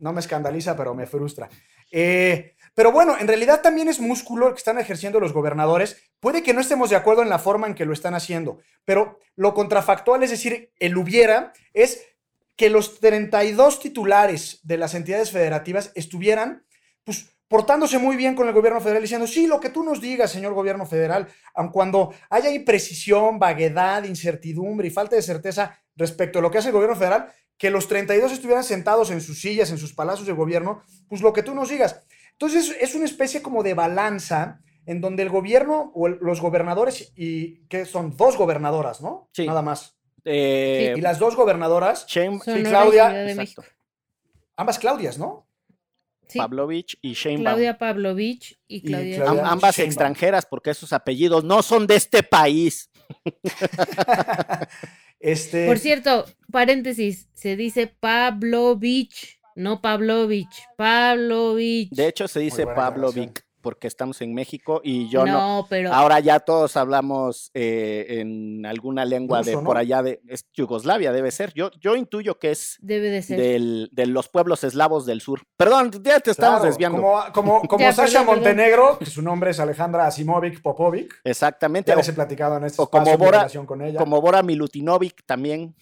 No 0.00 0.12
me 0.12 0.20
escandaliza, 0.20 0.76
pero 0.76 0.94
me 0.94 1.06
frustra. 1.06 1.48
Eh, 1.90 2.54
pero 2.74 2.92
bueno, 2.92 3.16
en 3.18 3.26
realidad 3.26 3.60
también 3.60 3.88
es 3.88 3.98
músculo 3.98 4.52
que 4.52 4.58
están 4.58 4.78
ejerciendo 4.78 5.18
los 5.18 5.32
gobernadores. 5.32 6.00
Puede 6.20 6.44
que 6.44 6.54
no 6.54 6.60
estemos 6.60 6.90
de 6.90 6.96
acuerdo 6.96 7.22
en 7.22 7.28
la 7.28 7.40
forma 7.40 7.66
en 7.66 7.74
que 7.74 7.84
lo 7.84 7.92
están 7.92 8.14
haciendo, 8.14 8.58
pero 8.84 9.18
lo 9.34 9.54
contrafactual, 9.54 10.22
es 10.22 10.30
decir, 10.30 10.70
el 10.78 10.96
hubiera, 10.96 11.52
es 11.74 12.06
que 12.54 12.70
los 12.70 13.00
32 13.00 13.80
titulares 13.80 14.60
de 14.62 14.76
las 14.76 14.94
entidades 14.94 15.32
federativas 15.32 15.90
estuvieran, 15.96 16.64
pues, 17.02 17.30
portándose 17.48 17.98
muy 17.98 18.16
bien 18.16 18.34
con 18.34 18.46
el 18.46 18.54
gobierno 18.54 18.80
federal, 18.80 19.02
diciendo, 19.02 19.26
sí, 19.26 19.46
lo 19.46 19.58
que 19.58 19.70
tú 19.70 19.82
nos 19.82 20.00
digas, 20.00 20.30
señor 20.30 20.52
gobierno 20.52 20.86
federal, 20.86 21.26
aun 21.54 21.70
cuando 21.70 22.12
haya 22.28 22.50
imprecisión, 22.50 23.38
vaguedad, 23.38 24.04
incertidumbre 24.04 24.88
y 24.88 24.90
falta 24.90 25.16
de 25.16 25.22
certeza 25.22 25.78
respecto 25.96 26.38
a 26.38 26.42
lo 26.42 26.50
que 26.50 26.58
hace 26.58 26.68
el 26.68 26.74
gobierno 26.74 26.94
federal, 26.94 27.32
que 27.56 27.70
los 27.70 27.88
32 27.88 28.32
estuvieran 28.32 28.64
sentados 28.64 29.10
en 29.10 29.20
sus 29.20 29.40
sillas, 29.40 29.70
en 29.70 29.78
sus 29.78 29.94
palacios 29.94 30.26
de 30.26 30.32
gobierno, 30.32 30.82
pues 31.08 31.22
lo 31.22 31.32
que 31.32 31.42
tú 31.42 31.54
nos 31.54 31.70
digas. 31.70 32.04
Entonces 32.32 32.76
es 32.80 32.94
una 32.94 33.06
especie 33.06 33.42
como 33.42 33.62
de 33.62 33.74
balanza 33.74 34.60
en 34.86 35.00
donde 35.00 35.22
el 35.22 35.28
gobierno 35.28 35.90
o 35.94 36.08
los 36.08 36.40
gobernadores, 36.40 37.12
y 37.16 37.66
que 37.66 37.84
son 37.84 38.16
dos 38.16 38.36
gobernadoras, 38.36 39.00
¿no? 39.00 39.28
Sí. 39.32 39.46
Nada 39.46 39.60
más. 39.60 39.98
Eh, 40.24 40.94
Y 40.96 41.00
las 41.00 41.18
dos 41.18 41.34
gobernadoras, 41.34 42.06
Sí, 42.08 42.20
y 42.20 42.62
Claudia, 42.62 43.26
ambas 44.56 44.78
Claudias, 44.78 45.18
¿no? 45.18 45.47
Sí, 46.28 46.38
Pavlovich 46.38 46.98
y 47.00 47.14
Shane 47.14 47.38
Claudia 47.38 47.78
Pavlovich 47.78 48.58
y 48.68 48.82
Claudia. 48.82 49.16
Claudia- 49.16 49.46
ambas 49.50 49.76
Sheinbaum. 49.76 49.88
extranjeras, 49.90 50.46
porque 50.46 50.70
esos 50.70 50.92
apellidos 50.92 51.42
no 51.44 51.62
son 51.62 51.86
de 51.86 51.96
este 51.96 52.22
país. 52.22 52.90
este, 55.20 55.66
Por 55.66 55.78
cierto, 55.78 56.26
paréntesis, 56.50 57.28
se 57.34 57.56
dice 57.56 57.86
Pavlovich, 57.86 59.40
no 59.54 59.80
Pavlovich, 59.80 60.64
Pavlovich. 60.76 61.90
De 61.90 62.08
hecho, 62.08 62.28
se 62.28 62.40
dice 62.40 62.64
buena 62.64 62.76
Pavlovic, 62.80 63.44
porque 63.60 63.86
estamos 63.86 64.20
en 64.22 64.34
México 64.34 64.80
y 64.84 65.08
yo 65.08 65.24
no. 65.26 65.32
no, 65.60 65.66
pero 65.68 65.92
Ahora 65.92 66.20
ya 66.20 66.40
todos 66.40 66.76
hablamos 66.76 67.50
eh, 67.54 68.06
en 68.20 68.64
alguna 68.66 69.04
lengua 69.04 69.42
de 69.42 69.56
por 69.58 69.76
allá 69.76 70.02
de 70.02 70.20
es 70.28 70.46
Yugoslavia, 70.54 71.12
debe 71.12 71.30
ser. 71.30 71.52
Yo, 71.54 71.70
yo 71.80 71.96
intuyo 71.96 72.38
que 72.38 72.50
es 72.52 72.76
debe 72.80 73.10
de 73.10 73.22
ser. 73.22 73.38
del- 73.40 73.88
de 73.92 74.06
los 74.06 74.28
pueblos 74.28 74.64
eslavos 74.64 75.06
del 75.06 75.20
sur. 75.20 75.42
Perdón, 75.56 75.90
ya 76.02 76.20
te 76.20 76.30
estamos 76.30 76.60
claro, 76.60 76.64
desviando. 76.70 76.98
Como, 77.02 77.22
como, 77.32 77.62
como 77.68 77.80
Ya, 77.84 77.92
Sasha 77.92 78.20
perdón, 78.20 78.26
perdón. 78.26 78.44
Montenegro, 78.54 78.98
que 78.98 79.06
su 79.06 79.22
nombre 79.22 79.50
es 79.50 79.60
Alejandra 79.60 80.06
Asimovic 80.06 80.62
Popovic. 80.62 81.20
Exactamente. 81.24 81.90
Ya 81.90 81.96
les 81.96 82.08
he 82.08 82.12
platicado 82.12 82.56
en 82.56 82.64
este 82.64 82.80
o 82.80 82.88
como 82.88 83.02
espacio 83.04 83.18
Bora- 83.18 83.38
relación 83.38 83.66
con 83.66 83.82
ella. 83.82 83.98
como 83.98 84.20
Bora 84.20 84.42
Milutinovic 84.42 85.24
también. 85.26 85.74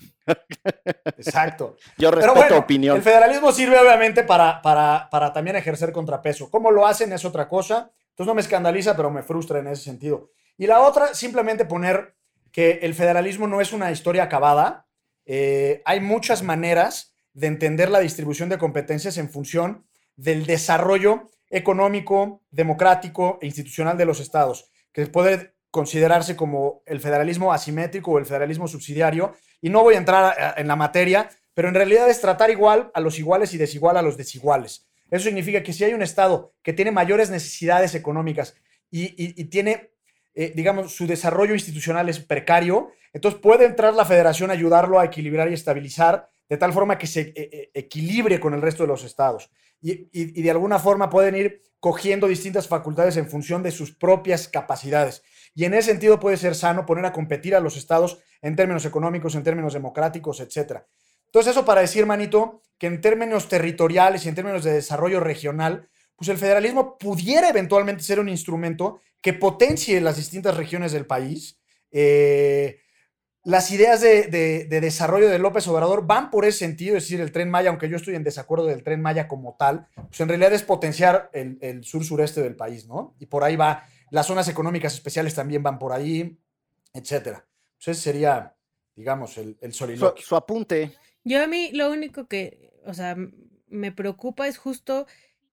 Exacto. 1.18 1.76
Yo 1.98 2.10
Pero 2.10 2.16
respeto 2.16 2.36
bueno, 2.36 2.58
opinión. 2.58 2.96
el 2.96 3.02
federalismo 3.02 3.52
sirve 3.52 3.78
obviamente 3.78 4.22
para, 4.22 4.60
para, 4.62 5.08
para 5.10 5.32
también 5.32 5.56
ejercer 5.56 5.92
contrapeso. 5.92 6.50
¿Cómo 6.50 6.70
lo 6.70 6.86
hacen 6.86 7.12
es 7.12 7.24
otra 7.24 7.48
cosa? 7.48 7.90
Entonces 8.10 8.26
no 8.26 8.34
me 8.34 8.40
escandaliza, 8.40 8.96
pero 8.96 9.10
me 9.10 9.22
frustra 9.22 9.58
en 9.58 9.68
ese 9.68 9.84
sentido. 9.84 10.30
Y 10.58 10.66
la 10.66 10.80
otra, 10.80 11.14
simplemente 11.14 11.64
poner 11.64 12.16
que 12.50 12.78
el 12.82 12.94
federalismo 12.94 13.46
no 13.46 13.60
es 13.60 13.72
una 13.72 13.92
historia 13.92 14.22
acabada. 14.22 14.86
Eh, 15.26 15.82
hay 15.84 16.00
muchas 16.00 16.42
maneras 16.42 17.14
de 17.34 17.48
entender 17.48 17.90
la 17.90 18.00
distribución 18.00 18.48
de 18.48 18.56
competencias 18.56 19.18
en 19.18 19.28
función 19.28 19.86
del 20.16 20.46
desarrollo 20.46 21.30
económico, 21.50 22.42
democrático 22.50 23.38
e 23.42 23.46
institucional 23.46 23.98
de 23.98 24.06
los 24.06 24.20
estados, 24.20 24.70
que 24.92 25.06
puede 25.06 25.54
considerarse 25.70 26.36
como 26.36 26.82
el 26.86 27.00
federalismo 27.00 27.52
asimétrico 27.52 28.12
o 28.12 28.18
el 28.18 28.24
federalismo 28.24 28.66
subsidiario. 28.66 29.34
Y 29.66 29.68
no 29.68 29.83
voy 29.83 29.96
a 29.96 29.98
entrar 29.98 30.55
en 30.59 30.68
la 30.68 30.76
materia, 30.76 31.29
pero 31.52 31.66
en 31.66 31.74
realidad 31.74 32.09
es 32.09 32.20
tratar 32.20 32.50
igual 32.50 32.88
a 32.94 33.00
los 33.00 33.18
iguales 33.18 33.52
y 33.52 33.59
desigual 33.59 33.96
a 33.96 34.02
los 34.02 34.16
desiguales. 34.16 34.87
Eso 35.11 35.24
significa 35.24 35.61
que 35.64 35.72
si 35.72 35.83
hay 35.83 35.92
un 35.92 36.02
Estado 36.02 36.52
que 36.62 36.72
tiene 36.72 36.92
mayores 36.92 37.31
necesidades 37.31 37.96
económicas 37.96 38.55
y, 38.92 39.09
tiene, 39.46 39.90
eh, 40.37 40.52
digamos, 40.55 40.94
su 40.94 41.09
desarrollo 41.09 41.52
institucional 41.52 42.09
es 42.09 42.20
precario, 42.20 42.92
entonces 43.12 43.40
puede 43.40 43.64
entrar 43.64 43.92
la 43.92 44.05
federación 44.05 44.50
a 44.50 44.52
ayudarlo 44.52 45.00
a 45.00 45.05
equilibrar 45.05 45.50
y 45.50 45.55
estabilizar 45.55 46.29
de 46.48 46.57
tal 46.59 46.72
forma 46.72 46.96
que 46.96 47.09
se 47.09 47.22
eh, 47.22 47.35
eh, 47.37 47.70
equilibre 47.74 48.38
con 48.38 48.55
el 48.55 48.62
resto 48.62 48.85
de 48.85 48.87
los 48.87 49.02
estados. 49.02 49.50
Y- 49.83 50.07
y 50.12 50.42
de 50.42 50.50
alguna 50.52 50.79
forma 50.79 51.11
pueden 51.11 51.35
ir 51.35 51.62
cogiendo 51.81 52.29
distintas 52.29 52.68
facultades 52.68 53.16
en 53.16 53.29
función 53.29 53.64
de 53.64 53.72
sus 53.72 53.90
propias 53.90 54.46
capacidades. 54.46 55.24
Y 55.57 55.64
en 55.64 55.75
ese 55.75 55.90
sentido 55.90 56.21
puede 56.21 56.37
ser 56.37 56.55
sano 56.55 56.87
poner 56.87 57.05
a 57.07 57.12
competir 57.12 57.57
a 57.57 57.61
los 57.61 57.77
estados 57.77 58.19
en 58.42 58.55
términos 58.55 58.85
económicos, 58.85 59.35
en 59.35 59.42
términos 59.42 59.73
democráticos, 59.73 60.38
etcétera. 60.38 60.87
Entonces, 61.25 61.51
eso 61.53 61.64
para 61.64 61.81
decir, 61.81 62.07
manito, 62.07 62.62
que 62.79 62.87
en 62.87 63.01
términos 63.01 63.49
territoriales 63.49 64.25
y 64.25 64.29
en 64.29 64.35
términos 64.37 64.62
de 64.62 64.75
desarrollo 64.75 65.19
regional, 65.19 65.88
pues 66.14 66.29
el 66.29 66.38
federalismo 66.38 66.97
pudiera 66.99 67.49
eventualmente 67.49 68.03
ser 68.05 68.21
un 68.21 68.29
instrumento 68.29 69.01
que 69.23 69.33
potencie 69.33 70.01
las 70.01 70.16
distintas 70.16 70.57
regiones 70.57 70.92
del 70.92 71.07
país. 71.07 71.59
Eh, 71.90 72.79
las 73.42 73.71
ideas 73.71 74.01
de, 74.01 74.25
de- 74.25 74.66
de 74.66 74.81
desarrollo 74.81 75.29
de 75.29 75.38
López 75.38 75.66
Obrador 75.69 76.07
van 76.07 76.31
por 76.31 76.45
ese 76.45 76.59
sentido, 76.59 76.97
es 76.97 77.05
decir, 77.05 77.21
el 77.21 77.33
tren 77.33 77.49
Maya, 77.49 77.71
aunque 77.71 77.88
yo 77.88 77.97
estoy 77.97 78.14
en 78.14 78.25
desacuerdo 78.25 78.66
del 78.66 78.83
tren 78.83 79.01
Maya 79.01 79.29
como 79.29 79.57
tal, 79.59 79.87
pues 79.95 80.21
en 80.21 80.29
realidad 80.29 80.53
es 80.53 80.62
potenciar 80.62 81.31
el 81.33 81.85
sur-sureste 81.85 82.42
del 82.42 82.57
país, 82.57 82.87
¿no? 82.87 83.14
Y 83.21 83.27
por 83.27 83.45
ahí 83.45 83.57
va, 83.57 83.85
las 84.11 84.27
zonas 84.27 84.49
económicas 84.49 84.95
especiales 84.95 85.35
también 85.35 85.62
van 85.62 85.79
por 85.79 85.92
ahí, 85.92 86.38
etcétera. 86.92 87.47
Pues 87.77 87.88
ese 87.99 88.01
sería, 88.12 88.55
digamos, 88.95 89.37
el, 89.38 89.57
el 89.61 89.73
Su, 89.73 89.79
soliloquio. 89.81 90.25
su 90.25 90.37
apunte. 90.37 90.92
Yo 91.25 91.42
a 91.42 91.47
mí 91.47 91.71
lo 91.73 91.90
único 91.90 92.27
que, 92.27 92.73
o 92.85 92.95
sea, 92.95 93.16
me 93.69 93.92
preocupa 93.92 94.47
es 94.47 94.59
justo 94.59 95.07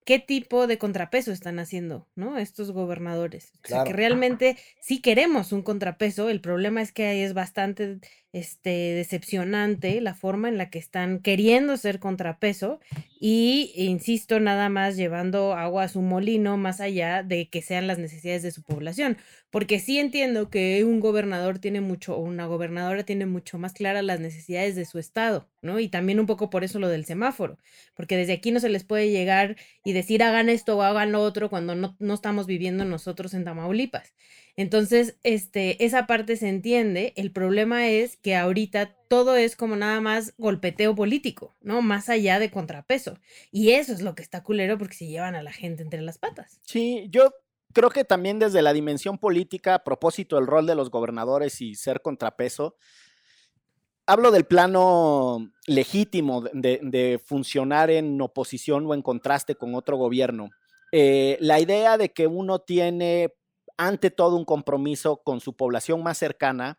qué 0.04 0.18
tipo 0.18 0.66
de 0.66 0.78
contrapeso 0.78 1.32
están 1.32 1.58
haciendo, 1.58 2.06
¿no? 2.14 2.38
Estos 2.38 2.70
gobernadores. 2.70 3.52
O 3.64 3.68
sea, 3.68 3.84
que 3.84 3.92
realmente 3.92 4.56
sí 4.80 5.00
queremos 5.00 5.52
un 5.52 5.62
contrapeso, 5.62 6.28
el 6.28 6.40
problema 6.40 6.82
es 6.82 6.92
que 6.92 7.06
ahí 7.06 7.20
es 7.20 7.34
bastante 7.34 7.98
este, 8.34 8.94
decepcionante 8.94 10.00
la 10.00 10.12
forma 10.12 10.48
en 10.48 10.58
la 10.58 10.68
que 10.68 10.80
están 10.80 11.20
queriendo 11.20 11.76
ser 11.76 12.00
contrapeso 12.00 12.80
y, 13.20 13.70
insisto, 13.76 14.40
nada 14.40 14.68
más 14.68 14.96
llevando 14.96 15.54
agua 15.54 15.84
a 15.84 15.88
su 15.88 16.02
molino 16.02 16.56
más 16.56 16.80
allá 16.80 17.22
de 17.22 17.48
que 17.48 17.62
sean 17.62 17.86
las 17.86 17.98
necesidades 17.98 18.42
de 18.42 18.50
su 18.50 18.64
población. 18.64 19.18
Porque 19.50 19.78
sí 19.78 20.00
entiendo 20.00 20.50
que 20.50 20.82
un 20.84 20.98
gobernador 20.98 21.60
tiene 21.60 21.80
mucho, 21.80 22.16
o 22.16 22.22
una 22.22 22.46
gobernadora 22.46 23.04
tiene 23.04 23.24
mucho 23.24 23.56
más 23.56 23.72
claras 23.72 24.02
las 24.02 24.18
necesidades 24.18 24.74
de 24.74 24.84
su 24.84 24.98
estado, 24.98 25.48
¿no? 25.62 25.78
Y 25.78 25.88
también 25.88 26.18
un 26.18 26.26
poco 26.26 26.50
por 26.50 26.64
eso 26.64 26.80
lo 26.80 26.88
del 26.88 27.04
semáforo, 27.04 27.56
porque 27.94 28.16
desde 28.16 28.32
aquí 28.32 28.50
no 28.50 28.58
se 28.58 28.68
les 28.68 28.82
puede 28.82 29.10
llegar 29.10 29.54
y 29.84 29.92
decir 29.92 30.24
hagan 30.24 30.48
esto 30.48 30.76
o 30.76 30.82
hagan 30.82 31.12
lo 31.12 31.22
otro 31.22 31.50
cuando 31.50 31.76
no, 31.76 31.96
no 32.00 32.14
estamos 32.14 32.48
viviendo 32.48 32.84
nosotros 32.84 33.32
en 33.32 33.44
Tamaulipas. 33.44 34.12
Entonces, 34.56 35.16
este, 35.24 35.84
esa 35.84 36.06
parte 36.06 36.36
se 36.36 36.48
entiende. 36.48 37.12
El 37.16 37.32
problema 37.32 37.88
es 37.88 38.16
que 38.16 38.36
ahorita 38.36 38.94
todo 39.08 39.36
es 39.36 39.56
como 39.56 39.74
nada 39.74 40.00
más 40.00 40.34
golpeteo 40.38 40.94
político, 40.94 41.56
¿no? 41.60 41.82
Más 41.82 42.08
allá 42.08 42.38
de 42.38 42.50
contrapeso. 42.50 43.18
Y 43.50 43.70
eso 43.70 43.92
es 43.92 44.00
lo 44.00 44.14
que 44.14 44.22
está 44.22 44.42
culero 44.42 44.78
porque 44.78 44.94
se 44.94 45.06
llevan 45.06 45.34
a 45.34 45.42
la 45.42 45.52
gente 45.52 45.82
entre 45.82 46.02
las 46.02 46.18
patas. 46.18 46.60
Sí, 46.64 47.08
yo 47.10 47.32
creo 47.72 47.90
que 47.90 48.04
también 48.04 48.38
desde 48.38 48.62
la 48.62 48.72
dimensión 48.72 49.18
política, 49.18 49.74
a 49.74 49.84
propósito 49.84 50.36
del 50.36 50.46
rol 50.46 50.66
de 50.66 50.76
los 50.76 50.90
gobernadores 50.90 51.60
y 51.60 51.74
ser 51.74 52.00
contrapeso, 52.00 52.76
hablo 54.06 54.30
del 54.30 54.44
plano 54.44 55.50
legítimo 55.66 56.42
de, 56.52 57.20
funcionar 57.24 57.90
en 57.90 58.20
oposición 58.20 58.86
o 58.86 58.94
en 58.94 59.02
contraste 59.02 59.56
con 59.56 59.74
otro 59.74 59.96
gobierno. 59.96 60.50
Eh, 60.92 61.36
la 61.40 61.58
idea 61.58 61.98
de 61.98 62.10
que 62.10 62.28
uno 62.28 62.60
tiene 62.60 63.34
ante 63.76 64.10
todo 64.10 64.36
un 64.36 64.44
compromiso 64.44 65.22
con 65.24 65.40
su 65.40 65.56
población 65.56 66.02
más 66.02 66.18
cercana 66.18 66.78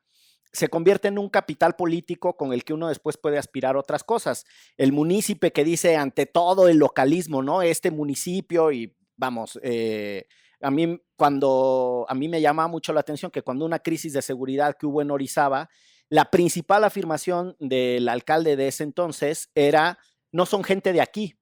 se 0.52 0.70
convierte 0.70 1.10
en 1.10 1.20
un 1.20 1.30
capital 1.30 1.76
político 1.76 2.38
con 2.38 2.54
el 2.54 2.64
que 2.64 2.74
uno 2.74 2.88
después 2.88 3.18
puede 3.18 3.38
aspirar 3.38 3.76
a 3.76 3.80
otras 3.80 4.06
cosas. 4.06 4.46
El 4.78 4.94
munícipe 4.94 5.52
que 5.52 5.66
dice 5.66 5.98
ante 5.98 6.26
todo 6.26 6.70
el 6.70 6.78
localismo, 6.78 7.44
¿no? 7.44 7.62
Este 7.62 7.92
municipio 7.92 8.72
y 8.72 8.96
vamos, 9.18 9.60
eh, 9.64 10.28
a 10.62 10.72
mí 10.72 10.98
cuando 11.18 12.06
a 12.08 12.16
mí 12.16 12.30
me 12.30 12.40
llama 12.40 12.70
mucho 12.70 12.94
la 12.94 13.02
atención 13.02 13.32
que 13.32 13.42
cuando 13.42 13.66
una 13.66 13.80
crisis 13.80 14.14
de 14.14 14.22
seguridad 14.22 14.78
que 14.80 14.86
hubo 14.86 15.02
en 15.02 15.12
Orizaba, 15.12 15.70
la 16.08 16.32
principal 16.32 16.86
afirmación 16.86 17.58
del 17.60 18.08
alcalde 18.08 18.56
de 18.56 18.70
ese 18.70 18.84
entonces 18.84 19.50
era 19.56 19.98
no 20.32 20.46
son 20.46 20.64
gente 20.64 20.94
de 20.94 21.02
aquí. 21.02 21.38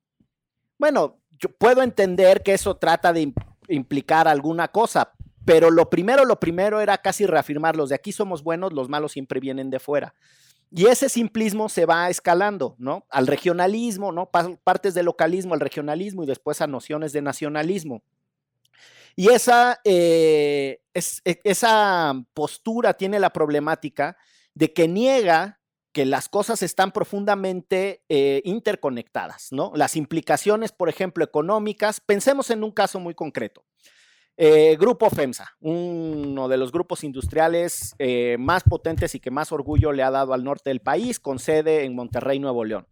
Bueno, 0.79 1.21
yo 1.31 1.49
puedo 1.49 1.83
entender 1.83 2.41
que 2.41 2.53
eso 2.53 2.77
trata 2.77 3.13
de 3.13 3.27
im- 3.27 3.55
implicar 3.67 4.27
alguna 4.27 4.69
cosa, 4.69 5.13
pero 5.45 5.71
lo 5.71 5.89
primero, 5.89 6.25
lo 6.25 6.39
primero 6.39 6.82
era 6.82 6.97
casi 6.97 7.25
reafirmar 7.25 7.75
los 7.75 7.89
de 7.89 7.95
aquí 7.95 8.12
somos 8.12 8.43
buenos, 8.43 8.73
los 8.73 8.89
malos 8.89 9.12
siempre 9.12 9.39
vienen 9.39 9.69
de 9.69 9.79
fuera. 9.79 10.15
Y 10.71 10.88
ese 10.88 11.08
simplismo 11.08 11.69
se 11.69 11.86
va 11.86 12.10
escalando, 12.10 12.75
¿no? 12.79 13.06
Al 13.10 13.27
regionalismo, 13.27 14.12
¿no? 14.12 14.32
Pa- 14.32 14.58
Partes 14.63 14.93
del 14.95 15.06
localismo 15.06 15.53
al 15.53 15.60
regionalismo 15.60 16.23
y 16.23 16.27
después 16.27 16.62
a 16.62 16.67
nociones 16.67 17.13
de 17.13 17.21
nacionalismo. 17.21 18.01
Y 19.15 19.29
esa, 19.29 19.79
eh, 19.84 20.82
e- 20.93 21.39
esa 21.43 22.13
postura 22.34 22.95
tiene 22.95 23.19
la 23.19 23.32
problemática 23.32 24.17
de 24.56 24.73
que 24.73 24.88
niega 24.88 25.60
que 25.91 26.06
las 26.08 26.27
cosas 26.27 26.63
están 26.63 26.91
profundamente 26.91 28.03
eh, 28.10 28.41
interconectadas, 28.45 29.49
¿no? 29.51 29.71
Las 29.75 29.95
implicaciones, 29.95 30.71
por 30.71 30.89
ejemplo, 30.89 31.23
económicas, 31.23 31.99
pensemos 31.99 32.49
en 32.49 32.63
un 32.63 32.71
caso 32.71 32.99
muy 32.99 33.13
concreto. 33.13 33.63
Eh, 34.36 34.76
Grupo 34.80 35.10
FEMSA, 35.10 35.48
uno 35.60 36.48
de 36.48 36.58
los 36.58 36.72
grupos 36.72 37.04
industriales 37.04 37.93
eh, 38.00 38.36
más 38.39 38.63
potentes 38.63 39.13
y 39.13 39.19
que 39.19 39.30
más 39.30 39.52
orgullo 39.52 39.91
le 39.91 40.02
ha 40.02 40.10
dado 40.10 40.34
al 40.34 40.43
norte 40.43 40.72
del 40.72 40.80
país, 40.82 41.19
con 41.19 41.38
sede 41.38 41.84
en 41.84 41.96
Monterrey, 41.96 42.39
Nuevo 42.39 42.65
León. 42.65 42.88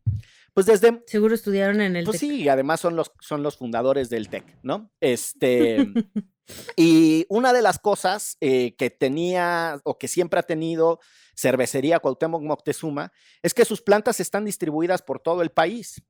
pues 0.53 0.67
desde... 0.67 1.01
Seguro 1.07 1.33
estudiaron 1.33 1.81
en 1.81 1.95
el 1.95 2.05
Pues 2.05 2.19
TEC. 2.19 2.29
sí, 2.29 2.43
y 2.43 2.49
además 2.49 2.79
son 2.79 2.95
los, 2.95 3.11
son 3.21 3.41
los 3.41 3.57
fundadores 3.57 4.09
del 4.09 4.29
TEC, 4.29 4.59
¿no? 4.61 4.91
Este... 4.99 5.87
y 6.75 7.25
una 7.29 7.53
de 7.53 7.61
las 7.61 7.79
cosas 7.79 8.37
eh, 8.41 8.75
que 8.75 8.89
tenía 8.89 9.79
o 9.83 9.97
que 9.97 10.07
siempre 10.07 10.39
ha 10.39 10.43
tenido 10.43 10.99
Cervecería 11.35 11.99
Cuauhtémoc 11.99 12.43
Moctezuma 12.43 13.11
es 13.41 13.53
que 13.53 13.65
sus 13.65 13.81
plantas 13.81 14.19
están 14.19 14.45
distribuidas 14.45 15.01
por 15.01 15.19
todo 15.19 15.41
el 15.41 15.49
país. 15.49 16.03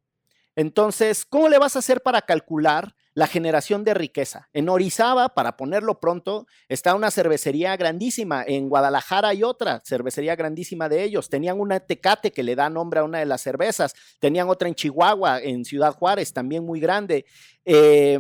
Entonces, 0.56 1.26
¿cómo 1.26 1.48
le 1.48 1.58
vas 1.58 1.76
a 1.76 1.80
hacer 1.80 2.02
para 2.02 2.22
calcular 2.24 2.96
la 3.13 3.28
generación 3.28 3.84
de 3.84 3.93
riqueza? 3.93 4.50
En 4.54 4.69
Orizaba, 4.69 5.30
para 5.30 5.58
ponerlo 5.58 6.00
pronto, 6.00 6.47
está 6.69 6.95
una 6.95 7.12
cervecería 7.12 7.76
grandísima. 7.78 8.43
En 8.45 8.69
Guadalajara 8.69 9.30
hay 9.30 9.43
otra 9.43 9.82
cervecería 9.86 10.36
grandísima 10.36 10.89
de 10.89 11.04
ellos. 11.04 11.30
Tenían 11.30 11.60
una 11.60 11.80
Tecate 11.80 12.32
que 12.32 12.43
le 12.43 12.56
da 12.56 12.69
nombre 12.69 13.00
a 13.00 13.04
una 13.04 13.19
de 13.19 13.26
las 13.26 13.41
cervezas. 13.41 13.93
Tenían 14.19 14.50
otra 14.50 14.67
en 14.67 14.76
Chihuahua, 14.76 15.39
en 15.41 15.65
Ciudad 15.65 15.93
Juárez, 15.93 16.34
también 16.34 16.65
muy 16.65 16.80
grande. 16.80 17.26
Eh, 17.65 18.19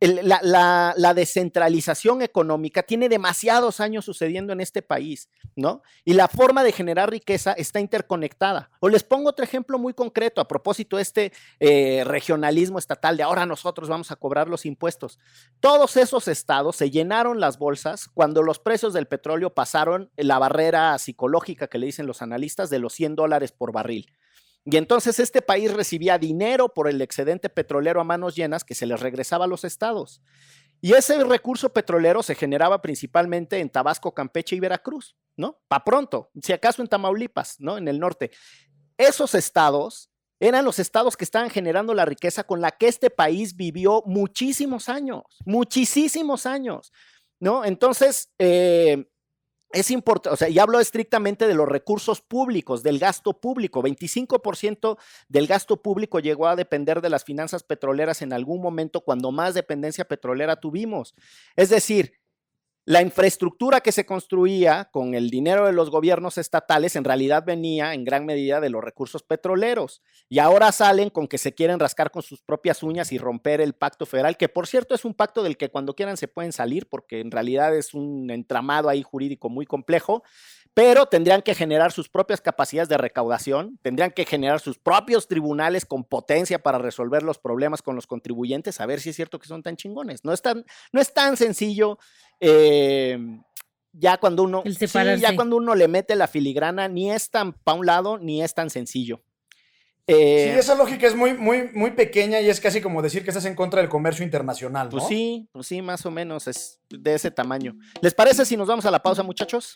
la 0.00 1.14
descentralización 1.14 2.22
económica 2.22 2.82
tiene 2.82 3.08
demasiados 3.08 3.80
años 3.80 4.04
sucediendo 4.04 4.52
en 4.52 4.60
este 4.60 4.82
país, 4.82 5.28
¿no? 5.54 5.82
Y 6.04 6.14
la 6.14 6.28
forma 6.28 6.64
de 6.64 6.72
generar 6.72 7.10
riqueza 7.10 7.52
está 7.52 7.80
interconectada. 7.80 8.70
O 8.80 8.88
les 8.88 9.02
pongo 9.02 9.30
otro 9.30 9.44
ejemplo 9.44 9.78
muy 9.78 9.94
concreto 9.94 10.40
a 10.40 10.48
propósito 10.48 10.96
de 10.96 11.02
este 11.02 11.32
eh, 11.60 12.04
regionalismo 12.04 12.78
estatal 12.78 13.16
de 13.16 13.22
ahora 13.22 13.46
nosotros 13.46 13.88
vamos 13.88 14.10
a 14.10 14.16
cobrar 14.16 14.48
los 14.48 14.66
impuestos. 14.66 15.18
Todos 15.60 15.96
esos 15.96 16.28
estados 16.28 16.76
se 16.76 16.90
llenaron 16.90 17.40
las 17.40 17.58
bolsas 17.58 18.08
cuando 18.08 18.42
los 18.42 18.58
precios 18.58 18.92
del 18.92 19.06
petróleo 19.06 19.54
pasaron 19.54 20.10
la 20.16 20.38
barrera 20.38 20.96
psicológica 20.98 21.68
que 21.68 21.78
le 21.78 21.86
dicen 21.86 22.06
los 22.06 22.22
analistas 22.22 22.70
de 22.70 22.78
los 22.78 22.92
100 22.92 23.16
dólares 23.16 23.52
por 23.52 23.72
barril. 23.72 24.12
Y 24.68 24.76
entonces 24.76 25.20
este 25.20 25.42
país 25.42 25.72
recibía 25.72 26.18
dinero 26.18 26.74
por 26.74 26.88
el 26.88 27.00
excedente 27.00 27.48
petrolero 27.48 28.00
a 28.00 28.04
manos 28.04 28.34
llenas 28.34 28.64
que 28.64 28.74
se 28.74 28.84
les 28.84 28.98
regresaba 28.98 29.44
a 29.44 29.48
los 29.48 29.62
estados. 29.62 30.20
Y 30.80 30.92
ese 30.94 31.22
recurso 31.22 31.72
petrolero 31.72 32.22
se 32.24 32.34
generaba 32.34 32.82
principalmente 32.82 33.60
en 33.60 33.70
Tabasco, 33.70 34.12
Campeche 34.12 34.56
y 34.56 34.60
Veracruz, 34.60 35.16
¿no? 35.36 35.60
Pa' 35.68 35.84
pronto, 35.84 36.30
si 36.42 36.52
acaso 36.52 36.82
en 36.82 36.88
Tamaulipas, 36.88 37.60
¿no? 37.60 37.78
En 37.78 37.86
el 37.86 38.00
norte. 38.00 38.32
Esos 38.98 39.36
estados 39.36 40.10
eran 40.40 40.64
los 40.64 40.80
estados 40.80 41.16
que 41.16 41.24
estaban 41.24 41.48
generando 41.48 41.94
la 41.94 42.04
riqueza 42.04 42.42
con 42.42 42.60
la 42.60 42.72
que 42.72 42.88
este 42.88 43.08
país 43.08 43.54
vivió 43.54 44.02
muchísimos 44.04 44.88
años, 44.88 45.22
muchísimos 45.46 46.44
años, 46.44 46.92
¿no? 47.38 47.64
Entonces, 47.64 48.32
eh, 48.40 49.06
es 49.72 49.90
importante, 49.90 50.32
o 50.32 50.36
sea, 50.36 50.48
y 50.48 50.58
hablo 50.58 50.80
estrictamente 50.80 51.46
de 51.46 51.54
los 51.54 51.68
recursos 51.68 52.20
públicos, 52.20 52.82
del 52.82 52.98
gasto 52.98 53.40
público. 53.40 53.82
25% 53.82 54.96
del 55.28 55.46
gasto 55.46 55.82
público 55.82 56.20
llegó 56.20 56.46
a 56.46 56.56
depender 56.56 57.00
de 57.00 57.10
las 57.10 57.24
finanzas 57.24 57.62
petroleras 57.62 58.22
en 58.22 58.32
algún 58.32 58.62
momento 58.62 59.00
cuando 59.00 59.32
más 59.32 59.54
dependencia 59.54 60.04
petrolera 60.04 60.56
tuvimos. 60.56 61.14
Es 61.56 61.68
decir, 61.68 62.14
la 62.86 63.02
infraestructura 63.02 63.80
que 63.80 63.90
se 63.90 64.06
construía 64.06 64.88
con 64.92 65.14
el 65.14 65.28
dinero 65.28 65.66
de 65.66 65.72
los 65.72 65.90
gobiernos 65.90 66.38
estatales 66.38 66.94
en 66.94 67.02
realidad 67.02 67.42
venía 67.44 67.94
en 67.94 68.04
gran 68.04 68.24
medida 68.24 68.60
de 68.60 68.70
los 68.70 68.82
recursos 68.82 69.24
petroleros. 69.24 70.02
Y 70.28 70.38
ahora 70.38 70.70
salen 70.70 71.10
con 71.10 71.26
que 71.26 71.36
se 71.36 71.52
quieren 71.52 71.80
rascar 71.80 72.12
con 72.12 72.22
sus 72.22 72.42
propias 72.42 72.84
uñas 72.84 73.10
y 73.10 73.18
romper 73.18 73.60
el 73.60 73.72
pacto 73.72 74.06
federal, 74.06 74.36
que 74.36 74.48
por 74.48 74.68
cierto 74.68 74.94
es 74.94 75.04
un 75.04 75.14
pacto 75.14 75.42
del 75.42 75.56
que 75.56 75.68
cuando 75.68 75.96
quieran 75.96 76.16
se 76.16 76.28
pueden 76.28 76.52
salir, 76.52 76.88
porque 76.88 77.18
en 77.18 77.32
realidad 77.32 77.74
es 77.76 77.92
un 77.92 78.30
entramado 78.30 78.88
ahí 78.88 79.02
jurídico 79.02 79.48
muy 79.48 79.66
complejo, 79.66 80.22
pero 80.76 81.06
tendrían 81.06 81.40
que 81.40 81.54
generar 81.54 81.90
sus 81.90 82.10
propias 82.10 82.42
capacidades 82.42 82.90
de 82.90 82.98
recaudación, 82.98 83.78
tendrían 83.80 84.10
que 84.10 84.26
generar 84.26 84.60
sus 84.60 84.78
propios 84.78 85.26
tribunales 85.26 85.86
con 85.86 86.04
potencia 86.04 86.62
para 86.62 86.76
resolver 86.76 87.22
los 87.22 87.38
problemas 87.38 87.80
con 87.80 87.96
los 87.96 88.06
contribuyentes, 88.06 88.78
a 88.78 88.84
ver 88.84 89.00
si 89.00 89.08
es 89.08 89.16
cierto 89.16 89.38
que 89.38 89.48
son 89.48 89.62
tan 89.62 89.76
chingones. 89.76 90.22
No 90.22 90.34
es 90.34 90.42
tan, 90.42 90.66
no 90.92 91.00
es 91.00 91.14
tan 91.14 91.38
sencillo. 91.38 91.98
eh, 92.40 93.18
ya 93.94 94.18
cuando 94.18 94.42
uno 94.42 94.62
sí, 94.66 94.86
ya 95.18 95.34
cuando 95.34 95.56
uno 95.56 95.74
le 95.74 95.88
mete 95.88 96.14
la 96.14 96.28
filigrana, 96.28 96.88
ni 96.88 97.10
es 97.10 97.30
tan 97.30 97.54
para 97.54 97.78
un 97.78 97.86
lado, 97.86 98.18
ni 98.18 98.42
es 98.42 98.52
tan 98.52 98.68
sencillo. 98.68 99.22
Sí, 100.08 100.14
Eh, 100.14 100.58
esa 100.58 100.74
lógica 100.74 101.06
es 101.06 101.16
muy, 101.16 101.32
muy, 101.32 101.70
muy 101.72 101.92
pequeña 101.92 102.38
y 102.42 102.50
es 102.50 102.60
casi 102.60 102.82
como 102.82 103.00
decir 103.00 103.24
que 103.24 103.30
estás 103.30 103.46
en 103.46 103.54
contra 103.54 103.80
del 103.80 103.88
comercio 103.88 104.24
internacional, 104.26 104.88
¿no? 104.88 104.90
Pues 104.90 105.06
sí, 105.08 105.48
pues 105.52 105.66
sí, 105.66 105.80
más 105.80 106.04
o 106.04 106.10
menos 106.10 106.46
es 106.46 106.80
de 106.90 107.14
ese 107.14 107.30
tamaño. 107.30 107.74
¿Les 108.02 108.12
parece 108.12 108.44
si 108.44 108.58
nos 108.58 108.68
vamos 108.68 108.84
a 108.84 108.90
la 108.90 109.02
pausa, 109.02 109.22
muchachos? 109.22 109.72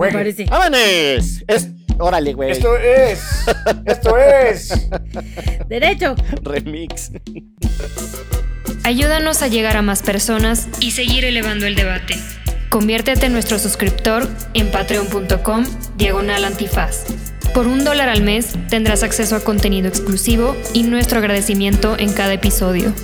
Me 0.00 0.10
Juegue. 0.10 0.12
parece. 0.18 0.44
¡Vámonos! 0.46 1.44
Es, 1.46 1.68
órale, 1.98 2.32
güey. 2.32 2.52
Esto 2.52 2.76
es, 2.78 3.20
esto 3.84 4.16
es. 4.16 4.88
Derecho. 5.68 6.14
Remix. 6.42 7.12
Ayúdanos 8.82 9.42
a 9.42 9.48
llegar 9.48 9.76
a 9.76 9.82
más 9.82 10.02
personas 10.02 10.68
y 10.80 10.92
seguir 10.92 11.26
elevando 11.26 11.66
el 11.66 11.74
debate. 11.74 12.14
Conviértete 12.70 13.26
en 13.26 13.32
nuestro 13.34 13.58
suscriptor 13.58 14.26
en 14.54 14.70
patreon.com 14.70 15.64
diagonal 15.96 16.44
antifaz. 16.44 17.04
Por 17.52 17.66
un 17.66 17.84
dólar 17.84 18.08
al 18.08 18.22
mes 18.22 18.54
tendrás 18.70 19.02
acceso 19.02 19.36
a 19.36 19.40
contenido 19.40 19.88
exclusivo 19.88 20.56
y 20.72 20.84
nuestro 20.84 21.18
agradecimiento 21.18 21.98
en 21.98 22.12
cada 22.14 22.32
episodio. 22.32 22.94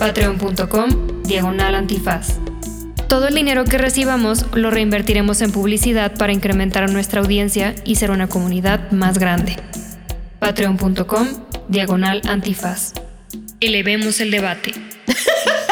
Patreon.com 0.00 1.22
diagonal 1.22 1.74
antifaz. 1.76 2.38
Todo 3.14 3.28
el 3.28 3.36
dinero 3.36 3.64
que 3.64 3.78
recibamos 3.78 4.44
lo 4.54 4.72
reinvertiremos 4.72 5.40
en 5.40 5.52
publicidad 5.52 6.14
para 6.18 6.32
incrementar 6.32 6.90
nuestra 6.90 7.20
audiencia 7.20 7.76
y 7.84 7.94
ser 7.94 8.10
una 8.10 8.26
comunidad 8.26 8.90
más 8.90 9.18
grande. 9.18 9.54
Patreon.com 10.40 11.28
diagonal 11.68 12.22
antifaz. 12.26 12.92
Elevemos 13.60 14.18
el 14.18 14.32
debate. 14.32 14.72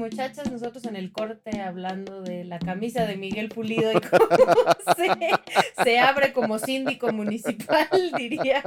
muchachas, 0.00 0.50
nosotros 0.50 0.84
en 0.86 0.96
el 0.96 1.12
corte 1.12 1.60
hablando 1.60 2.22
de 2.22 2.44
la 2.44 2.58
camisa 2.58 3.04
de 3.06 3.16
Miguel 3.16 3.48
Pulido 3.50 3.92
y 3.92 4.00
cómo 4.00 4.26
se, 4.96 5.84
se 5.84 5.98
abre 6.00 6.32
como 6.32 6.58
síndico 6.58 7.12
municipal, 7.12 7.88
diría 8.16 8.62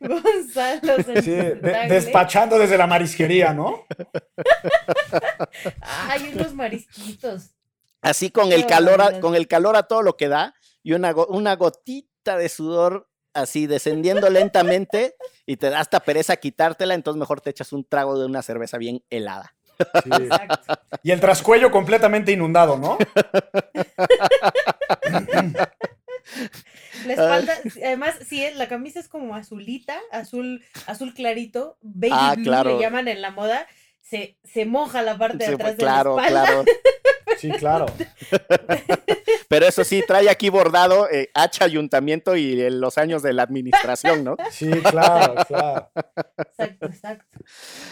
Gonzalo. 0.00 0.96
Sí, 1.22 1.30
de- 1.30 1.86
despachando 1.88 2.58
desde 2.58 2.76
la 2.76 2.86
marisquería, 2.86 3.52
¿no? 3.54 3.84
Ay, 5.80 6.32
unos 6.34 6.54
marisquitos. 6.54 7.50
Así 8.00 8.30
con 8.30 8.52
el 8.52 8.66
calor, 8.66 9.00
a, 9.02 9.20
con 9.20 9.34
el 9.34 9.48
calor 9.48 9.76
a 9.76 9.82
todo 9.84 10.02
lo 10.02 10.16
que 10.16 10.28
da 10.28 10.54
y 10.82 10.92
una, 10.92 11.14
una 11.28 11.56
gotita 11.56 12.36
de 12.36 12.48
sudor 12.48 13.08
así 13.34 13.66
descendiendo 13.66 14.30
lentamente 14.30 15.14
y 15.46 15.56
te 15.56 15.70
da 15.70 15.80
hasta 15.80 16.00
pereza 16.00 16.36
quitártela, 16.36 16.94
entonces 16.94 17.18
mejor 17.18 17.40
te 17.40 17.50
echas 17.50 17.72
un 17.72 17.84
trago 17.84 18.18
de 18.18 18.26
una 18.26 18.42
cerveza 18.42 18.78
bien 18.78 19.04
helada. 19.10 19.54
Sí. 20.04 20.10
Exacto. 20.22 20.74
Y 21.02 21.10
el 21.12 21.20
trascuello 21.20 21.70
completamente 21.70 22.32
inundado, 22.32 22.76
¿no? 22.78 22.98
La 27.06 27.12
espalda, 27.12 27.54
además, 27.84 28.16
sí, 28.28 28.44
la 28.54 28.68
camisa 28.68 29.00
es 29.00 29.08
como 29.08 29.34
azulita, 29.34 29.98
azul, 30.10 30.62
azul 30.86 31.14
clarito, 31.14 31.78
baby 31.80 32.12
Ah, 32.12 32.34
blue 32.34 32.44
claro. 32.44 32.70
le 32.74 32.80
llaman 32.82 33.08
en 33.08 33.22
la 33.22 33.30
moda. 33.30 33.66
Se, 34.02 34.36
se 34.42 34.64
moja 34.64 35.02
la 35.02 35.16
parte 35.16 35.46
de 35.46 35.54
atrás 35.54 35.76
claro, 35.78 36.16
de 36.16 36.22
la 36.22 36.28
espalda. 36.28 36.46
claro. 36.46 36.64
Sí, 37.38 37.50
claro. 37.50 37.86
Pero 39.48 39.66
eso 39.66 39.84
sí, 39.84 40.02
trae 40.06 40.28
aquí 40.28 40.48
bordado 40.50 41.08
eh, 41.10 41.30
H 41.34 41.64
Ayuntamiento 41.64 42.36
y 42.36 42.60
eh, 42.60 42.70
los 42.70 42.98
años 42.98 43.22
de 43.22 43.32
la 43.32 43.42
administración, 43.42 44.24
¿no? 44.24 44.36
Sí, 44.50 44.70
claro, 44.70 45.34
claro. 45.46 45.90
Exacto, 46.36 46.86
exacto. 46.86 47.38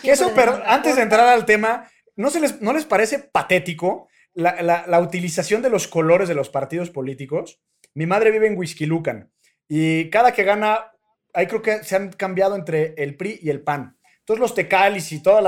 Que 0.03 0.11
eso, 0.11 0.33
pero 0.35 0.61
antes 0.67 0.97
de 0.97 1.03
entrar 1.03 1.27
al 1.29 1.47
tema, 1.47 1.89
¿no, 2.17 2.31
se 2.31 2.41
les, 2.41 2.61
¿no 2.61 2.73
les 2.73 2.85
parece 2.85 3.19
patético 3.21 4.09
la, 4.35 4.61
la- 4.63 4.85
la 4.87 5.01
utilización 5.01 5.63
de 5.63 5.71
los 5.71 5.89
colores 5.89 6.29
de 6.29 6.35
los 6.35 6.51
partidos 6.51 6.91
políticos? 6.91 7.61
Mi 7.95 8.07
madre 8.07 8.31
vive 8.31 8.47
en 8.49 8.59
Huixquilucan 8.59 9.33
y 9.69 10.11
cada 10.11 10.33
que 10.33 10.45
gana, 10.45 10.93
ahí 11.33 11.47
creo 11.47 11.63
que 11.63 11.83
se 11.85 11.97
han 11.97 12.11
cambiado 12.13 12.55
entre 12.57 12.95
el 12.99 13.17
PRI 13.17 13.41
y 13.43 13.51
el 13.51 13.63
PAN. 13.63 13.97
Entonces 14.21 14.41
los 14.41 14.55
tecalis 14.55 15.13
y 15.13 15.23
todos 15.23 15.43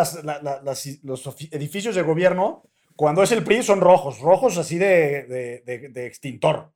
los 1.02 1.36
edificios 1.50 1.94
de 1.94 2.02
gobierno, 2.02 2.62
cuando 2.98 3.22
es 3.22 3.30
el 3.30 3.44
PRI, 3.44 3.62
son 3.62 3.80
rojos, 3.80 4.18
rojos 4.18 4.58
así 4.58 4.76
de, 4.76 5.22
de- 5.22 5.62
de- 5.64 5.88
de 5.88 6.06
extintor. 6.06 6.72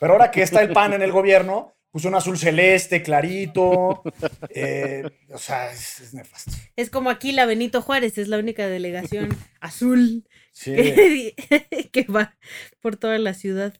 Pero 0.00 0.14
ahora 0.14 0.30
que 0.30 0.40
está 0.40 0.62
el 0.62 0.72
PAN 0.72 0.94
en 0.94 1.02
el 1.02 1.12
gobierno, 1.12 1.74
puso 1.90 2.08
un 2.08 2.14
azul 2.14 2.38
celeste, 2.38 3.02
clarito. 3.02 4.02
eh, 4.54 5.04
o 5.30 5.36
sea, 5.36 5.70
es, 5.70 6.00
es 6.00 6.14
nefasto. 6.14 6.52
Es 6.74 6.88
como 6.88 7.10
aquí 7.10 7.32
la 7.32 7.44
Benito 7.44 7.82
Juárez, 7.82 8.16
es 8.16 8.28
la 8.28 8.38
única 8.38 8.66
delegación 8.66 9.28
azul 9.60 10.26
Sí. 10.54 10.74
que, 10.74 11.34
que 11.92 12.04
va 12.04 12.36
por 12.80 12.96
toda 12.96 13.18
la 13.18 13.34
ciudad. 13.34 13.74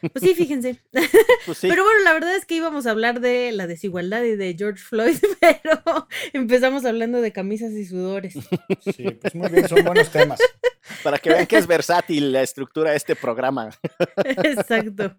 Pues 0.00 0.22
sí, 0.22 0.34
fíjense. 0.34 0.78
Pues 1.46 1.58
sí. 1.58 1.68
Pero 1.68 1.84
bueno, 1.84 2.00
la 2.04 2.12
verdad 2.12 2.36
es 2.36 2.44
que 2.44 2.56
íbamos 2.56 2.86
a 2.86 2.90
hablar 2.90 3.20
de 3.20 3.50
la 3.52 3.66
desigualdad 3.66 4.22
y 4.24 4.36
de 4.36 4.54
George 4.56 4.82
Floyd, 4.82 5.16
pero 5.40 6.06
empezamos 6.32 6.84
hablando 6.84 7.20
de 7.20 7.32
camisas 7.32 7.72
y 7.72 7.86
sudores. 7.86 8.34
Sí, 8.94 9.10
pues 9.20 9.34
muy 9.34 9.48
bien, 9.48 9.68
son 9.68 9.82
buenos 9.84 10.10
temas. 10.10 10.38
Para 11.02 11.18
que 11.18 11.30
vean 11.30 11.46
que 11.46 11.56
es 11.56 11.66
versátil 11.66 12.32
la 12.32 12.42
estructura 12.42 12.90
de 12.90 12.98
este 12.98 13.16
programa. 13.16 13.70
Exacto. 14.24 15.16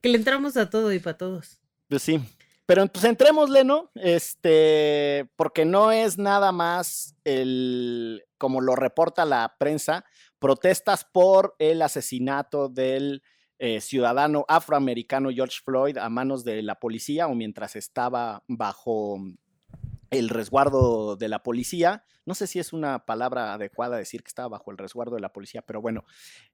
Que 0.00 0.08
le 0.08 0.18
entramos 0.18 0.56
a 0.56 0.68
todo 0.68 0.92
y 0.92 0.98
para 0.98 1.16
todos. 1.16 1.58
Pues 1.88 2.02
sí. 2.02 2.20
Pero 2.66 2.84
pues 2.88 3.04
entrémosle, 3.04 3.64
¿no? 3.64 3.90
Este, 3.94 5.30
porque 5.36 5.64
no 5.64 5.92
es 5.92 6.18
nada 6.18 6.50
más 6.50 7.14
el, 7.24 8.24
como 8.38 8.60
lo 8.60 8.74
reporta 8.74 9.24
la 9.24 9.54
prensa, 9.56 10.04
protestas 10.40 11.04
por 11.04 11.54
el 11.60 11.80
asesinato 11.80 12.68
del 12.68 13.22
eh, 13.58 13.80
ciudadano 13.80 14.44
afroamericano 14.48 15.30
George 15.30 15.60
Floyd 15.64 15.96
a 15.98 16.08
manos 16.08 16.44
de 16.44 16.62
la 16.62 16.78
policía 16.78 17.26
o 17.26 17.34
mientras 17.34 17.76
estaba 17.76 18.42
bajo 18.48 19.18
el 20.10 20.28
resguardo 20.28 21.16
de 21.16 21.28
la 21.28 21.42
policía. 21.42 22.04
No 22.24 22.34
sé 22.34 22.46
si 22.46 22.58
es 22.58 22.72
una 22.72 23.06
palabra 23.06 23.54
adecuada 23.54 23.96
decir 23.96 24.22
que 24.22 24.28
estaba 24.28 24.48
bajo 24.48 24.70
el 24.72 24.78
resguardo 24.78 25.14
de 25.14 25.20
la 25.20 25.32
policía, 25.32 25.62
pero 25.62 25.80
bueno. 25.80 26.04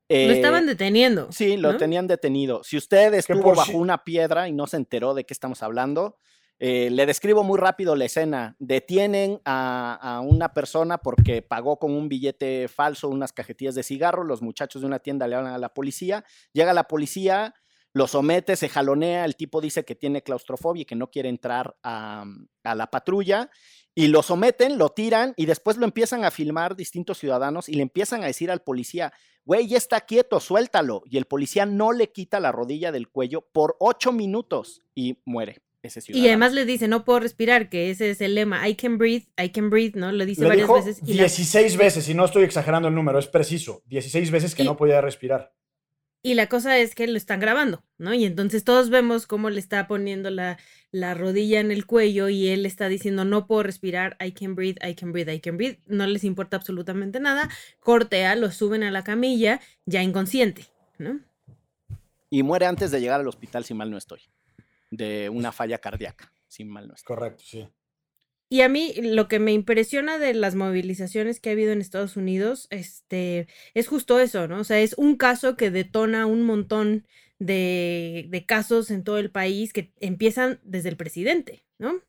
lo 0.08 0.16
Eh, 0.16 0.32
estaban 0.32 0.66
deteniendo. 0.66 1.32
Sí, 1.32 1.56
lo 1.56 1.72
¿no? 1.72 1.78
tenían 1.78 2.06
detenido. 2.06 2.62
Si 2.62 2.76
usted 2.76 3.14
estuvo 3.14 3.54
bajo 3.54 3.78
una 3.78 4.04
piedra 4.04 4.48
y 4.48 4.52
no 4.52 4.66
se 4.66 4.76
enteró 4.76 5.14
de 5.14 5.24
qué 5.24 5.32
estamos 5.32 5.62
hablando, 5.62 6.18
eh, 6.64 6.90
le 6.90 7.06
describo 7.06 7.42
muy 7.42 7.58
rápido 7.58 7.96
la 7.96 8.04
escena. 8.04 8.54
Detienen 8.60 9.40
a, 9.44 10.22
una 10.24 10.54
persona 10.54 10.96
porque 10.96 11.42
pagó 11.42 11.80
con 11.80 11.90
un 11.90 12.08
billete 12.08 12.68
falso 12.68 13.08
unas 13.08 13.32
cajetillas 13.32 13.74
de 13.74 13.82
cigarro. 13.82 14.22
Los 14.22 14.42
muchachos 14.42 14.80
de 14.80 14.86
una 14.86 15.00
tienda 15.00 15.26
le 15.26 15.34
hablan 15.34 15.54
a 15.54 15.58
la 15.58 15.74
policía. 15.74 16.24
Llega 16.52 16.72
la 16.72 16.84
policía, 16.84 17.56
lo 17.92 18.06
somete, 18.06 18.54
se 18.54 18.68
jalonea. 18.68 19.24
El 19.24 19.34
tipo 19.34 19.60
dice 19.60 19.84
que 19.84 19.96
tiene 19.96 20.22
claustrofobia 20.22 20.82
y 20.82 20.84
que 20.84 20.94
no 20.94 21.10
quiere 21.10 21.30
entrar 21.30 21.74
a, 21.82 22.24
a 22.62 22.74
la 22.76 22.86
patrulla. 22.92 23.50
Y 23.92 24.06
lo 24.06 24.22
someten, 24.22 24.78
lo 24.78 24.90
tiran 24.90 25.34
y 25.36 25.46
después 25.46 25.78
lo 25.78 25.84
empiezan 25.84 26.24
a 26.24 26.30
filmar 26.30 26.76
distintos 26.76 27.18
ciudadanos 27.18 27.68
y 27.68 27.74
le 27.74 27.82
empiezan 27.82 28.22
a 28.22 28.26
decir 28.26 28.52
al 28.52 28.62
policía, 28.62 29.12
güey, 29.44 29.66
ya 29.66 29.78
está 29.78 30.02
quieto, 30.02 30.38
suéltalo. 30.38 31.02
Y 31.06 31.16
el 31.16 31.24
policía 31.24 31.66
no 31.66 31.90
le 31.90 32.12
quita 32.12 32.38
la 32.38 32.52
rodilla 32.52 32.92
del 32.92 33.08
cuello 33.08 33.40
por 33.52 33.74
ocho 33.80 34.12
minutos 34.12 34.80
y 34.94 35.18
muere 35.24 35.60
ese 35.82 36.00
ciudadano. 36.00 36.24
Y 36.24 36.28
además 36.28 36.52
le 36.52 36.64
dice, 36.64 36.88
no 36.88 37.04
puedo 37.04 37.20
respirar, 37.20 37.68
que 37.68 37.90
ese 37.90 38.10
es 38.10 38.20
el 38.20 38.34
lema, 38.34 38.68
I 38.68 38.74
can 38.74 38.98
breathe, 38.98 39.24
I 39.42 39.50
can 39.50 39.70
breathe, 39.70 39.98
¿no? 39.98 40.12
Lo 40.12 40.24
dice 40.24 40.42
Lo 40.42 40.48
varias 40.48 40.66
dijo 40.68 40.74
veces. 40.82 41.00
Y 41.06 41.14
la, 41.14 41.24
16 41.24 41.76
veces, 41.76 42.08
y 42.08 42.14
no 42.14 42.24
estoy 42.24 42.44
exagerando 42.44 42.88
el 42.88 42.94
número, 42.94 43.18
es 43.18 43.26
preciso. 43.26 43.82
16 43.86 44.30
veces 44.30 44.54
que 44.54 44.62
Y- 44.62 44.66
no 44.66 44.76
podía 44.76 45.00
respirar. 45.00 45.52
y 46.24 46.34
la 46.34 46.48
cosa 46.48 46.78
es 46.78 46.94
que 46.94 47.08
lo 47.08 47.16
están 47.16 47.40
grabando, 47.40 47.82
¿no? 47.98 48.14
Y 48.14 48.24
entonces 48.24 48.62
todos 48.62 48.90
vemos 48.90 49.26
cómo 49.26 49.50
le 49.50 49.58
está 49.58 49.88
poniendo 49.88 50.30
la, 50.30 50.56
la 50.92 51.14
rodilla 51.14 51.58
en 51.58 51.72
el 51.72 51.84
cuello 51.84 52.28
y 52.28 52.46
él 52.46 52.64
está 52.64 52.88
diciendo, 52.88 53.24
no 53.24 53.48
puedo 53.48 53.64
respirar, 53.64 54.16
I 54.24 54.30
can 54.30 54.54
breathe, 54.54 54.78
I 54.88 54.94
can 54.94 55.10
breathe, 55.10 55.32
I 55.34 55.40
can 55.40 55.56
breathe. 55.56 55.78
No 55.88 56.06
les 56.06 56.22
importa 56.22 56.56
absolutamente 56.56 57.18
nada. 57.18 57.50
Cortea, 57.80 58.36
lo 58.36 58.52
suben 58.52 58.84
a 58.84 58.92
la 58.92 59.02
camilla, 59.02 59.60
ya 59.84 60.00
inconsciente, 60.04 60.66
¿no? 60.98 61.18
Y 62.30 62.44
muere 62.44 62.66
antes 62.66 62.92
de 62.92 63.00
llegar 63.00 63.18
al 63.20 63.26
hospital, 63.26 63.64
si 63.64 63.74
mal 63.74 63.90
no 63.90 63.98
estoy, 63.98 64.20
de 64.92 65.30
una 65.30 65.52
falla 65.52 65.78
cardíaca, 65.78 66.32
si 66.46 66.64
mal 66.64 66.86
no 66.86 66.94
estoy. 66.94 67.16
Correcto, 67.16 67.42
sí. 67.44 67.66
Y 68.50 68.60
a 68.60 68.68
mí 68.68 68.92
lo 69.00 69.28
que 69.28 69.38
me 69.38 69.52
impresiona 69.52 70.18
de 70.18 70.34
las 70.34 70.54
movilizaciones 70.54 71.40
que 71.40 71.48
ha 71.48 71.52
habido 71.52 71.72
en 71.72 71.80
Estados 71.80 72.18
Unidos, 72.18 72.66
este, 72.70 73.48
es 73.72 73.88
justo 73.88 74.20
eso, 74.20 74.46
¿no? 74.46 74.60
O 74.60 74.64
sea, 74.64 74.78
es 74.80 74.94
un 74.98 75.16
caso 75.16 75.56
que 75.56 75.70
detona 75.70 76.26
un 76.26 76.42
montón 76.42 77.06
de, 77.38 78.26
de 78.28 78.44
casos 78.44 78.90
en 78.90 79.04
todo 79.04 79.16
el 79.16 79.30
país 79.30 79.72
que 79.72 79.94
empiezan 80.00 80.60
desde 80.64 80.90
el 80.90 80.98
presidente, 80.98 81.64
¿no? 81.78 82.02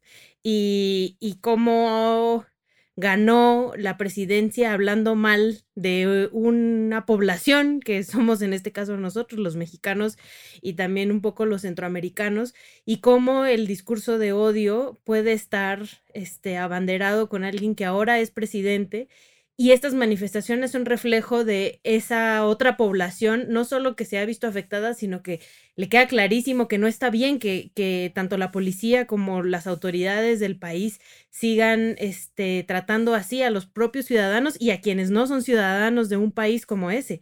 Y, 0.43 1.15
y 1.21 1.39
cómo 1.39 2.45
ganó 2.95 3.73
la 3.77 3.97
presidencia 3.97 4.73
hablando 4.73 5.15
mal 5.15 5.63
de 5.75 6.29
una 6.31 7.05
población 7.05 7.79
que 7.79 8.03
somos 8.03 8.41
en 8.41 8.53
este 8.53 8.71
caso 8.71 8.97
nosotros, 8.97 9.39
los 9.39 9.55
mexicanos, 9.55 10.17
y 10.61 10.73
también 10.73 11.11
un 11.11 11.21
poco 11.21 11.45
los 11.45 11.61
centroamericanos, 11.63 12.53
y 12.85 12.99
cómo 12.99 13.45
el 13.45 13.67
discurso 13.67 14.17
de 14.17 14.33
odio 14.33 14.99
puede 15.03 15.33
estar 15.33 15.81
este, 16.13 16.57
abanderado 16.57 17.29
con 17.29 17.43
alguien 17.43 17.75
que 17.75 17.85
ahora 17.85 18.19
es 18.19 18.31
presidente. 18.31 19.07
Y 19.55 19.71
estas 19.71 19.93
manifestaciones 19.93 20.71
son 20.71 20.85
reflejo 20.85 21.45
de 21.45 21.79
esa 21.83 22.43
otra 22.43 22.75
población, 22.75 23.45
no 23.49 23.65
solo 23.65 23.95
que 23.95 24.03
se 24.03 24.17
ha 24.17 24.25
visto 24.25 24.47
afectada, 24.47 24.95
sino 24.95 25.21
que 25.21 25.41
le 25.75 25.89
queda 25.89 26.07
clarísimo 26.07 26.67
que 26.67 26.79
no 26.79 26.87
está 26.87 27.11
bien 27.11 27.37
que, 27.37 27.71
que 27.75 28.11
tanto 28.15 28.37
la 28.37 28.51
policía 28.51 29.05
como 29.05 29.43
las 29.43 29.67
autoridades 29.67 30.39
del 30.39 30.57
país 30.57 30.99
sigan 31.29 31.95
este, 31.99 32.63
tratando 32.67 33.13
así 33.13 33.43
a 33.43 33.51
los 33.51 33.67
propios 33.67 34.05
ciudadanos 34.07 34.59
y 34.59 34.71
a 34.71 34.81
quienes 34.81 35.11
no 35.11 35.27
son 35.27 35.43
ciudadanos 35.43 36.09
de 36.09 36.17
un 36.17 36.31
país 36.31 36.65
como 36.65 36.89
ese. 36.89 37.21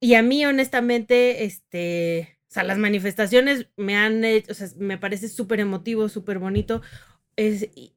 Y 0.00 0.14
a 0.14 0.22
mí, 0.22 0.44
honestamente, 0.46 1.44
este, 1.44 2.38
o 2.48 2.52
sea, 2.52 2.62
las 2.64 2.78
manifestaciones 2.78 3.68
me 3.76 3.96
han 3.96 4.24
hecho, 4.24 4.52
o 4.52 4.54
sea, 4.54 4.68
me 4.78 4.98
parece 4.98 5.28
súper 5.28 5.60
emotivo, 5.60 6.08
súper 6.08 6.38
bonito. 6.38 6.82
Es, 7.36 7.64
y, 7.74 7.94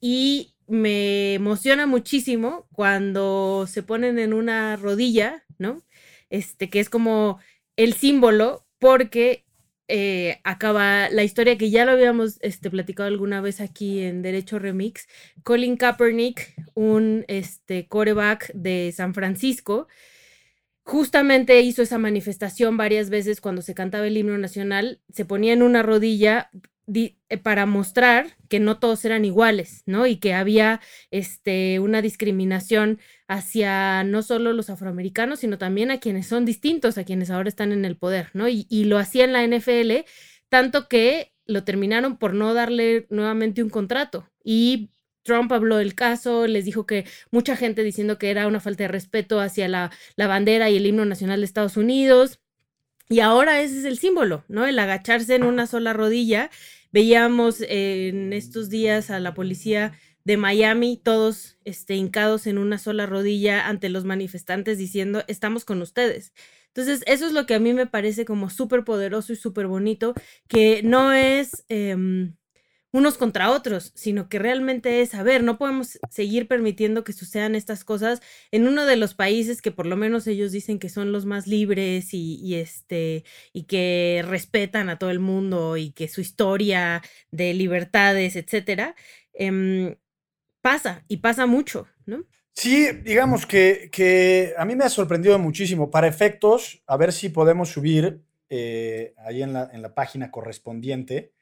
y 0.00 0.54
me 0.68 1.34
emociona 1.34 1.86
muchísimo 1.86 2.68
cuando 2.72 3.66
se 3.68 3.82
ponen 3.82 4.18
en 4.18 4.32
una 4.34 4.76
rodilla, 4.76 5.44
¿no? 5.58 5.82
Este, 6.30 6.70
que 6.70 6.80
es 6.80 6.90
como 6.90 7.38
el 7.76 7.94
símbolo, 7.94 8.66
porque 8.78 9.44
eh, 9.88 10.40
acaba 10.44 11.08
la 11.10 11.24
historia 11.24 11.56
que 11.56 11.70
ya 11.70 11.84
lo 11.86 11.92
habíamos 11.92 12.38
este, 12.42 12.70
platicado 12.70 13.08
alguna 13.08 13.40
vez 13.40 13.60
aquí 13.60 14.00
en 14.02 14.22
Derecho 14.22 14.58
Remix. 14.58 15.06
Colin 15.42 15.76
Kaepernick, 15.76 16.54
un 16.74 17.24
este, 17.28 17.86
coreback 17.88 18.52
de 18.52 18.92
San 18.94 19.14
Francisco, 19.14 19.88
justamente 20.82 21.60
hizo 21.60 21.82
esa 21.82 21.98
manifestación 21.98 22.76
varias 22.76 23.10
veces 23.10 23.40
cuando 23.40 23.62
se 23.62 23.74
cantaba 23.74 24.06
el 24.06 24.16
himno 24.16 24.38
nacional, 24.38 25.00
se 25.12 25.24
ponía 25.24 25.52
en 25.52 25.62
una 25.62 25.82
rodilla 25.82 26.50
di- 26.52 26.62
para 27.42 27.66
mostrar 27.66 28.36
que 28.48 28.60
no 28.60 28.78
todos 28.78 29.04
eran 29.04 29.24
iguales, 29.24 29.82
¿no? 29.86 30.06
Y 30.06 30.16
que 30.16 30.34
había 30.34 30.80
este, 31.10 31.80
una 31.80 32.02
discriminación 32.02 32.98
hacia 33.26 34.04
no 34.04 34.22
solo 34.22 34.52
los 34.52 34.70
afroamericanos, 34.70 35.40
sino 35.40 35.58
también 35.58 35.90
a 35.90 36.00
quienes 36.00 36.26
son 36.26 36.44
distintos, 36.44 36.96
a 36.96 37.04
quienes 37.04 37.30
ahora 37.30 37.48
están 37.48 37.72
en 37.72 37.84
el 37.84 37.96
poder, 37.96 38.30
¿no? 38.32 38.48
Y, 38.48 38.66
y 38.70 38.84
lo 38.84 38.98
hacía 38.98 39.24
en 39.24 39.32
la 39.32 39.44
NFL, 39.46 40.04
tanto 40.48 40.88
que 40.88 41.34
lo 41.44 41.64
terminaron 41.64 42.16
por 42.16 42.34
no 42.34 42.54
darle 42.54 43.06
nuevamente 43.10 43.62
un 43.62 43.70
contrato. 43.70 44.30
Y 44.42 44.90
Trump 45.28 45.52
habló 45.52 45.76
del 45.76 45.94
caso, 45.94 46.46
les 46.46 46.64
dijo 46.64 46.86
que 46.86 47.04
mucha 47.30 47.54
gente 47.54 47.84
diciendo 47.84 48.18
que 48.18 48.30
era 48.30 48.46
una 48.46 48.60
falta 48.60 48.84
de 48.84 48.88
respeto 48.88 49.40
hacia 49.40 49.68
la, 49.68 49.90
la 50.16 50.26
bandera 50.26 50.70
y 50.70 50.76
el 50.76 50.86
himno 50.86 51.04
nacional 51.04 51.40
de 51.40 51.46
Estados 51.46 51.76
Unidos. 51.76 52.40
Y 53.10 53.20
ahora 53.20 53.60
ese 53.60 53.78
es 53.78 53.84
el 53.84 53.98
símbolo, 53.98 54.44
¿no? 54.48 54.66
El 54.66 54.78
agacharse 54.78 55.34
en 55.34 55.42
una 55.42 55.66
sola 55.66 55.92
rodilla. 55.92 56.50
Veíamos 56.92 57.60
en 57.60 58.32
estos 58.32 58.70
días 58.70 59.10
a 59.10 59.20
la 59.20 59.34
policía 59.34 59.92
de 60.24 60.36
Miami, 60.36 61.00
todos 61.02 61.58
este, 61.64 61.94
hincados 61.94 62.46
en 62.46 62.58
una 62.58 62.78
sola 62.78 63.06
rodilla 63.06 63.66
ante 63.66 63.88
los 63.88 64.04
manifestantes 64.04 64.78
diciendo, 64.78 65.24
estamos 65.26 65.64
con 65.64 65.80
ustedes. 65.80 66.32
Entonces, 66.68 67.02
eso 67.06 67.26
es 67.26 67.32
lo 67.32 67.46
que 67.46 67.54
a 67.54 67.58
mí 67.58 67.72
me 67.72 67.86
parece 67.86 68.24
como 68.24 68.50
súper 68.50 68.84
poderoso 68.84 69.32
y 69.32 69.36
súper 69.36 69.66
bonito, 69.66 70.14
que 70.46 70.82
no 70.82 71.12
es 71.12 71.64
em, 71.68 72.36
unos 72.90 73.18
contra 73.18 73.50
otros, 73.50 73.92
sino 73.94 74.28
que 74.28 74.38
realmente 74.38 75.02
es, 75.02 75.14
a 75.14 75.22
ver, 75.22 75.42
no 75.42 75.58
podemos 75.58 75.98
seguir 76.10 76.48
permitiendo 76.48 77.04
que 77.04 77.12
sucedan 77.12 77.54
estas 77.54 77.84
cosas 77.84 78.22
en 78.50 78.66
uno 78.66 78.86
de 78.86 78.96
los 78.96 79.14
países 79.14 79.60
que 79.60 79.70
por 79.70 79.86
lo 79.86 79.96
menos 79.96 80.26
ellos 80.26 80.52
dicen 80.52 80.78
que 80.78 80.88
son 80.88 81.12
los 81.12 81.26
más 81.26 81.46
libres 81.46 82.14
y, 82.14 82.54
este 82.54 83.24
y 83.52 83.64
que 83.64 84.24
respetan 84.26 84.88
a 84.88 84.98
todo 84.98 85.10
el 85.10 85.20
mundo 85.20 85.76
y 85.76 85.90
que 85.90 86.08
su 86.08 86.20
historia 86.20 87.02
de 87.30 87.52
libertades, 87.52 88.36
etcétera, 88.36 88.94
em, 89.34 89.96
pasa 90.62 91.04
y 91.08 91.18
pasa 91.18 91.46
mucho, 91.46 91.86
¿no? 92.06 92.24
Sí, 92.54 92.88
digamos 93.04 93.46
que, 93.46 93.88
que 93.92 94.54
a 94.56 94.64
mí 94.64 94.74
me 94.74 94.84
ha 94.84 94.88
sorprendido 94.88 95.38
muchísimo. 95.38 95.90
Para 95.90 96.08
efectos, 96.08 96.82
a 96.86 96.96
ver 96.96 97.12
si 97.12 97.28
podemos 97.28 97.68
subir 97.68 98.20
eh, 98.48 99.14
ahí 99.18 99.42
en 99.42 99.52
la, 99.52 99.70
en 99.72 99.82
la 99.82 99.94
página 99.94 100.32
correspondiente 100.32 101.32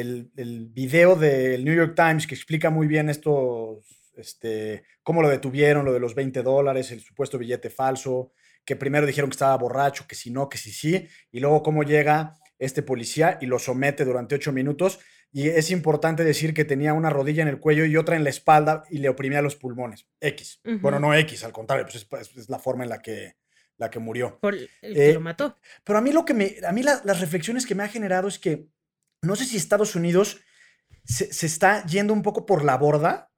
el, 0.00 0.30
el 0.36 0.66
video 0.66 1.14
del 1.16 1.64
New 1.64 1.74
York 1.74 1.94
Times 1.94 2.26
que 2.26 2.34
explica 2.34 2.70
muy 2.70 2.86
bien 2.86 3.08
estos, 3.08 4.10
este, 4.16 4.84
cómo 5.02 5.22
lo 5.22 5.28
detuvieron, 5.28 5.84
lo 5.84 5.92
de 5.92 6.00
los 6.00 6.14
20 6.14 6.42
dólares, 6.42 6.90
el 6.90 7.00
supuesto 7.00 7.38
billete 7.38 7.70
falso, 7.70 8.32
que 8.64 8.76
primero 8.76 9.06
dijeron 9.06 9.30
que 9.30 9.34
estaba 9.34 9.56
borracho, 9.56 10.06
que 10.08 10.14
si 10.14 10.30
no, 10.30 10.48
que 10.48 10.58
si 10.58 10.72
sí, 10.72 11.06
y 11.30 11.40
luego 11.40 11.62
cómo 11.62 11.82
llega 11.82 12.32
este 12.58 12.82
policía 12.82 13.38
y 13.40 13.46
lo 13.46 13.58
somete 13.58 14.04
durante 14.04 14.34
ocho 14.34 14.52
minutos. 14.52 15.00
Y 15.32 15.48
es 15.48 15.70
importante 15.72 16.22
decir 16.24 16.54
que 16.54 16.64
tenía 16.64 16.92
una 16.92 17.10
rodilla 17.10 17.42
en 17.42 17.48
el 17.48 17.58
cuello 17.58 17.84
y 17.84 17.96
otra 17.96 18.14
en 18.16 18.22
la 18.24 18.30
espalda 18.30 18.84
y 18.88 18.98
le 18.98 19.08
oprimía 19.08 19.42
los 19.42 19.56
pulmones. 19.56 20.06
X. 20.20 20.60
Bueno, 20.80 21.00
no 21.00 21.12
X, 21.14 21.42
al 21.44 21.52
contrario, 21.52 21.84
pues 21.84 21.96
es, 21.96 22.06
es- 22.20 22.36
es 22.36 22.48
la 22.48 22.58
forma 22.60 22.84
en 22.84 22.90
la 22.90 23.00
que 23.02 23.34
la 23.76 23.90
que 23.90 23.98
murió. 23.98 24.38
Por 24.40 24.54
el 24.54 24.70
que 24.80 25.10
Eh, 25.10 25.14
lo 25.14 25.20
mató. 25.20 25.58
Pero 25.82 25.98
a 25.98 26.00
mí 26.00 26.12
lo 26.12 26.24
que 26.24 26.32
me, 26.32 26.54
a 26.64 26.70
mí 26.70 26.84
la- 26.84 27.02
las 27.04 27.20
reflexiones 27.20 27.66
que 27.66 27.74
me 27.74 27.82
ha 27.82 27.88
generado 27.88 28.28
es 28.28 28.38
que 28.38 28.68
no 29.24 29.36
sé 29.36 29.44
si 29.44 29.56
Estados 29.56 29.94
Unidos 29.96 30.40
se, 31.04 31.32
se 31.32 31.46
está 31.46 31.84
yendo 31.86 32.12
un 32.12 32.22
poco 32.22 32.46
por 32.46 32.64
la 32.64 32.76
borda 32.76 33.30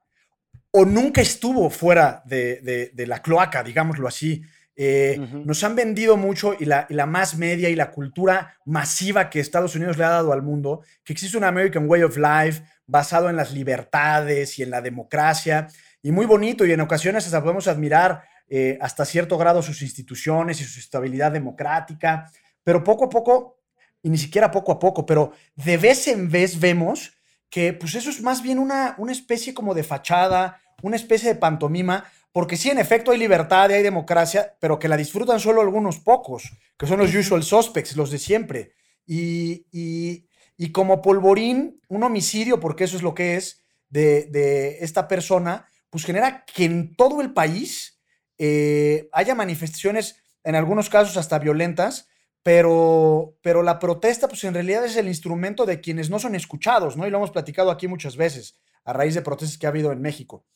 o 0.71 0.85
nunca 0.85 1.21
estuvo 1.21 1.71
fuera 1.71 2.23
de, 2.27 2.61
de- 2.61 2.91
de 2.93 3.07
la 3.07 3.23
cloaca, 3.23 3.63
digámoslo 3.63 4.07
así. 4.09 4.43
Eh. 4.79 5.17
Nos 5.47 5.65
han 5.65 5.75
vendido 5.75 6.19
mucho 6.19 6.55
y 6.59 6.67
la, 6.67 6.87
y 6.91 6.95
la 6.95 7.07
más 7.07 7.35
media 7.39 7.71
y 7.71 7.75
la 7.75 7.91
cultura 7.91 8.59
masiva 8.67 9.31
que 9.31 9.41
Estados 9.41 9.75
Unidos 9.75 9.97
le 9.97 10.05
ha 10.05 10.11
dado 10.11 10.35
al 10.35 10.43
mundo, 10.43 10.83
que 11.03 11.15
existe 11.15 11.39
un 11.39 11.45
American 11.45 11.89
Way 11.89 12.03
of 12.03 12.19
Life 12.19 12.63
basado 12.87 13.31
en 13.31 13.37
las 13.37 13.53
libertades 13.53 14.59
y 14.59 14.63
en 14.63 14.71
la 14.71 14.83
democracia, 14.83 15.67
y 16.03 16.13
muy 16.13 16.27
bonito, 16.27 16.67
y 16.67 16.73
en 16.73 16.81
ocasiones 16.83 17.25
hasta 17.25 17.41
podemos 17.43 17.67
admirar 17.69 18.23
eh, 18.49 18.77
hasta 18.81 19.05
cierto 19.07 19.39
grado 19.39 19.63
sus 19.63 19.81
instituciones 19.81 20.61
y 20.61 20.65
su 20.65 20.79
estabilidad 20.79 21.33
democrática, 21.33 22.31
pero 22.63 22.85
poco 22.85 23.07
a 23.07 23.09
poco, 23.09 23.56
y 24.03 24.11
ni 24.11 24.19
siquiera 24.19 24.51
poco 24.51 24.73
a 24.73 24.79
poco, 24.79 25.05
pero 25.07 25.33
de 25.55 25.77
vez 25.77 26.09
en 26.09 26.31
vez 26.31 26.59
vemos 26.61 27.13
que 27.51 27.73
pues 27.73 27.95
eso 27.95 28.11
es 28.11 28.21
más 28.23 28.43
bien 28.43 28.59
una, 28.59 28.95
una 28.99 29.13
especie 29.13 29.55
como 29.55 29.75
de 29.75 29.85
fachada, 29.85 30.61
una 30.83 30.97
especie 30.97 31.29
de 31.33 31.39
pantomima, 31.41 32.05
porque 32.33 32.57
sí, 32.57 32.69
en 32.71 32.79
efecto 32.79 33.11
hay 33.13 33.19
libertad 33.19 33.71
y 33.71 33.75
hay 33.75 33.83
democracia, 33.83 34.57
pero 34.61 34.79
que 34.79 34.89
la 34.89 34.97
disfrutan 34.97 35.41
solo 35.41 35.63
algunos 35.63 35.99
pocos, 36.01 36.53
que 36.77 36.87
son 36.87 36.99
los 36.99 37.15
usual 37.15 37.43
suspects, 37.43 37.97
los 37.97 38.11
de 38.11 38.19
siempre. 38.19 38.73
Y, 39.07 39.67
y- 39.73 40.27
y 40.59 40.73
como 40.73 41.03
polvorín, 41.03 41.81
un 41.89 42.03
homicidio, 42.03 42.61
porque 42.61 42.85
eso 42.85 42.97
es 42.97 43.03
lo 43.03 43.15
que 43.15 43.37
es, 43.37 43.65
de, 43.89 44.25
de 44.27 44.79
esta 44.81 45.07
persona, 45.07 45.67
pues 45.91 46.05
genera 46.05 46.45
que 46.45 46.65
en 46.65 46.95
todo 46.97 47.21
el 47.21 47.33
país 47.33 48.01
eh, 48.39 49.09
haya 49.13 49.35
manifestaciones, 49.35 50.17
en 50.45 50.55
algunos 50.55 50.89
casos 50.91 51.17
hasta 51.17 51.39
violentas, 51.39 52.09
pero, 52.47 53.37
pero 53.43 53.61
la 53.65 53.81
protesta, 53.81 54.29
pues 54.29 54.45
en 54.45 54.55
realidad 54.55 54.85
es 54.85 54.95
el 54.95 55.09
instrumento 55.09 55.67
de 55.67 55.81
quienes 55.81 56.11
no 56.11 56.21
son 56.21 56.37
escuchados, 56.37 56.97
¿no? 56.97 57.05
Y 57.05 57.11
lo 57.11 57.17
hemos 57.17 57.33
platicado 57.33 57.73
aquí 57.73 57.89
muchas 57.89 58.17
veces, 58.17 58.61
a 58.85 58.93
raíz 58.93 59.17
de 59.17 59.23
protestas 59.23 59.59
que 59.59 59.67
ha 59.67 59.71
habido 59.71 59.91
en 59.91 60.01
México. 60.01 60.47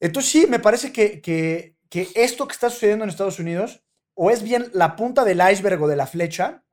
Entonces 0.00 0.32
sí, 0.32 0.46
me 0.48 0.58
parece 0.58 0.90
que, 0.92 1.20
que, 1.20 1.76
esto 2.16 2.48
que 2.48 2.54
está 2.54 2.70
sucediendo 2.70 3.04
en 3.04 3.10
Estados 3.10 3.38
Unidos, 3.38 3.84
o 4.14 4.32
es 4.32 4.42
bien 4.42 4.68
la 4.72 4.96
punta 4.96 5.24
del 5.24 5.40
iceberg 5.48 5.80
o 5.80 5.86
de 5.86 5.94
la 5.94 6.08
flecha, 6.08 6.64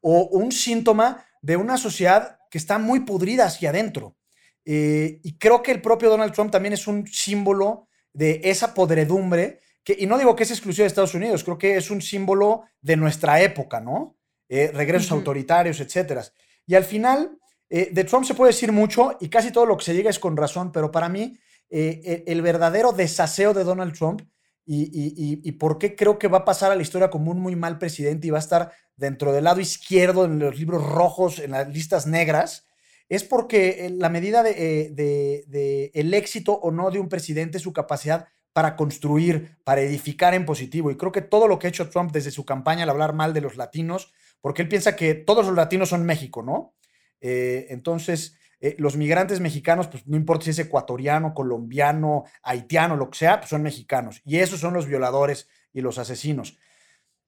o 0.00 0.28
un 0.28 0.52
síntoma 0.52 1.26
de 1.42 1.56
una 1.56 1.76
sociedad 1.76 2.38
que 2.52 2.58
está 2.58 2.78
muy 2.78 3.00
pudrida 3.00 3.46
hacia 3.46 3.70
adentro. 3.70 4.16
Eh, 4.64 5.18
y 5.24 5.38
creo 5.38 5.60
que 5.60 5.72
el 5.72 5.82
propio 5.82 6.08
Donald 6.08 6.32
Trump 6.34 6.52
también 6.52 6.74
es 6.74 6.86
un 6.86 7.04
símbolo 7.08 7.88
de 8.12 8.42
esa 8.44 8.74
podredumbre, 8.74 9.60
que, 9.84 9.96
y 9.98 10.06
no 10.06 10.18
digo 10.18 10.36
que 10.36 10.42
es 10.44 10.50
exclusivo 10.50 10.84
de 10.84 10.88
Estados 10.88 11.14
Unidos, 11.14 11.42
creo 11.44 11.58
que 11.58 11.76
es 11.76 11.90
un 11.90 12.00
símbolo 12.02 12.64
de 12.80 12.96
nuestra 12.96 13.40
época, 13.40 13.80
¿no? 13.80 14.16
Eh, 14.48 14.70
regresos 14.74 15.12
autoritarios, 15.12 15.80
etcétera. 15.80 16.24
Y 16.66 16.74
al 16.74 16.84
final, 16.84 17.38
eh, 17.68 17.90
de 17.92 18.04
Trump 18.04 18.24
se 18.24 18.34
puede 18.34 18.52
decir 18.52 18.72
mucho 18.72 19.16
y 19.20 19.28
casi 19.28 19.52
todo 19.52 19.64
lo 19.66 19.76
que 19.76 19.84
se 19.84 19.92
diga 19.94 20.10
es 20.10 20.18
con 20.18 20.36
razón, 20.36 20.72
pero 20.72 20.90
para 20.90 21.08
mí, 21.08 21.38
eh, 21.70 22.24
el, 22.26 22.42
verdadero 22.42 22.92
desaseo 22.92 23.54
de 23.54 23.62
Donald 23.64 23.94
Trump 23.96 24.22
y, 24.66 24.82
y- 24.92 25.40
y- 25.42 25.52
por 25.52 25.78
qué 25.78 25.94
creo 25.96 26.18
que 26.18 26.26
va 26.28 26.38
a 26.38 26.44
pasar 26.44 26.72
a 26.72 26.76
la 26.76 26.82
historia 26.82 27.10
como 27.10 27.30
un 27.30 27.40
muy 27.40 27.54
mal 27.56 27.78
presidente 27.78 28.26
y 28.26 28.30
va 28.30 28.38
a 28.38 28.40
estar 28.40 28.72
dentro 28.96 29.32
del 29.32 29.44
lado 29.44 29.60
izquierdo 29.60 30.24
en 30.24 30.38
los 30.40 30.58
libros 30.58 30.84
rojos, 30.84 31.38
en 31.38 31.52
las 31.52 31.68
listas 31.68 32.06
negras, 32.06 32.66
es 33.08 33.24
porque 33.24 33.88
la 33.98 34.08
medida 34.08 34.42
de, 34.42 34.52
de- 34.92 35.44
de 35.46 35.90
el 35.94 36.12
éxito 36.12 36.54
o 36.54 36.70
no 36.72 36.90
de 36.90 36.98
un 37.00 37.08
presidente 37.08 37.56
es 37.58 37.62
su 37.62 37.72
capacidad 37.72 38.26
para 38.52 38.76
construir, 38.76 39.58
para 39.64 39.80
edificar 39.80 40.34
en 40.34 40.44
positivo. 40.44 40.90
Y 40.90 40.96
creo 40.96 41.12
que 41.12 41.22
todo 41.22 41.48
lo 41.48 41.58
que 41.58 41.66
ha 41.66 41.70
hecho 41.70 41.88
Trump 41.88 42.12
desde 42.12 42.30
su 42.30 42.44
campaña 42.44 42.82
al 42.82 42.90
hablar 42.90 43.14
mal 43.14 43.32
de 43.32 43.40
los 43.40 43.56
latinos, 43.56 44.12
porque 44.40 44.62
él 44.62 44.68
piensa 44.68 44.96
que 44.96 45.14
todos 45.14 45.46
los 45.46 45.54
latinos 45.54 45.90
son 45.90 46.04
México, 46.04 46.42
¿no? 46.42 46.74
Eh, 47.20 47.66
entonces, 47.70 48.36
eh, 48.60 48.76
los 48.78 48.96
migrantes 48.96 49.40
mexicanos, 49.40 49.88
pues 49.88 50.06
no 50.06 50.16
importa 50.16 50.44
si 50.44 50.50
es 50.50 50.58
ecuatoriano, 50.58 51.32
colombiano, 51.34 52.24
haitiano, 52.42 52.96
lo 52.96 53.10
que 53.10 53.18
sea, 53.18 53.40
pues 53.40 53.50
son 53.50 53.62
mexicanos. 53.62 54.20
Y 54.24 54.38
esos 54.38 54.60
son 54.60 54.74
los 54.74 54.86
violadores 54.86 55.48
y 55.72 55.80
los 55.80 55.98
asesinos. 55.98 56.58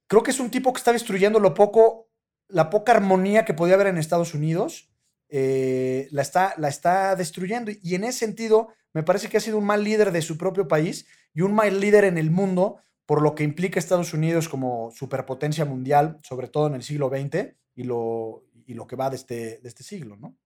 Creo 0.07 0.23
que 0.23 0.31
es 0.31 0.41
un 0.41 0.51
tipo 0.51 0.73
que 0.73 0.79
está 0.79 0.93
destruyendo 0.93 1.41
lo 1.41 1.55
poco, 1.55 2.11
la 2.49 2.69
poca 2.69 2.93
armonía 2.93 3.45
que 3.45 3.55
podía 3.55 3.75
haber 3.75 3.87
en 3.87 3.99
Estados 3.99 4.35
Unidos, 4.35 4.92
eh, 5.35 6.09
la, 6.11 6.21
está, 6.21 6.55
la 6.59 6.69
está 6.69 7.17
destruyendo. 7.17 7.73
Y 7.83 7.95
en 7.95 8.05
ese 8.05 8.19
sentido, 8.19 8.69
me 8.93 9.03
parece 9.03 9.31
que 9.31 9.39
ha 9.39 9.41
sido 9.41 9.57
un 9.57 9.65
mal 9.65 9.83
líder 9.83 10.13
de 10.13 10.21
su 10.21 10.37
propio 10.37 10.69
país 10.69 11.07
y 11.33 11.41
un 11.41 11.55
mal 11.55 11.81
líder 11.81 12.05
en 12.05 12.19
el 12.19 12.31
mundo, 12.31 12.77
por 13.07 13.23
lo 13.23 13.35
que 13.35 13.43
implica 13.43 13.79
Estados 13.79 14.13
Unidos 14.13 14.51
como 14.51 14.91
superpotencia 14.91 15.65
mundial, 15.65 16.21
sobre 16.23 16.49
todo 16.49 16.67
en 16.67 16.75
el 16.75 16.83
siglo 16.83 17.09
XX 17.09 17.55
y 17.75 17.85
lo, 17.85 18.45
y 18.67 18.75
lo 18.75 18.87
que 18.87 18.97
va 18.97 19.09
de 19.09 19.17
este, 19.17 19.59
de 19.63 19.69
este 19.69 19.83
siglo, 19.83 20.17
¿no? 20.17 20.37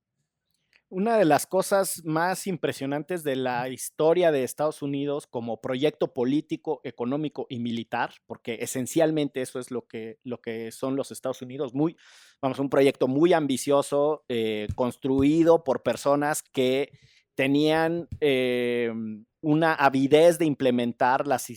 Una 0.89 1.19
de 1.19 1.25
las 1.25 1.49
cosas 1.49 2.05
más 2.05 2.47
impresionantes 2.47 3.25
de 3.25 3.35
la 3.35 3.69
historia 3.69 4.31
de 4.31 4.45
Estados 4.45 4.83
Unidos 4.83 5.27
como 5.27 5.61
proyecto 5.61 6.15
político, 6.15 6.81
económico 6.85 7.47
y 7.49 7.59
militar, 7.59 8.15
porque 8.27 8.59
esencialmente 8.61 9.43
eso 9.43 9.59
es 9.59 9.73
lo 9.73 9.89
que, 9.89 10.21
lo 10.23 10.41
que 10.41 10.71
son 10.71 10.95
los 10.95 11.11
Estados 11.11 11.43
Unidos, 11.43 11.75
muy, 11.75 11.97
vamos, 12.41 12.61
un 12.61 12.71
proyecto 12.71 13.09
muy 13.09 13.33
ambicioso, 13.33 14.25
eh, 14.29 14.69
construido 14.77 15.65
por 15.65 15.83
personas 15.83 16.45
que 16.45 16.93
tenían 17.35 18.09
eh, 18.21 18.93
una 19.41 19.75
avidez 19.75 20.39
de 20.39 20.47
implementar 20.47 21.27
las, 21.27 21.51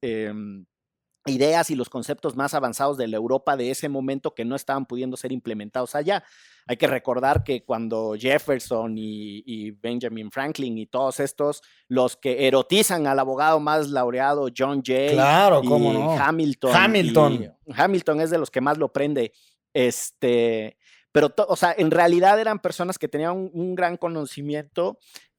eh, 0.00 0.26
em, 0.28 0.64
ideas 1.28 1.70
y 1.70 1.74
los 1.74 1.88
conceptos 1.88 2.36
más 2.36 2.54
avanzados 2.54 2.96
de 2.96 3.08
la 3.08 3.16
Europa 3.16 3.56
de 3.56 3.70
ese 3.70 3.88
momento 3.88 4.34
que 4.34 4.44
no 4.44 4.56
estaban 4.56 4.86
pudiendo 4.86 5.16
ser 5.16 5.32
implementados 5.32 5.94
allá. 5.94 6.24
Hay 6.66 6.76
que 6.76 6.86
recordar 6.86 7.44
que 7.44 7.64
cuando 7.64 8.14
Jefferson 8.18 8.98
y, 8.98 9.42
y 9.46 9.70
Benjamin 9.70 10.30
Franklin 10.30 10.76
y 10.76 10.86
todos 10.86 11.18
estos, 11.20 11.62
los 11.88 12.16
que 12.16 12.46
erotizan 12.46 13.06
al 13.06 13.18
abogado 13.18 13.58
más 13.58 13.88
laureado, 13.88 14.48
John 14.56 14.82
Jay 14.84 15.14
Claro, 15.14 15.62
y 15.64 15.66
cómo 15.66 15.92
no. 15.92 16.12
Hamilton. 16.12 16.74
Hamilton. 16.74 17.32
y 17.66 17.72
Hamilton 17.74 18.20
es 18.20 18.30
de 18.30 18.38
los 18.38 18.50
que 18.50 18.60
más 18.60 18.76
lo 18.76 18.92
prende. 18.92 19.32
Este, 19.72 20.76
pero, 21.10 21.32
o 21.48 21.56
sea, 21.56 21.74
en 21.76 21.90
realidad 21.90 22.38
eran 22.38 22.58
personas 22.58 22.98
que 22.98 23.08
tenían 23.08 23.34
un, 23.34 23.50
un 23.54 23.74
gran 23.74 23.96
conocimiento 23.96 24.98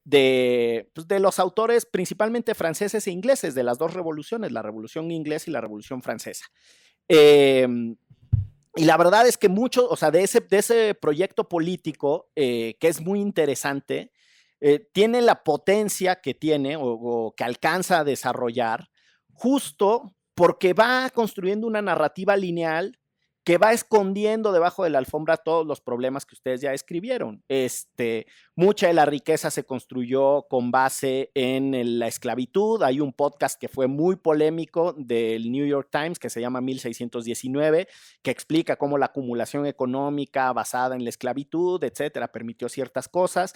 de, 0.10 0.90
pues, 0.94 1.08
de 1.08 1.20
los 1.20 1.40
autores 1.40 1.86
principalmente 1.86 2.56
franceses 2.56 3.06
e 3.06 3.12
ingleses 3.12 3.54
de 3.54 3.64
las 3.64 3.78
dos 3.78 3.94
revoluciones, 3.94 4.52
la 4.52 4.64
revolución 4.64 5.12
inglesa 5.12 5.50
y 5.50 5.54
la 5.54 5.62
revolución 5.62 6.02
francesa. 6.02 6.46
Em, 7.08 7.96
y 8.76 8.86
la 8.86 8.98
verdad 8.98 9.28
es 9.28 9.38
que 9.38 9.50
mucho, 9.50 9.88
o 9.88 9.96
sea, 9.96 10.10
de 10.10 10.24
ese, 10.24 10.42
de 10.42 10.58
ese 10.58 10.96
proyecto 10.96 11.48
político, 11.48 12.32
eh, 12.36 12.76
que 12.80 12.88
es 12.88 13.02
muy 13.02 13.20
interesante, 13.20 14.12
eh, 14.62 14.80
tiene 14.92 15.22
la 15.22 15.44
potencia 15.44 16.22
que 16.22 16.34
tiene 16.34 16.76
o 16.80 17.34
que 17.38 17.44
alcanza 17.44 18.00
a 18.00 18.04
desarrollar 18.04 18.90
justo 19.32 20.16
porque 20.34 20.74
va 20.74 21.10
construyendo 21.12 21.68
una 21.68 21.82
narrativa 21.82 22.36
lineal 22.36 23.00
que 23.50 23.58
va 23.58 23.74
escondiendo 23.74 24.52
debajo 24.52 24.84
de 24.84 24.92
la 24.92 25.00
alfombra 25.00 25.36
todos 25.36 25.66
los 25.66 25.82
problemas 25.82 26.24
que 26.24 26.36
ustedes 26.36 26.62
ya 26.62 26.72
escribieron. 26.72 27.44
Este, 27.48 28.28
mucha 28.56 28.86
de 28.86 28.94
la 28.94 29.08
riqueza 29.08 29.50
se 29.50 29.64
construyó 29.64 30.46
con 30.48 30.70
base 30.70 31.32
en 31.34 31.98
la 31.98 32.06
esclavitud. 32.06 32.84
Hay 32.84 33.00
un 33.00 33.12
podcast 33.12 33.60
que 33.60 33.68
fue 33.68 33.88
muy 33.88 34.18
polémico 34.18 34.94
del 34.96 35.52
New 35.52 35.66
York 35.66 35.90
Times 35.92 36.20
que 36.20 36.30
se 36.30 36.42
llama 36.42 36.62
1619, 36.62 37.88
que 38.22 38.30
explica 38.30 38.76
cómo 38.76 39.00
la 39.00 39.08
acumulación 39.08 39.66
económica 39.66 40.54
basada 40.54 40.96
en 40.96 41.04
la 41.04 41.10
esclavitud, 41.10 41.84
etcétera, 41.84 42.32
permitió 42.32 42.70
ciertas 42.70 43.10
cosas. 43.10 43.56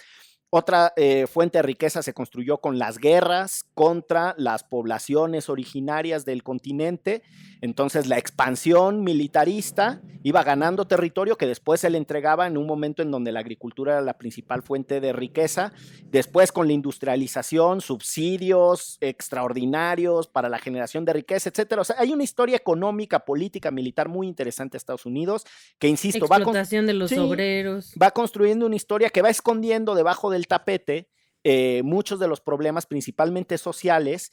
Otra 0.56 0.92
eh, 0.94 1.26
fuente 1.26 1.58
de 1.58 1.62
riqueza 1.62 2.00
se 2.00 2.14
construyó 2.14 2.58
con 2.58 2.78
las 2.78 2.98
guerras 2.98 3.64
contra 3.74 4.36
las 4.38 4.62
poblaciones 4.62 5.48
originarias 5.48 6.24
del 6.24 6.44
continente. 6.44 7.22
Entonces 7.60 8.06
la 8.06 8.18
expansión 8.18 9.02
militarista 9.02 10.00
iba 10.22 10.44
ganando 10.44 10.86
territorio 10.86 11.36
que 11.36 11.48
después 11.48 11.80
se 11.80 11.90
le 11.90 11.98
entregaba 11.98 12.46
en 12.46 12.56
un 12.56 12.68
momento 12.68 13.02
en 13.02 13.10
donde 13.10 13.32
la 13.32 13.40
agricultura 13.40 13.94
era 13.94 14.00
la 14.02 14.16
principal 14.16 14.62
fuente 14.62 15.00
de 15.00 15.12
riqueza. 15.12 15.72
Después 16.04 16.52
con 16.52 16.68
la 16.68 16.72
industrialización, 16.72 17.80
subsidios 17.80 18.96
extraordinarios 19.00 20.28
para 20.28 20.48
la 20.48 20.60
generación 20.60 21.04
de 21.04 21.14
riqueza, 21.14 21.48
etcétera. 21.48 21.82
O 21.82 21.84
sea, 21.84 21.96
hay 21.98 22.12
una 22.12 22.22
historia 22.22 22.56
económica, 22.56 23.24
política, 23.24 23.72
militar 23.72 24.08
muy 24.08 24.28
interesante 24.28 24.74
de 24.74 24.78
Estados 24.78 25.04
Unidos 25.04 25.44
que, 25.80 25.88
insisto, 25.88 26.28
va 26.28 26.40
con 26.42 26.54
de 26.54 26.92
los 26.92 27.10
Sí. 27.10 27.18
obreros. 27.18 27.92
va 28.00 28.12
construyendo 28.12 28.66
una 28.66 28.76
historia 28.76 29.10
que 29.10 29.20
va 29.20 29.30
escondiendo 29.30 29.96
debajo 29.96 30.30
del 30.30 30.43
tapete 30.46 31.10
eh, 31.42 31.82
muchos 31.84 32.18
de 32.18 32.28
los 32.28 32.40
problemas, 32.40 32.86
principalmente 32.86 33.58
sociales, 33.58 34.32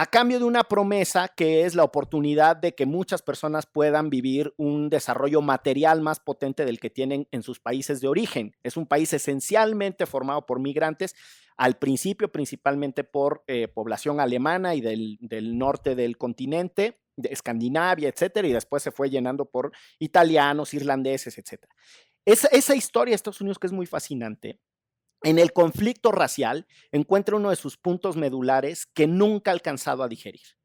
a 0.00 0.06
cambio 0.06 0.38
de 0.38 0.44
una 0.44 0.62
promesa 0.62 1.26
que 1.26 1.64
es 1.64 1.74
la 1.74 1.82
oportunidad 1.82 2.56
de 2.56 2.72
que 2.72 2.86
muchas 2.86 3.20
personas 3.20 3.66
puedan 3.66 4.10
vivir 4.10 4.54
un 4.56 4.90
desarrollo 4.90 5.42
material 5.42 6.00
más 6.02 6.20
potente 6.20 6.64
del 6.64 6.78
que 6.78 6.88
tienen 6.88 7.26
en 7.32 7.42
sus 7.42 7.58
países 7.58 8.00
de 8.00 8.06
origen. 8.06 8.54
Es 8.62 8.76
un 8.76 8.86
país 8.86 9.12
esencialmente 9.12 10.06
formado 10.06 10.46
por 10.46 10.60
migrantes, 10.60 11.16
al 11.56 11.78
principio 11.78 12.30
principalmente 12.30 13.02
por 13.02 13.42
eh, 13.48 13.66
población 13.66 14.20
alemana 14.20 14.76
y 14.76 14.80
del, 14.80 15.18
norte 15.58 15.96
del 15.96 16.16
continente, 16.16 17.00
de 17.16 17.30
Escandinavia, 17.30 18.08
etcétera, 18.08 18.46
y 18.46 18.52
después 18.52 18.84
se 18.84 18.92
fue 18.92 19.10
llenando 19.10 19.46
por 19.46 19.72
italianos, 19.98 20.74
irlandeses, 20.74 21.36
etcétera. 21.38 21.74
Esa, 22.24 22.46
esa 22.52 22.76
historia 22.76 23.10
de 23.10 23.16
Estados 23.16 23.40
Unidos 23.40 23.58
que 23.58 23.66
es 23.66 23.72
muy 23.72 23.86
fascinante, 23.86 24.60
en 25.22 25.38
el 25.38 25.52
conflicto 25.52 26.12
racial 26.12 26.66
encuentra 26.92 27.36
uno 27.36 27.50
de 27.50 27.56
sus 27.56 27.76
puntos 27.76 28.16
medulares 28.16 28.86
que 28.86 29.06
nunca 29.06 29.50
ha 29.50 29.54
alcanzado 29.54 30.02
a 30.02 30.08
digerir. 30.08 30.56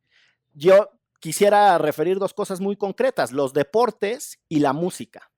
Yo 0.53 0.89
quisiera 1.19 1.77
referir 1.77 2.19
dos 2.19 2.33
cosas 2.33 2.59
muy 2.59 2.75
concretas, 2.75 3.31
los 3.31 3.53
deportes 3.53 4.39
y 4.49 4.59
la 4.59 4.73
música. 4.73 5.31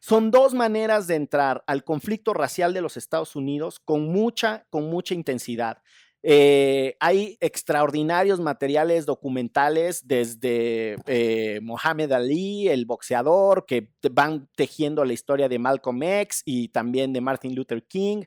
Son 0.00 0.32
dos 0.32 0.52
maneras 0.52 1.06
de 1.06 1.14
entrar 1.14 1.62
al 1.68 1.84
conflicto 1.84 2.34
racial 2.34 2.74
de 2.74 2.80
los 2.80 2.96
Estados 2.96 3.36
Unidos 3.36 3.78
con 3.78 4.08
mucha, 4.08 4.66
con 4.68 4.90
mucha 4.90 5.14
intensidad. 5.14 5.78
Eh, 6.24 6.96
hay 7.00 7.36
extraordinarios 7.40 8.38
materiales 8.38 9.06
documentales 9.06 10.06
desde 10.06 10.96
eh, 11.06 11.58
Mohamed 11.62 12.12
Ali, 12.12 12.68
el 12.68 12.86
boxeador, 12.86 13.66
que 13.66 13.88
van 14.10 14.48
tejiendo 14.54 15.04
la 15.04 15.12
historia 15.12 15.48
de 15.48 15.58
Malcolm 15.58 16.02
X 16.02 16.42
y 16.44 16.68
también 16.68 17.12
de 17.12 17.20
Martin 17.20 17.54
Luther 17.54 17.82
King. 17.82 18.22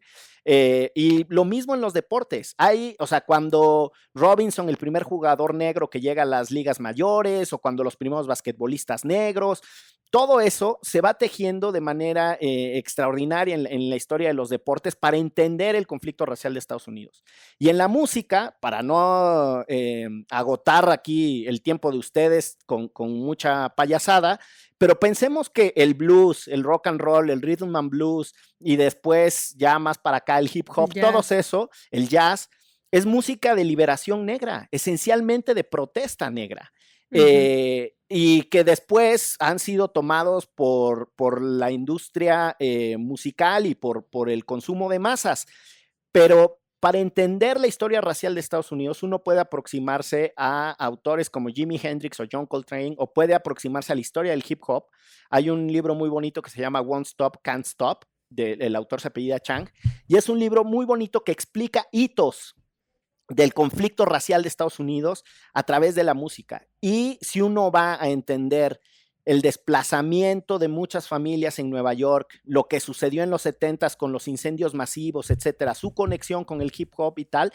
Eh, 0.46 0.92
y 0.94 1.26
lo 1.34 1.44
mismo 1.44 1.74
en 1.74 1.82
los 1.82 1.94
deportes. 1.94 2.54
Hay, 2.58 2.96
o 3.00 3.08
sea, 3.08 3.22
cuando 3.22 3.92
Robinson, 4.14 4.70
el 4.70 4.78
primer 4.78 5.04
jugador 5.04 5.56
negro 5.56 5.90
que 5.90 6.00
llega 6.00 6.22
a 6.22 6.26
las 6.26 6.52
ligas 6.52 6.80
mayores, 6.80 7.52
o 7.52 7.58
cuando 7.58 7.84
los 7.84 7.98
primeros 7.98 8.28
basquetbolistas 8.28 9.04
negros, 9.06 9.64
todo 10.12 10.40
eso 10.40 10.80
se 10.82 11.02
va 11.02 11.16
tejiendo 11.16 11.72
de 11.72 11.82
manera 11.82 12.38
eh, 12.40 12.78
extraordinaria 12.78 13.56
en, 13.56 13.90
la 13.90 13.96
historia 13.96 14.30
de 14.30 14.34
los 14.34 14.50
deportes 14.50 14.96
para 14.96 15.18
entender 15.18 15.76
el 15.76 15.88
conflicto 15.88 16.26
racial 16.26 16.54
de 16.54 16.60
Estados 16.60 16.88
Unidos. 16.88 17.24
Y 17.60 17.70
en 17.70 17.78
la 17.78 17.88
música, 17.88 18.56
para 18.62 18.82
no 18.82 19.66
eh, 19.68 20.08
agotar 20.30 20.90
aquí 20.90 21.46
el 21.48 21.62
tiempo 21.62 21.92
de 21.92 21.98
ustedes 21.98 22.60
con, 22.66 22.88
con 22.88 23.12
mucha 23.12 23.70
payasada, 23.76 24.40
pero 24.78 25.00
pensemos 25.00 25.50
que 25.50 25.74
el 25.76 25.94
blues, 25.94 26.48
el 26.48 26.64
rock 26.64 26.88
and 26.88 27.00
roll, 27.00 27.30
el 27.30 27.42
rhythm 27.42 27.76
and 27.76 27.90
blues 27.90 28.34
y 28.60 28.76
después 28.76 29.54
ya 29.58 29.80
más 29.80 29.98
para 29.98 30.18
acá 30.18 30.40
el 30.40 30.50
hip 30.54 30.70
hop, 30.76 30.94
todo 30.94 31.22
eso, 31.30 31.70
el 31.92 32.10
jazz, 32.10 32.50
es 32.92 33.06
música 33.06 33.56
de 33.56 33.64
liberación 33.64 34.26
negra, 34.26 34.68
esencialmente 34.72 35.54
de 35.54 35.64
protesta 35.64 36.30
negra. 36.30 36.72
Eh, 37.12 37.96
y 38.10 38.44
que 38.44 38.64
después 38.64 39.38
han 39.40 39.60
sido 39.60 39.88
tomados 39.88 40.48
por, 40.48 41.14
por 41.16 41.42
la 41.42 41.72
industria 41.72 42.56
eh, 42.60 42.98
musical 42.98 43.66
y 43.66 43.76
por, 43.76 44.06
por 44.10 44.30
el 44.30 44.44
consumo 44.44 44.90
de 44.90 45.00
masas. 45.00 45.48
Pero 46.12 46.60
para 46.86 47.00
entender 47.00 47.60
la 47.60 47.66
historia 47.66 48.00
racial 48.00 48.36
de 48.36 48.42
Estados 48.42 48.72
Unidos, 48.72 49.02
uno 49.02 49.24
puede 49.24 49.40
aproximarse 49.40 50.36
a 50.38 50.70
autores 50.70 51.32
como 51.32 51.50
Jimi 51.50 51.80
Hendrix 51.82 52.20
o 52.20 52.26
John 52.32 52.46
Coltrane, 52.46 52.94
o 53.00 53.12
puede 53.12 53.34
aproximarse 53.34 53.92
a 53.92 53.96
la 53.96 54.02
historia 54.02 54.34
del 54.34 54.44
hip 54.48 54.62
hop. 54.68 54.86
Hay 55.32 55.50
un 55.50 55.66
libro 55.66 55.96
muy 55.96 56.10
bonito 56.10 56.44
que 56.44 56.52
se 56.52 56.62
llama 56.62 56.82
One 56.82 57.02
Stop, 57.02 57.38
Can't 57.42 57.66
Stop, 57.66 58.06
del 58.30 58.76
autor 58.76 59.02
se 59.02 59.08
apellida 59.08 59.40
Chang, 59.40 59.68
y 60.08 60.16
es 60.16 60.30
un 60.30 60.38
libro 60.38 60.64
muy 60.64 60.86
bonito 60.86 61.24
que 61.24 61.32
explica 61.32 61.88
hitos 61.92 62.54
del 63.30 63.56
conflicto 63.56 64.06
racial 64.06 64.44
de 64.44 64.50
Estados 64.50 64.80
Unidos 64.80 65.24
a 65.56 65.64
través 65.64 65.96
de 65.96 66.04
la 66.04 66.14
música. 66.14 66.68
Y 66.82 67.18
si 67.20 67.42
uno 67.42 67.72
va 67.72 68.00
a 68.00 68.10
entender 68.10 68.80
el 69.26 69.42
desplazamiento 69.42 70.60
de 70.60 70.68
muchas 70.68 71.08
familias 71.08 71.60
en 71.60 71.70
Nueva 71.70 71.94
York, 71.94 72.40
lo 72.44 72.68
que 72.68 72.80
sucedió 72.80 73.24
en 73.24 73.32
los 73.32 73.42
70 73.42 73.90
con 73.98 74.12
los 74.12 74.28
incendios 74.28 74.74
masivos, 74.74 75.32
etcétera, 75.32 75.74
su 75.74 75.94
conexión 75.94 76.46
con 76.46 76.62
el 76.62 76.72
hip 76.76 76.94
hop 76.96 77.16
y 77.18 77.26
tal, 77.26 77.52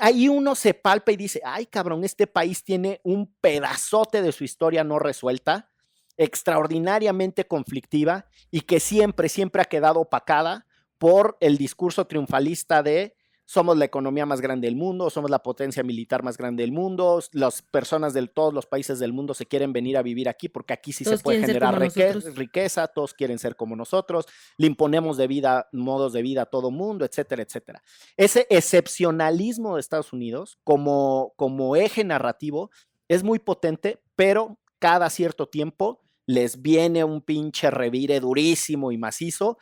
ahí 0.00 0.28
uno 0.28 0.54
se 0.54 0.74
palpa 0.74 1.12
y 1.12 1.16
dice, 1.16 1.40
ay 1.44 1.66
cabrón, 1.66 2.04
este 2.04 2.26
país 2.26 2.64
tiene 2.64 3.00
un 3.04 3.32
pedazote 3.40 4.22
de 4.22 4.32
su 4.32 4.44
historia 4.44 4.82
no 4.82 4.98
resuelta, 4.98 5.70
extraordinariamente 6.16 7.46
conflictiva 7.46 8.26
y 8.50 8.62
que 8.62 8.80
siempre, 8.80 9.28
siempre 9.28 9.62
ha 9.62 9.66
quedado 9.66 10.00
opacada 10.00 10.66
por 10.98 11.36
el 11.40 11.56
discurso 11.58 12.06
triunfalista 12.08 12.82
de 12.82 13.16
somos 13.48 13.78
la 13.78 13.86
economía 13.86 14.26
más 14.26 14.42
grande 14.42 14.66
del 14.66 14.76
mundo, 14.76 15.08
somos 15.08 15.30
la 15.30 15.42
potencia 15.42 15.82
militar 15.82 16.22
más 16.22 16.36
grande 16.36 16.62
del 16.62 16.70
mundo, 16.70 17.18
las 17.32 17.62
personas 17.62 18.12
de 18.12 18.26
todos 18.26 18.52
los 18.52 18.66
países 18.66 18.98
del 18.98 19.14
mundo 19.14 19.32
se 19.32 19.46
quieren 19.46 19.72
venir 19.72 19.96
a 19.96 20.02
vivir 20.02 20.28
aquí 20.28 20.50
porque 20.50 20.74
aquí 20.74 20.92
sí 20.92 21.02
se 21.02 21.16
puede 21.16 21.40
generar 21.40 21.80
riqueza, 21.80 22.88
todos 22.88 23.14
quieren 23.14 23.38
ser 23.38 23.56
como 23.56 23.74
nosotros, 23.74 24.26
le 24.58 24.66
imponemos 24.66 25.16
de 25.16 25.28
vida, 25.28 25.66
modos 25.72 26.12
de 26.12 26.20
vida 26.20 26.42
a 26.42 26.46
todo 26.46 26.70
mundo, 26.70 27.06
etcétera, 27.06 27.42
etcétera. 27.42 27.82
Ese 28.18 28.46
excepcionalismo 28.50 29.76
de 29.76 29.80
Estados 29.80 30.12
Unidos 30.12 30.58
como, 30.62 31.32
como 31.36 31.74
eje 31.74 32.04
narrativo 32.04 32.70
es 33.08 33.24
muy 33.24 33.38
potente, 33.38 33.98
pero 34.14 34.58
cada 34.78 35.08
cierto 35.08 35.48
tiempo 35.48 36.02
les 36.26 36.60
viene 36.60 37.02
un 37.02 37.22
pinche 37.22 37.70
revire 37.70 38.20
durísimo 38.20 38.92
y 38.92 38.98
macizo 38.98 39.56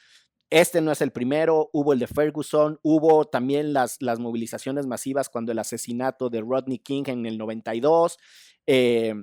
este 0.51 0.81
no 0.81 0.93
es 0.93 1.01
el 1.01 1.11
primero, 1.11 1.71
hubo 1.73 1.93
el 1.93 1.99
de 1.99 2.07
Ferguson, 2.07 2.79
hubo 2.83 3.25
también 3.25 3.73
las, 3.73 4.01
las 4.01 4.19
movilizaciones 4.19 4.87
masivas 4.87 5.29
cuando 5.29 5.53
el 5.53 5.59
asesinato 5.59 6.31
de 6.31 6.41
Rodney 6.41 6.79
King 6.79 7.05
en 7.07 7.27
el 7.27 7.39
92. 7.39 8.19
Eh, 8.67 9.15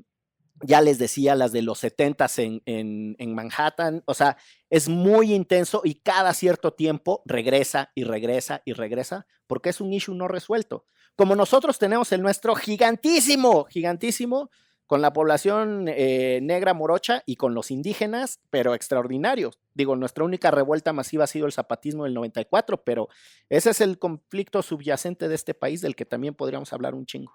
ya 0.61 0.81
les 0.81 0.97
decía 0.99 1.35
las 1.35 1.51
de 1.51 1.61
los 1.61 1.79
70 1.79 2.27
en, 2.37 2.61
en, 2.65 3.15
en, 3.17 3.35
Manhattan, 3.35 4.03
o 4.05 4.13
sea, 4.13 4.37
es 4.69 4.87
muy 4.87 5.33
intenso 5.33 5.81
y 5.83 5.95
cada 5.95 6.33
cierto 6.33 6.73
tiempo 6.73 7.21
regresa 7.25 7.91
y 7.95 8.03
regresa 8.03 8.61
y 8.65 8.73
regresa 8.73 9.25
porque 9.47 9.69
es 9.69 9.81
un 9.81 9.91
issue 9.93 10.15
no 10.15 10.27
resuelto. 10.27 10.85
Como 11.15 11.35
nosotros 11.35 11.79
tenemos 11.79 12.11
el 12.11 12.21
nuestro 12.21 12.55
gigantísimo, 12.55 13.65
gigantísimo, 13.65 14.49
con 14.93 15.01
la 15.01 15.11
población 15.11 15.87
eh, 15.87 16.39
negra 16.43 16.75
morocha 16.75 17.23
y 17.25 17.35
con 17.35 17.55
los 17.55 17.71
indígenas, 17.71 18.39
pero 18.51 18.75
extraordinarios. 18.75 19.57
Digo, 19.73 19.95
nuestra 19.95 20.23
única 20.23 20.51
revuelta 20.51 20.93
masiva 20.93 21.23
ha 21.23 21.27
sido 21.27 21.47
el 21.47 21.51
zapatismo 21.51 22.03
del 22.03 22.13
94, 22.13 22.83
pero 22.83 23.09
ese 23.49 23.71
es 23.71 23.81
el 23.81 23.97
conflicto 23.97 24.61
subyacente 24.61 25.27
de 25.29 25.33
este 25.33 25.55
país 25.55 25.81
del 25.81 25.95
que 25.95 26.05
también 26.05 26.35
podríamos 26.35 26.73
hablar 26.73 26.93
un 26.93 27.07
chingo. 27.07 27.33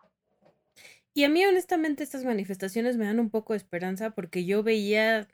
Y 1.15 1.25
a 1.25 1.29
mí 1.29 1.45
honestamente 1.45 2.05
estas 2.05 2.25
manifestaciones 2.25 2.97
me 2.97 3.07
dan 3.07 3.19
un 3.19 3.29
poco 3.29 3.55
de 3.55 3.57
esperanza 3.57 4.11
porque 4.11 4.45
yo 4.45 4.63
veía, 4.63 5.27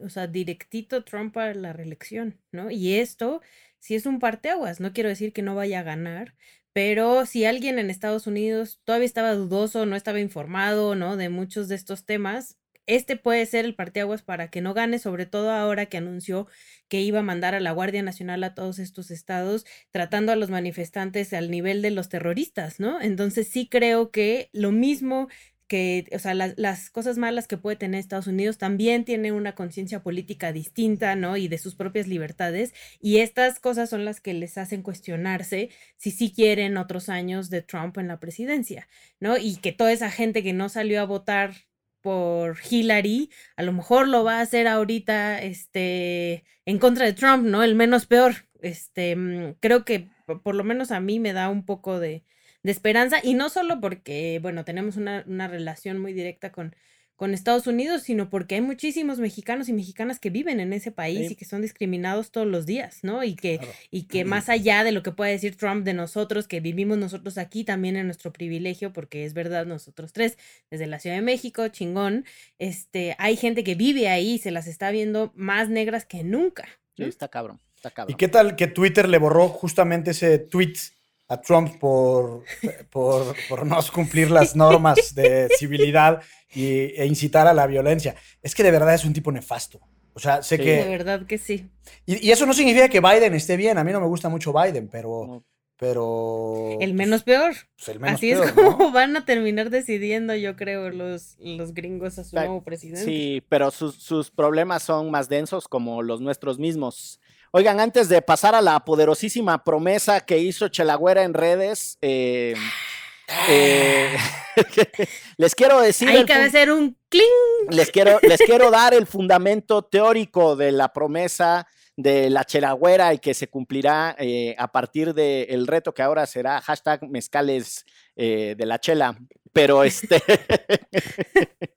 o 0.00 0.08
sea, 0.08 0.26
directito 0.26 1.04
Trump 1.04 1.36
a 1.36 1.54
la 1.54 1.72
reelección, 1.72 2.40
¿no? 2.50 2.72
Y 2.72 2.94
esto 2.94 3.40
si 3.78 3.94
es 3.94 4.04
un 4.04 4.18
parteaguas, 4.18 4.80
no 4.80 4.92
quiero 4.92 5.10
decir 5.10 5.32
que 5.32 5.42
no 5.42 5.54
vaya 5.54 5.78
a 5.78 5.84
ganar, 5.84 6.34
pero 6.76 7.24
si 7.24 7.46
alguien 7.46 7.78
en 7.78 7.88
Estados 7.88 8.26
Unidos 8.26 8.82
todavía 8.84 9.06
estaba 9.06 9.32
dudoso, 9.32 9.86
no 9.86 9.96
estaba 9.96 10.20
informado, 10.20 10.94
¿no? 10.94 11.16
De 11.16 11.30
muchos 11.30 11.68
de 11.68 11.74
estos 11.74 12.04
temas, 12.04 12.58
este 12.84 13.16
puede 13.16 13.46
ser 13.46 13.64
el 13.64 13.74
parteaguas 13.74 14.20
para 14.20 14.50
que 14.50 14.60
no 14.60 14.74
gane, 14.74 14.98
sobre 14.98 15.24
todo 15.24 15.52
ahora 15.52 15.86
que 15.86 15.96
anunció 15.96 16.48
que 16.88 17.00
iba 17.00 17.20
a 17.20 17.22
mandar 17.22 17.54
a 17.54 17.60
la 17.60 17.72
Guardia 17.72 18.02
Nacional 18.02 18.44
a 18.44 18.54
todos 18.54 18.78
estos 18.78 19.10
estados, 19.10 19.64
tratando 19.90 20.32
a 20.32 20.36
los 20.36 20.50
manifestantes 20.50 21.32
al 21.32 21.50
nivel 21.50 21.80
de 21.80 21.92
los 21.92 22.10
terroristas, 22.10 22.78
¿no? 22.78 23.00
Entonces 23.00 23.48
sí 23.48 23.70
creo 23.70 24.10
que 24.10 24.50
lo 24.52 24.70
mismo 24.70 25.28
que, 25.66 26.06
o 26.12 26.18
sea, 26.18 26.34
las, 26.34 26.90
cosas 26.90 27.18
malas 27.18 27.48
que 27.48 27.56
puede 27.56 27.76
tener 27.76 28.00
Estados 28.00 28.26
Unidos 28.26 28.58
también 28.58 29.04
tiene 29.04 29.32
una 29.32 29.54
conciencia 29.54 30.02
política 30.02 30.52
distinta, 30.52 31.16
¿no? 31.16 31.36
Y 31.36 31.48
de 31.48 31.58
sus 31.58 31.74
propias 31.74 32.06
libertades. 32.06 32.74
Y 33.00 33.18
estas 33.18 33.58
cosas 33.60 33.90
son 33.90 34.04
las 34.04 34.20
que 34.20 34.34
les 34.34 34.58
hacen 34.58 34.82
cuestionarse 34.82 35.70
si 35.96 36.10
sí 36.10 36.32
quieren 36.32 36.76
otros 36.76 37.08
años 37.08 37.50
de 37.50 37.62
Trump 37.62 37.98
en 37.98 38.08
la 38.08 38.20
presidencia, 38.20 38.88
¿no? 39.20 39.36
Y 39.36 39.56
que 39.56 39.72
toda 39.72 39.92
esa 39.92 40.10
gente 40.10 40.42
que 40.42 40.52
no 40.52 40.68
salió 40.68 41.00
a 41.00 41.04
votar 41.04 41.54
por 42.00 42.58
Hillary, 42.70 43.30
a 43.56 43.62
lo 43.62 43.72
mejor 43.72 44.08
lo 44.08 44.22
va 44.24 44.38
a 44.38 44.42
hacer 44.42 44.68
ahorita, 44.68 45.42
este, 45.42 46.44
en 46.64 46.78
contra 46.78 47.04
de 47.06 47.12
Trump, 47.14 47.44
¿no? 47.44 47.62
El 47.64 47.74
menos 47.74 48.06
peor. 48.06 48.46
Este, 48.62 49.16
mm, 49.16 49.54
creo 49.60 49.84
que 49.84 50.10
por 50.42 50.54
lo 50.54 50.64
menos 50.64 50.90
a 50.90 51.00
mí 51.00 51.18
me 51.20 51.32
da 51.32 51.48
un 51.48 51.64
poco 51.64 52.00
de, 52.00 52.24
de 52.66 52.72
esperanza 52.72 53.20
y 53.22 53.34
no 53.34 53.48
solo 53.48 53.80
porque, 53.80 54.40
bueno, 54.42 54.64
tenemos 54.64 54.96
una, 54.96 55.22
relación 55.46 56.00
muy 56.00 56.12
directa 56.12 56.50
con, 56.50 56.74
con 57.14 57.32
Estados 57.32 57.68
Unidos, 57.68 58.02
sino 58.02 58.28
porque 58.28 58.56
hay 58.56 58.60
muchísimos 58.60 59.20
mexicanos 59.20 59.68
y 59.68 59.72
mexicanas 59.72 60.18
que 60.18 60.30
viven 60.30 60.58
en 60.58 60.72
ese 60.72 60.90
país 60.90 61.30
y 61.30 61.36
que 61.36 61.44
son 61.44 61.62
discriminados 61.62 62.32
todos 62.32 62.48
los 62.48 62.66
días, 62.66 63.04
¿no? 63.04 63.22
Y 63.22 63.36
que, 63.36 63.60
y 63.92 64.08
que 64.08 64.24
más 64.24 64.48
allá 64.48 64.82
de 64.82 64.90
lo 64.90 65.04
que 65.04 65.12
puede 65.12 65.30
decir 65.30 65.56
Trump 65.56 65.84
de 65.84 65.94
nosotros, 65.94 66.48
que 66.48 66.58
vivimos 66.58 66.98
nosotros 66.98 67.38
aquí 67.38 67.62
también 67.62 67.94
en 67.94 68.06
nuestro 68.06 68.32
privilegio, 68.32 68.92
porque 68.92 69.24
es 69.24 69.32
verdad, 69.32 69.64
nosotros 69.64 70.12
tres, 70.12 70.36
desde 70.68 70.88
la 70.88 70.98
Ciudad 70.98 71.14
de 71.14 71.22
México, 71.22 71.68
chingón, 71.68 72.24
este, 72.58 73.14
hay 73.20 73.36
gente 73.36 73.62
que 73.62 73.76
vive 73.76 74.08
ahí 74.08 74.32
y 74.32 74.38
se 74.38 74.50
las 74.50 74.66
está 74.66 74.90
viendo 74.90 75.30
más 75.36 75.68
negras 75.68 76.04
que 76.04 76.24
nunca. 76.24 76.66
Sí, 76.96 77.04
está 77.04 77.28
cabrón, 77.28 77.60
está 77.76 77.92
cabrón. 77.92 78.12
¿Y 78.12 78.16
qué 78.16 78.26
tal 78.26 78.56
que 78.56 78.66
Twitter 78.66 79.08
le 79.08 79.18
borró 79.18 79.46
justamente 79.46 80.10
ese 80.10 80.40
tweet 80.40 80.95
a 81.28 81.40
Trump 81.40 81.78
por, 81.78 82.44
por, 82.90 83.34
por, 83.48 83.66
no 83.66 83.78
cumplir 83.92 84.30
las 84.30 84.54
normas 84.54 85.14
de 85.14 85.48
civilidad 85.58 86.22
y, 86.54 86.68
e 86.68 87.06
incitar 87.06 87.46
a 87.46 87.54
la 87.54 87.66
violencia. 87.66 88.14
Es 88.42 88.54
que 88.54 88.62
de 88.62 88.70
verdad 88.70 88.94
es 88.94 89.04
un 89.04 89.12
tipo 89.12 89.32
nefasto. 89.32 89.80
O 90.14 90.18
sea, 90.18 90.42
sé 90.42 90.56
que... 90.56 90.84
De 90.84 90.88
verdad 90.88 91.26
que 91.26 91.36
sí. 91.36 91.68
Y, 92.06 92.26
y, 92.26 92.30
eso 92.30 92.46
no 92.46 92.54
significa 92.54 92.88
que 92.88 93.00
Biden 93.00 93.34
esté 93.34 93.56
bien. 93.56 93.76
A 93.76 93.84
mí 93.84 93.92
no 93.92 94.00
me 94.00 94.06
gusta 94.06 94.30
mucho 94.30 94.52
Biden, 94.52 94.88
pero, 94.88 95.44
pero... 95.78 96.78
El 96.80 96.94
menos 96.94 97.22
peor. 97.22 97.54
pues, 97.76 97.88
el 97.88 98.00
menos 98.00 98.16
Así 98.16 98.30
peor, 98.30 98.46
es 98.46 98.52
como 98.52 98.78
¿no? 98.78 98.92
van 98.92 99.14
a 99.16 99.26
terminar 99.26 99.68
decidiendo, 99.68 100.34
yo 100.34 100.56
creo, 100.56 100.88
los, 100.88 101.36
los 101.38 101.74
gringos 101.74 102.18
a 102.18 102.24
su 102.24 102.34
nuevo 102.34 102.64
presidente. 102.64 103.04
Sí, 103.04 103.42
pero 103.50 103.70
sus, 103.70 103.96
sus 103.96 104.30
problemas 104.30 104.84
son 104.84 105.10
más 105.10 105.28
densos 105.28 105.68
como 105.68 106.02
los 106.02 106.22
nuestros 106.22 106.58
mismos. 106.58 107.20
Oigan, 107.56 107.80
antes 107.80 108.10
de 108.10 108.20
pasar 108.20 108.54
a 108.54 108.60
la 108.60 108.80
poderosísima 108.80 109.64
promesa 109.64 110.20
que 110.20 110.36
hizo 110.36 110.68
Chelagüera 110.68 111.22
en 111.22 111.32
redes, 111.32 111.96
eh, 112.02 112.54
eh, 113.48 114.14
les 115.38 115.54
quiero 115.54 115.80
decir... 115.80 116.06
Cabe 116.06 116.26
fun- 116.26 116.48
hacer 116.48 116.70
un 116.70 116.98
cling. 117.08 117.24
les 117.70 117.90
quiero, 117.90 118.18
les 118.20 118.42
quiero 118.42 118.70
dar 118.70 118.92
el 118.92 119.06
fundamento 119.06 119.80
teórico 119.80 120.54
de 120.54 120.70
la 120.70 120.92
promesa 120.92 121.66
de 121.96 122.28
la 122.28 122.44
Chelagüera 122.44 123.14
y 123.14 123.20
que 123.20 123.32
se 123.32 123.48
cumplirá 123.48 124.14
eh, 124.18 124.54
a 124.58 124.70
partir 124.70 125.14
del 125.14 125.66
reto 125.66 125.94
que 125.94 126.02
ahora 126.02 126.26
será 126.26 126.60
hashtag 126.60 127.08
mezcales 127.08 127.86
de 128.14 128.66
la 128.66 128.78
chela. 128.78 129.16
Pero 129.52 129.84
este. 129.84 130.22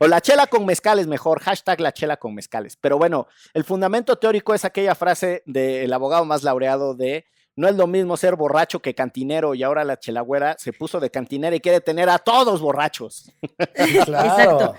o 0.00 0.06
la 0.06 0.20
chela 0.20 0.46
con 0.46 0.66
mezcales, 0.66 1.06
mejor. 1.06 1.40
Hashtag 1.40 1.80
la 1.80 1.92
chela 1.92 2.16
con 2.16 2.34
mezcales. 2.34 2.76
Pero 2.76 2.98
bueno, 2.98 3.26
el 3.54 3.64
fundamento 3.64 4.16
teórico 4.16 4.54
es 4.54 4.64
aquella 4.64 4.94
frase 4.94 5.42
del 5.46 5.92
abogado 5.92 6.24
más 6.24 6.42
laureado 6.42 6.94
de. 6.94 7.26
No 7.56 7.66
es 7.66 7.74
lo 7.74 7.88
mismo 7.88 8.16
ser 8.16 8.36
borracho 8.36 8.78
que 8.78 8.94
cantinero 8.94 9.52
y 9.52 9.64
ahora 9.64 9.82
la 9.82 9.98
chelagüera 9.98 10.54
se 10.60 10.72
puso 10.72 11.00
de 11.00 11.10
cantinera 11.10 11.56
y 11.56 11.60
quiere 11.60 11.80
tener 11.80 12.08
a 12.08 12.18
todos 12.18 12.60
borrachos. 12.60 13.32
Claro. 14.04 14.74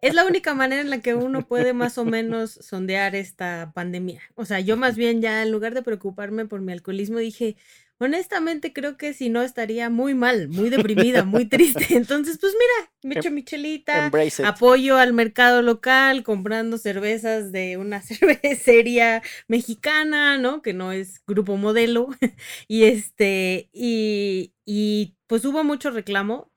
Es 0.00 0.14
la 0.14 0.24
única 0.24 0.54
manera 0.54 0.80
en 0.80 0.88
la 0.88 1.00
que 1.00 1.14
uno 1.14 1.46
puede 1.46 1.74
más 1.74 1.98
o 1.98 2.06
menos 2.06 2.52
sondear 2.52 3.14
esta 3.14 3.70
pandemia. 3.74 4.22
O 4.34 4.46
sea, 4.46 4.60
yo 4.60 4.78
más 4.78 4.96
bien 4.96 5.20
ya 5.20 5.42
en 5.42 5.50
lugar 5.50 5.74
de 5.74 5.82
preocuparme 5.82 6.46
por 6.46 6.62
mi 6.62 6.72
alcoholismo 6.72 7.18
dije, 7.18 7.56
honestamente 7.98 8.72
creo 8.72 8.96
que 8.96 9.12
si 9.14 9.28
no 9.28 9.42
estaría 9.42 9.90
muy 9.90 10.14
mal, 10.14 10.48
muy 10.48 10.70
deprimida, 10.70 11.24
muy 11.24 11.44
triste. 11.48 11.96
Entonces, 11.96 12.38
pues 12.40 12.52
mira, 12.54 12.92
me 13.02 13.14
echo 13.14 13.30
mi 13.30 13.42
chelita, 13.44 14.06
Embrace 14.06 14.42
it. 14.42 14.48
apoyo 14.48 14.96
al 14.98 15.12
mercado 15.12 15.62
local 15.62 16.22
comprando 16.22 16.78
cervezas 16.78 17.52
de 17.52 17.76
una 17.76 18.00
cervecería 18.02 19.22
mexicana, 19.48 20.38
¿no? 20.38 20.62
Que 20.62 20.72
no 20.72 20.92
es 20.92 21.22
grupo 21.26 21.56
modelo. 21.56 22.08
y 22.68 22.84
este, 22.84 23.70
y, 23.72 24.52
y 24.64 25.16
pues 25.26 25.44
hubo 25.44 25.64
mucho 25.64 25.90
reclamo 25.90 26.52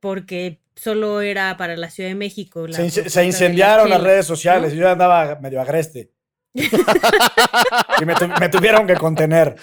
porque 0.00 0.60
solo 0.76 1.20
era 1.22 1.56
para 1.56 1.76
la 1.76 1.90
Ciudad 1.90 2.10
de 2.10 2.14
México. 2.14 2.66
la 2.66 2.74
Se, 2.76 3.08
se 3.10 3.24
incendiaron 3.24 3.88
las 3.88 4.02
redes 4.02 4.26
sociales. 4.26 4.72
¿no? 4.74 4.80
Yo 4.80 4.88
andaba 4.90 5.38
medio 5.40 5.60
agreste. 5.60 6.12
y 8.00 8.04
me, 8.04 8.14
tu- 8.14 8.28
me 8.40 8.48
tuvieron 8.48 8.86
que 8.86 8.94
contener. 8.94 9.56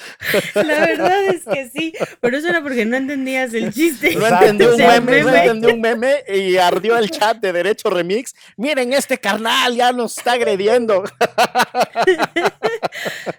La 0.56 0.80
verdad 0.86 1.24
es 1.26 1.44
que 1.44 1.70
sí, 1.70 1.94
pero 2.20 2.38
eso 2.38 2.50
era 2.50 2.62
porque 2.62 2.86
no 2.86 2.98
entendías 2.98 3.54
el 3.54 3.74
chiste. 3.74 4.16
No 4.16 4.28
entendí 4.28 4.66
un 4.66 4.78
meme, 4.78 5.24
no 5.24 5.36
entendí 5.36 5.68
un 5.68 5.82
meme 5.82 6.24
y 6.28 6.58
ardió 6.58 6.98
el 6.98 7.10
chat 7.10 7.38
de 7.38 7.54
Derecho 7.54 7.90
Remix. 7.90 8.34
Miren, 8.58 8.94
este 8.94 9.18
carnal 9.18 9.76
ya 9.76 9.92
nos 9.92 10.18
está 10.18 10.34
agrediendo. 10.34 11.04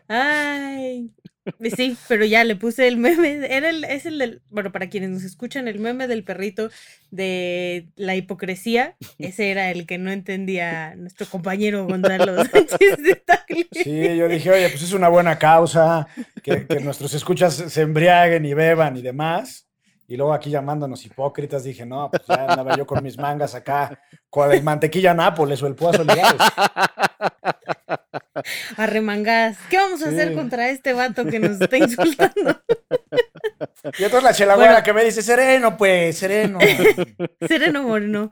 Ay. 0.09 1.11
Sí, 1.77 1.97
pero 2.09 2.25
ya 2.25 2.45
le 2.45 2.57
puse 2.57 2.89
el 2.89 2.97
meme. 2.97 3.47
Era 3.49 3.71
el, 3.71 3.85
es 3.85 4.07
el 4.07 4.19
del, 4.19 4.43
bueno, 4.51 4.73
para 4.73 4.89
quienes 4.89 5.11
nos 5.11 5.25
escuchan, 5.25 5.69
el 5.69 5.79
meme 5.79 6.07
del 6.07 6.25
perrito 6.25 6.71
de 7.11 7.89
la 7.97 8.17
hipocresía. 8.17 8.97
Ese 9.19 9.51
era 9.51 9.71
el 9.71 9.87
que 9.87 9.99
no 9.99 10.11
entendía 10.11 10.95
nuestro 10.97 11.27
compañero 11.27 11.87
Gonzalo 11.87 12.37
Sánchez 12.45 12.97
de 12.99 13.17
Tagle. 13.17 13.69
Sí, 13.73 14.17
yo 14.17 14.29
dije, 14.29 14.51
oye, 14.51 14.69
pues 14.71 14.83
es 14.83 14.93
una 14.93 15.09
buena 15.09 15.39
causa 15.39 16.07
que, 16.43 16.67
que 16.67 16.81
nuestros 16.81 17.13
escuchas 17.15 17.55
se 17.55 17.81
embriaguen 17.83 18.45
y 18.45 18.55
beban 18.55 18.97
y 18.97 19.03
demás. 19.03 19.65
Y 20.07 20.17
luego 20.17 20.35
aquí 20.35 20.51
llamándonos 20.51 21.05
hipócritas, 21.07 21.65
dije, 21.65 21.87
no, 21.87 22.11
pues 22.11 22.27
ya 22.27 22.47
andaba 22.47 22.77
yo 22.77 22.87
con 22.87 23.03
mis 23.03 23.17
mangas 23.17 23.55
acá, 23.55 23.99
con 24.29 24.53
el 24.53 24.63
mantequilla 24.63 25.15
Nápoles 25.15 25.63
o 25.63 25.67
el 25.67 25.75
Puazo 25.75 26.03
Olivares. 26.03 26.41
Arremangadas. 28.77 29.59
¿Qué 29.71 29.77
vamos 29.77 30.03
a 30.03 30.09
hacer 30.09 30.35
contra 30.35 30.71
este 30.71 30.93
vato 30.93 31.25
que 31.27 31.39
nos 31.39 31.61
está 31.61 31.77
insultando? 31.77 32.61
Y 33.99 34.05
entonces 34.05 34.23
la 34.25 34.33
chelagüera 34.33 34.73
Bueno. 34.73 34.85
que 34.85 34.93
me 34.95 35.05
dice, 35.05 35.23
sereno, 35.23 35.77
pues, 35.77 36.17
sereno. 36.17 36.59
Sereno 37.49 37.83
Moreno. 37.83 38.31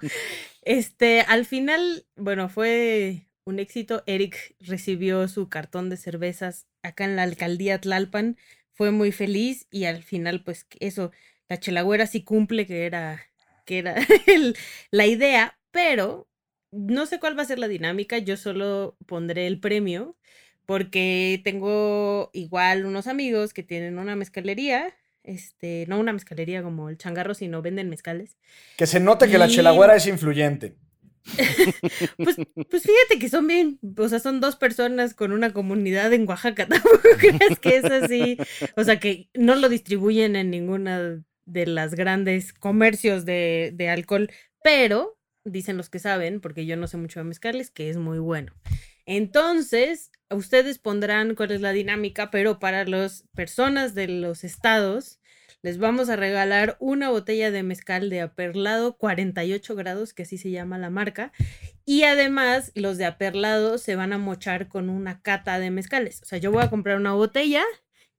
Este, 0.63 1.21
al 1.21 1.45
final, 1.45 2.07
bueno, 2.17 2.49
fue 2.49 3.27
un 3.45 3.59
éxito. 3.59 4.03
Eric 4.07 4.55
recibió 4.61 5.29
su 5.29 5.49
cartón 5.51 5.91
de 5.91 5.99
cervezas 5.99 6.67
acá 6.83 7.05
en 7.05 7.17
la 7.17 7.23
alcaldía 7.25 7.81
Tlalpan. 7.81 8.39
Fue 8.73 8.91
muy 8.93 9.13
feliz 9.13 9.67
y 9.71 9.85
al 9.85 10.03
final, 10.03 10.43
pues 10.43 10.67
eso, 10.81 11.13
la 11.49 11.59
chelagüera 11.61 12.07
sí 12.07 12.25
cumple, 12.25 12.67
que 12.67 12.87
era, 12.87 13.21
que 13.67 13.79
era 13.79 13.97
el- 14.27 14.57
la 14.91 15.07
idea, 15.07 15.59
pero 15.71 16.29
no 16.73 17.07
sé 17.07 17.21
cuál 17.21 17.39
va 17.39 17.43
a 17.43 17.47
ser 17.47 17.59
la 17.59 17.69
dinámica. 17.69 18.19
Yo 18.19 18.37
solo 18.37 18.97
pondré 19.07 19.47
el 19.47 19.61
premio 19.61 20.17
porque 20.67 21.41
tengo 21.45 22.31
igual 22.33 22.87
unos 22.87 23.07
amigos 23.07 23.53
que 23.53 23.63
tienen 23.63 23.99
una 23.99 24.17
mezcalería. 24.17 24.95
Este, 25.23 25.85
no 25.87 26.01
una 26.01 26.13
mezcalería 26.13 26.63
como 26.63 26.89
el 26.89 26.99
changarro, 26.99 27.35
sino 27.35 27.63
venden 27.63 27.89
mezcales. 27.89 28.37
Que 28.77 28.87
se 28.87 28.99
note 28.99 29.29
que 29.29 29.39
la 29.39 29.49
chelagüera 29.49 29.95
es 29.95 30.07
influyente. 30.07 30.75
Pues, 32.17 32.37
pues 32.69 32.83
fíjate 32.83 33.21
que 33.21 33.29
son 33.29 33.47
bien, 33.47 33.79
o 33.97 34.09
sea, 34.09 34.19
son 34.19 34.41
dos 34.41 34.57
personas 34.57 35.15
con 35.15 35.31
una 35.31 35.53
comunidad 35.53 36.13
en 36.13 36.29
Oaxaca, 36.29 36.67
tampoco 36.69 36.99
creas 37.17 37.61
que 37.61 37.77
es 37.77 37.85
así, 37.85 38.39
o 38.77 38.83
sea, 38.83 38.99
que 38.99 39.29
no 39.35 39.55
lo 39.55 39.69
distribuyen 39.69 40.35
en 40.35 40.51
ninguna 40.51 41.23
de 41.45 41.67
las 41.67 41.95
grandes 41.95 42.53
comercios 42.53 43.25
de, 43.25 43.73
de 43.75 43.89
alcohol, 43.89 44.31
pero 44.65 45.17
dicen 45.45 45.77
los 45.77 45.91
que 45.91 45.99
saben, 45.99 46.41
porque 46.41 46.67
yo 46.67 46.77
no 46.77 46.87
sé 46.87 46.97
mucho 46.97 47.21
de 47.21 47.25
mezcales, 47.25 47.71
que 47.71 47.91
es 47.91 47.97
muy 47.97 48.19
bueno. 48.19 48.53
Entonces, 49.07 50.11
ustedes 50.31 50.79
pondrán 50.79 51.35
cuál 51.35 51.51
es 51.51 51.61
la 51.61 51.73
dinámica, 51.73 52.31
pero 52.31 52.59
para 52.59 52.85
las 52.85 53.25
personas 53.35 53.95
de 53.95 54.09
los 54.09 54.45
estados, 54.45 55.19
les 55.63 55.79
vamos 55.79 56.09
a 56.09 56.17
regalar 56.17 56.77
una 56.81 57.11
botella 57.11 57.53
de 57.53 57.63
mezcal 57.63 58.11
de 58.11 58.21
aperlado 58.21 58.97
48 58.97 59.77
grados, 59.77 60.13
que 60.13 60.23
así 60.23 60.37
se 60.37 60.51
llama 60.51 60.79
la 60.79 60.91
marca. 60.91 61.33
Y 61.85 62.03
además, 62.03 62.73
los 62.75 62.99
de 62.99 63.05
aperlado 63.05 63.79
se 63.79 63.95
van 63.95 64.13
a 64.13 64.19
mochar 64.19 64.69
con 64.69 64.89
una 64.91 65.23
cata 65.23 65.59
de 65.61 65.71
mezcales. 65.71 66.21
O 66.23 66.27
sea, 66.27 66.39
yo 66.39 66.51
voy 66.51 66.65
a 66.65 66.71
comprar 66.71 66.97
una 66.97 67.13
botella 67.13 67.63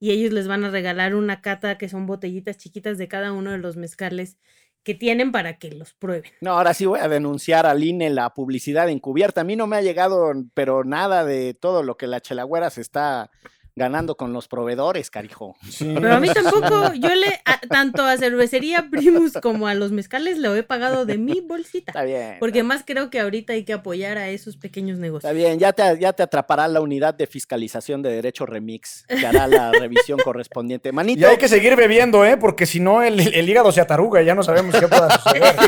y 0.00 0.10
ellos 0.10 0.32
les 0.32 0.48
van 0.48 0.64
a 0.64 0.70
regalar 0.70 1.14
una 1.14 1.40
cata 1.40 1.78
que 1.78 1.88
son 1.88 2.06
botellitas 2.06 2.56
chiquitas 2.56 2.98
de 2.98 3.08
cada 3.08 3.32
uno 3.32 3.52
de 3.52 3.58
los 3.58 3.76
mezcales 3.76 4.38
que 4.84 4.94
tienen 4.94 5.32
para 5.32 5.58
que 5.58 5.70
los 5.70 5.94
prueben. 5.94 6.30
No, 6.40 6.52
ahora 6.52 6.74
sí 6.74 6.86
voy 6.86 7.00
a 7.00 7.08
denunciar 7.08 7.66
al 7.66 7.82
INE 7.82 8.10
la 8.10 8.34
publicidad 8.34 8.88
encubierta. 8.88 9.40
A 9.40 9.44
mí 9.44 9.56
no 9.56 9.66
me 9.66 9.76
ha 9.76 9.82
llegado, 9.82 10.32
pero 10.52 10.84
nada 10.84 11.24
de 11.24 11.54
todo 11.54 11.82
lo 11.82 11.96
que 11.96 12.06
la 12.06 12.20
chelagüera 12.20 12.70
se 12.70 12.82
está 12.82 13.30
ganando 13.76 14.16
con 14.16 14.32
los 14.32 14.46
proveedores, 14.46 15.10
carijo. 15.10 15.56
Sí. 15.68 15.90
Pero 15.94 16.14
a 16.14 16.20
mí 16.20 16.28
tampoco, 16.28 16.92
yo 16.94 17.12
le, 17.14 17.40
a- 17.44 17.58
tanto 17.68 18.04
a 18.04 18.16
Cervecería 18.16 18.86
Primus 18.88 19.32
como 19.42 19.66
a 19.66 19.74
los 19.74 19.90
mezcales, 19.90 20.38
lo 20.38 20.54
he 20.54 20.62
pagado 20.62 21.06
de 21.06 21.18
mi 21.18 21.40
bolsita. 21.40 21.90
Está 21.90 22.04
bien. 22.04 22.36
Porque 22.38 22.62
más 22.62 22.84
creo 22.86 23.10
que 23.10 23.18
ahorita 23.18 23.52
hay 23.52 23.64
que 23.64 23.72
apoyar 23.72 24.16
a 24.16 24.28
esos 24.28 24.56
pequeños 24.56 24.98
negocios. 24.98 25.24
Está 25.28 25.32
bien, 25.36 25.58
ya 25.58 25.72
te, 25.72 25.98
ya 25.98 26.12
te 26.12 26.22
atrapará 26.22 26.68
la 26.68 26.80
unidad 26.80 27.14
de 27.14 27.26
fiscalización 27.26 28.00
de 28.02 28.10
derecho 28.12 28.46
remix, 28.46 29.04
que 29.08 29.26
hará 29.26 29.48
la 29.48 29.72
revisión 29.80 30.20
correspondiente. 30.22 30.92
Manito, 30.92 31.22
Y 31.22 31.24
hay 31.24 31.36
que 31.36 31.48
seguir 31.48 31.74
bebiendo, 31.74 32.24
¿eh? 32.24 32.36
Porque 32.36 32.66
si 32.66 32.78
no, 32.78 33.02
el, 33.02 33.18
el 33.34 33.48
hígado 33.48 33.72
se 33.72 33.80
ataruga 33.80 34.22
y 34.22 34.26
ya 34.26 34.36
no 34.36 34.44
sabemos 34.44 34.74
qué 34.78 34.86
pueda 34.86 35.10
suceder. 35.18 35.54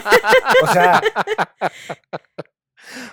O 0.63 0.73
sea, 0.73 1.03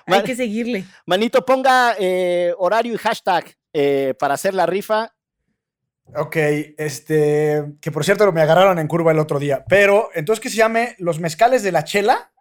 Hay 0.05 0.23
que 0.23 0.35
seguirle. 0.35 0.85
manito, 1.05 1.43
ponga 1.45 1.95
eh, 1.99 2.53
horario 2.57 2.93
y 2.93 2.97
hashtag 2.97 3.55
eh, 3.73 4.13
para 4.17 4.35
hacer 4.35 4.53
la 4.53 4.65
rifa. 4.65 5.13
ok, 6.15 6.35
este, 6.77 7.73
que 7.81 7.91
por 7.91 8.05
cierto 8.05 8.31
me 8.31 8.41
agarraron 8.41 8.79
en 8.79 8.87
curva 8.87 9.11
el 9.11 9.19
otro 9.19 9.39
día. 9.39 9.65
Pero, 9.67 10.09
entonces, 10.13 10.41
¿qué 10.41 10.49
se 10.49 10.57
llame? 10.57 10.95
¿Los 10.99 11.19
mezcales 11.19 11.63
de 11.63 11.71
la 11.71 11.83
chela? 11.83 12.31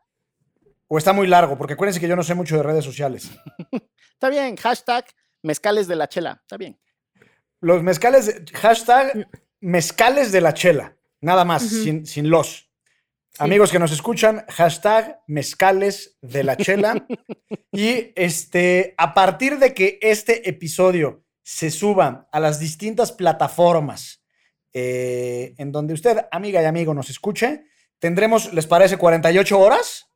¿O 0.88 0.98
está 0.98 1.14
muy 1.14 1.26
largo? 1.26 1.56
Porque 1.56 1.72
acuérdense 1.72 2.00
que 2.00 2.08
yo 2.08 2.16
no 2.16 2.22
sé 2.22 2.34
mucho 2.34 2.56
de 2.56 2.62
redes 2.62 2.84
sociales. 2.84 3.30
Está 4.12 4.28
bien, 4.28 4.56
hashtag 4.56 5.06
mezcales 5.42 5.88
de 5.88 5.96
la 5.96 6.06
chela. 6.06 6.38
Está 6.42 6.58
bien. 6.58 6.78
Los 7.60 7.82
mezcales, 7.82 8.42
hashtag 8.52 9.26
mezcales 9.60 10.32
de 10.32 10.40
la 10.42 10.52
chela. 10.52 10.96
Nada 11.22 11.44
más, 11.46 11.62
sin, 11.62 12.04
sin 12.04 12.28
los. 12.28 12.70
Amigos 13.38 13.72
que 13.72 13.78
nos 13.78 13.92
escuchan, 13.92 14.44
hashtag 14.50 15.22
mezcales 15.26 16.18
de 16.20 16.44
la 16.44 16.56
chela. 16.56 17.06
y 17.72 18.12
este, 18.14 18.94
a 18.98 19.14
partir 19.14 19.58
de 19.58 19.72
que 19.72 19.98
este 20.02 20.48
episodio 20.48 21.21
se 21.42 21.70
suba 21.70 22.28
a 22.30 22.40
las 22.40 22.58
distintas 22.58 23.12
plataformas 23.12 24.22
eh, 24.72 25.54
en 25.58 25.70
donde 25.72 25.94
usted, 25.94 26.26
amiga 26.30 26.62
y 26.62 26.64
amigo, 26.64 26.94
nos 26.94 27.10
escuche, 27.10 27.64
tendremos, 27.98 28.52
¿les 28.54 28.66
parece 28.66 28.96
48 28.96 29.58
horas? 29.58 30.06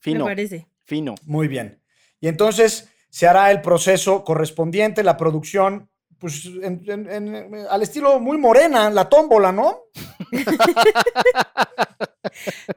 Fino, 0.00 0.24
Me 0.26 0.30
parece. 0.32 0.66
fino. 0.84 1.14
Muy 1.24 1.48
bien. 1.48 1.82
Y 2.20 2.28
entonces 2.28 2.88
se 3.08 3.26
hará 3.26 3.50
el 3.50 3.60
proceso 3.62 4.24
correspondiente, 4.24 5.02
la 5.02 5.16
producción 5.16 5.88
pues, 6.18 6.46
en- 6.46 6.82
en- 6.86 7.10
en- 7.10 7.66
al 7.68 7.82
estilo 7.82 8.18
muy 8.20 8.38
morena, 8.38 8.88
la 8.90 9.06
tómbola, 9.08 9.52
¿no? 9.52 9.80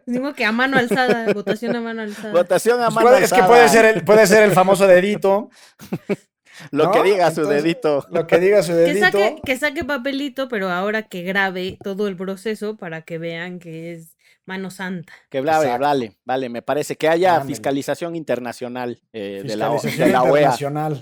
Digo 0.05 0.33
que 0.33 0.45
a 0.45 0.51
mano 0.51 0.77
alzada, 0.77 1.31
votación 1.33 1.75
a 1.75 1.81
mano 1.81 2.01
alzada. 2.01 2.31
Votación 2.33 2.81
a 2.81 2.85
Pues 2.85 2.95
mano 2.95 3.07
puede- 3.09 3.23
es 3.23 3.29
que 3.29 3.35
alzada. 3.35 3.47
puede 3.53 3.69
ser, 3.69 3.85
el, 3.85 4.03
puede 4.05 4.27
ser 4.27 4.43
el 4.43 4.51
famoso 4.51 4.87
dedito, 4.87 5.49
Lo 6.71 6.85
¿no? 6.85 6.91
que 6.91 7.03
diga 7.03 7.31
su 7.31 7.41
Entonces, 7.41 7.63
dedito. 7.63 8.05
lo 8.11 8.27
que 8.27 8.39
diga 8.39 8.61
su 8.63 8.69
que 8.69 8.75
dedito. 8.77 9.05
saque, 9.05 9.35
que 9.45 9.57
saque 9.57 9.83
papelito, 9.83 10.47
pero 10.47 10.69
ahora 10.69 11.03
que 11.03 11.23
grabe 11.23 11.77
todo 11.83 12.07
el 12.07 12.15
proceso 12.15 12.77
para 12.77 13.01
que 13.03 13.17
vean 13.17 13.59
que 13.59 13.93
es 13.93 14.15
mano 14.45 14.71
santa. 14.71 15.13
Que 15.29 15.41
vale, 15.41 15.77
vale, 15.77 16.17
vale. 16.25 16.49
Me 16.49 16.61
parece 16.61 16.95
que 16.95 17.07
haya 17.07 17.33
Ándale. 17.35 17.49
fiscalización 17.49 18.15
internacional 18.15 18.99
eh, 19.13 19.43
de, 19.45 19.55
la, 19.55 19.69
de 19.69 20.07
la 20.07 20.23
OEA. 20.23 20.41
internacional. 20.41 21.01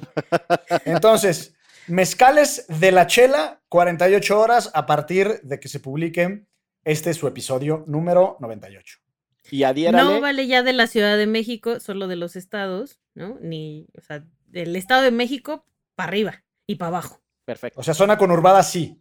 Entonces, 0.85 1.55
mezcales 1.87 2.65
de 2.67 2.91
la 2.91 3.07
chela, 3.07 3.61
48 3.69 4.39
horas 4.39 4.71
a 4.73 4.85
partir 4.85 5.39
de 5.43 5.59
que 5.59 5.69
se 5.69 5.79
publique 5.79 6.45
este 6.83 7.13
su 7.13 7.27
episodio 7.27 7.83
número 7.87 8.37
98. 8.39 8.99
Y 9.49 9.63
adhiérale. 9.63 10.03
No 10.03 10.19
vale 10.19 10.45
ya 10.47 10.61
de 10.61 10.73
la 10.73 10.87
Ciudad 10.87 11.17
de 11.17 11.25
México, 11.27 11.79
solo 11.79 12.07
de 12.07 12.17
los 12.17 12.35
estados, 12.35 12.99
¿no? 13.15 13.37
Ni, 13.41 13.87
o 13.97 14.01
sea, 14.01 14.25
del 14.47 14.75
Estado 14.75 15.01
de 15.03 15.11
México 15.11 15.65
para 15.95 16.09
arriba 16.09 16.43
y 16.65 16.75
para 16.75 16.89
abajo. 16.89 17.21
Perfecto. 17.45 17.79
O 17.79 17.83
sea, 17.83 17.93
zona 17.93 18.17
conurbada 18.17 18.63
sí. 18.63 18.99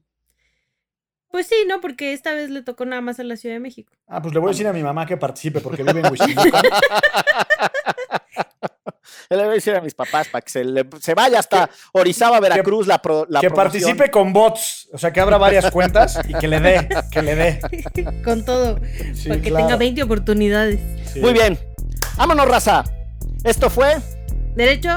Pues 1.29 1.49
sí, 1.49 1.57
¿no? 1.69 1.81
Porque 1.81 2.13
esta 2.13 2.33
vez 2.35 2.51
le 2.51 2.63
tocó 2.63 2.85
nada 2.87 3.03
más 3.03 3.19
a 3.19 3.25
la 3.25 3.37
Ciudad 3.37 3.57
de 3.57 3.61
México. 3.61 3.93
Ah, 4.07 4.23
pues 4.23 4.33
le 4.33 4.41
voy 4.41 4.49
a 4.49 4.53
decir 4.53 4.67
a 4.69 4.73
mi 4.73 4.83
mamá 4.83 5.05
que 5.07 5.17
participe 5.17 5.61
porque 5.61 5.83
vive 5.83 6.01
en 6.01 6.07
Huixquilucan. 6.13 6.63
Le 9.31 9.37
voy 9.39 9.47
a 9.47 9.51
decir 9.51 9.75
a 9.75 9.81
mis 9.81 9.95
papás 9.95 10.29
para 10.29 10.43
que 10.43 10.51
se, 10.51 10.65
le- 10.65 10.87
se 11.01 11.15
vaya 11.15 11.41
hasta 11.41 11.69
Orizaba, 11.93 12.39
Veracruz, 12.39 12.87
la, 12.87 13.03
pro- 13.03 13.27
la 13.29 13.41
que 13.41 13.49
promoción. 13.49 13.83
participe 13.83 14.11
con 14.11 14.33
bots, 14.33 14.89
o 14.93 14.99
sea, 14.99 15.13
que 15.13 15.21
abra 15.21 15.37
varias 15.37 15.69
cuentas 15.73 16.21
y 16.29 16.35
que 16.35 16.47
le 16.47 16.61
dé, 16.61 16.89
que 17.11 17.23
le 17.23 17.35
dé. 17.35 17.61
Con 18.25 18.45
todo, 18.45 18.79
Sí, 19.15 19.29
para 19.29 19.41
que 19.41 19.49
claro. 19.49 19.67
tenga 19.67 19.77
20 19.79 20.03
oportunidades. 20.05 20.79
Sí. 21.13 21.21
Muy 21.21 21.33
bien. 21.33 21.59
Vámonos, 22.17 22.47
raza. 22.47 22.85
Esto 23.43 23.69
fue 23.69 23.97
Derecho, 24.55 24.97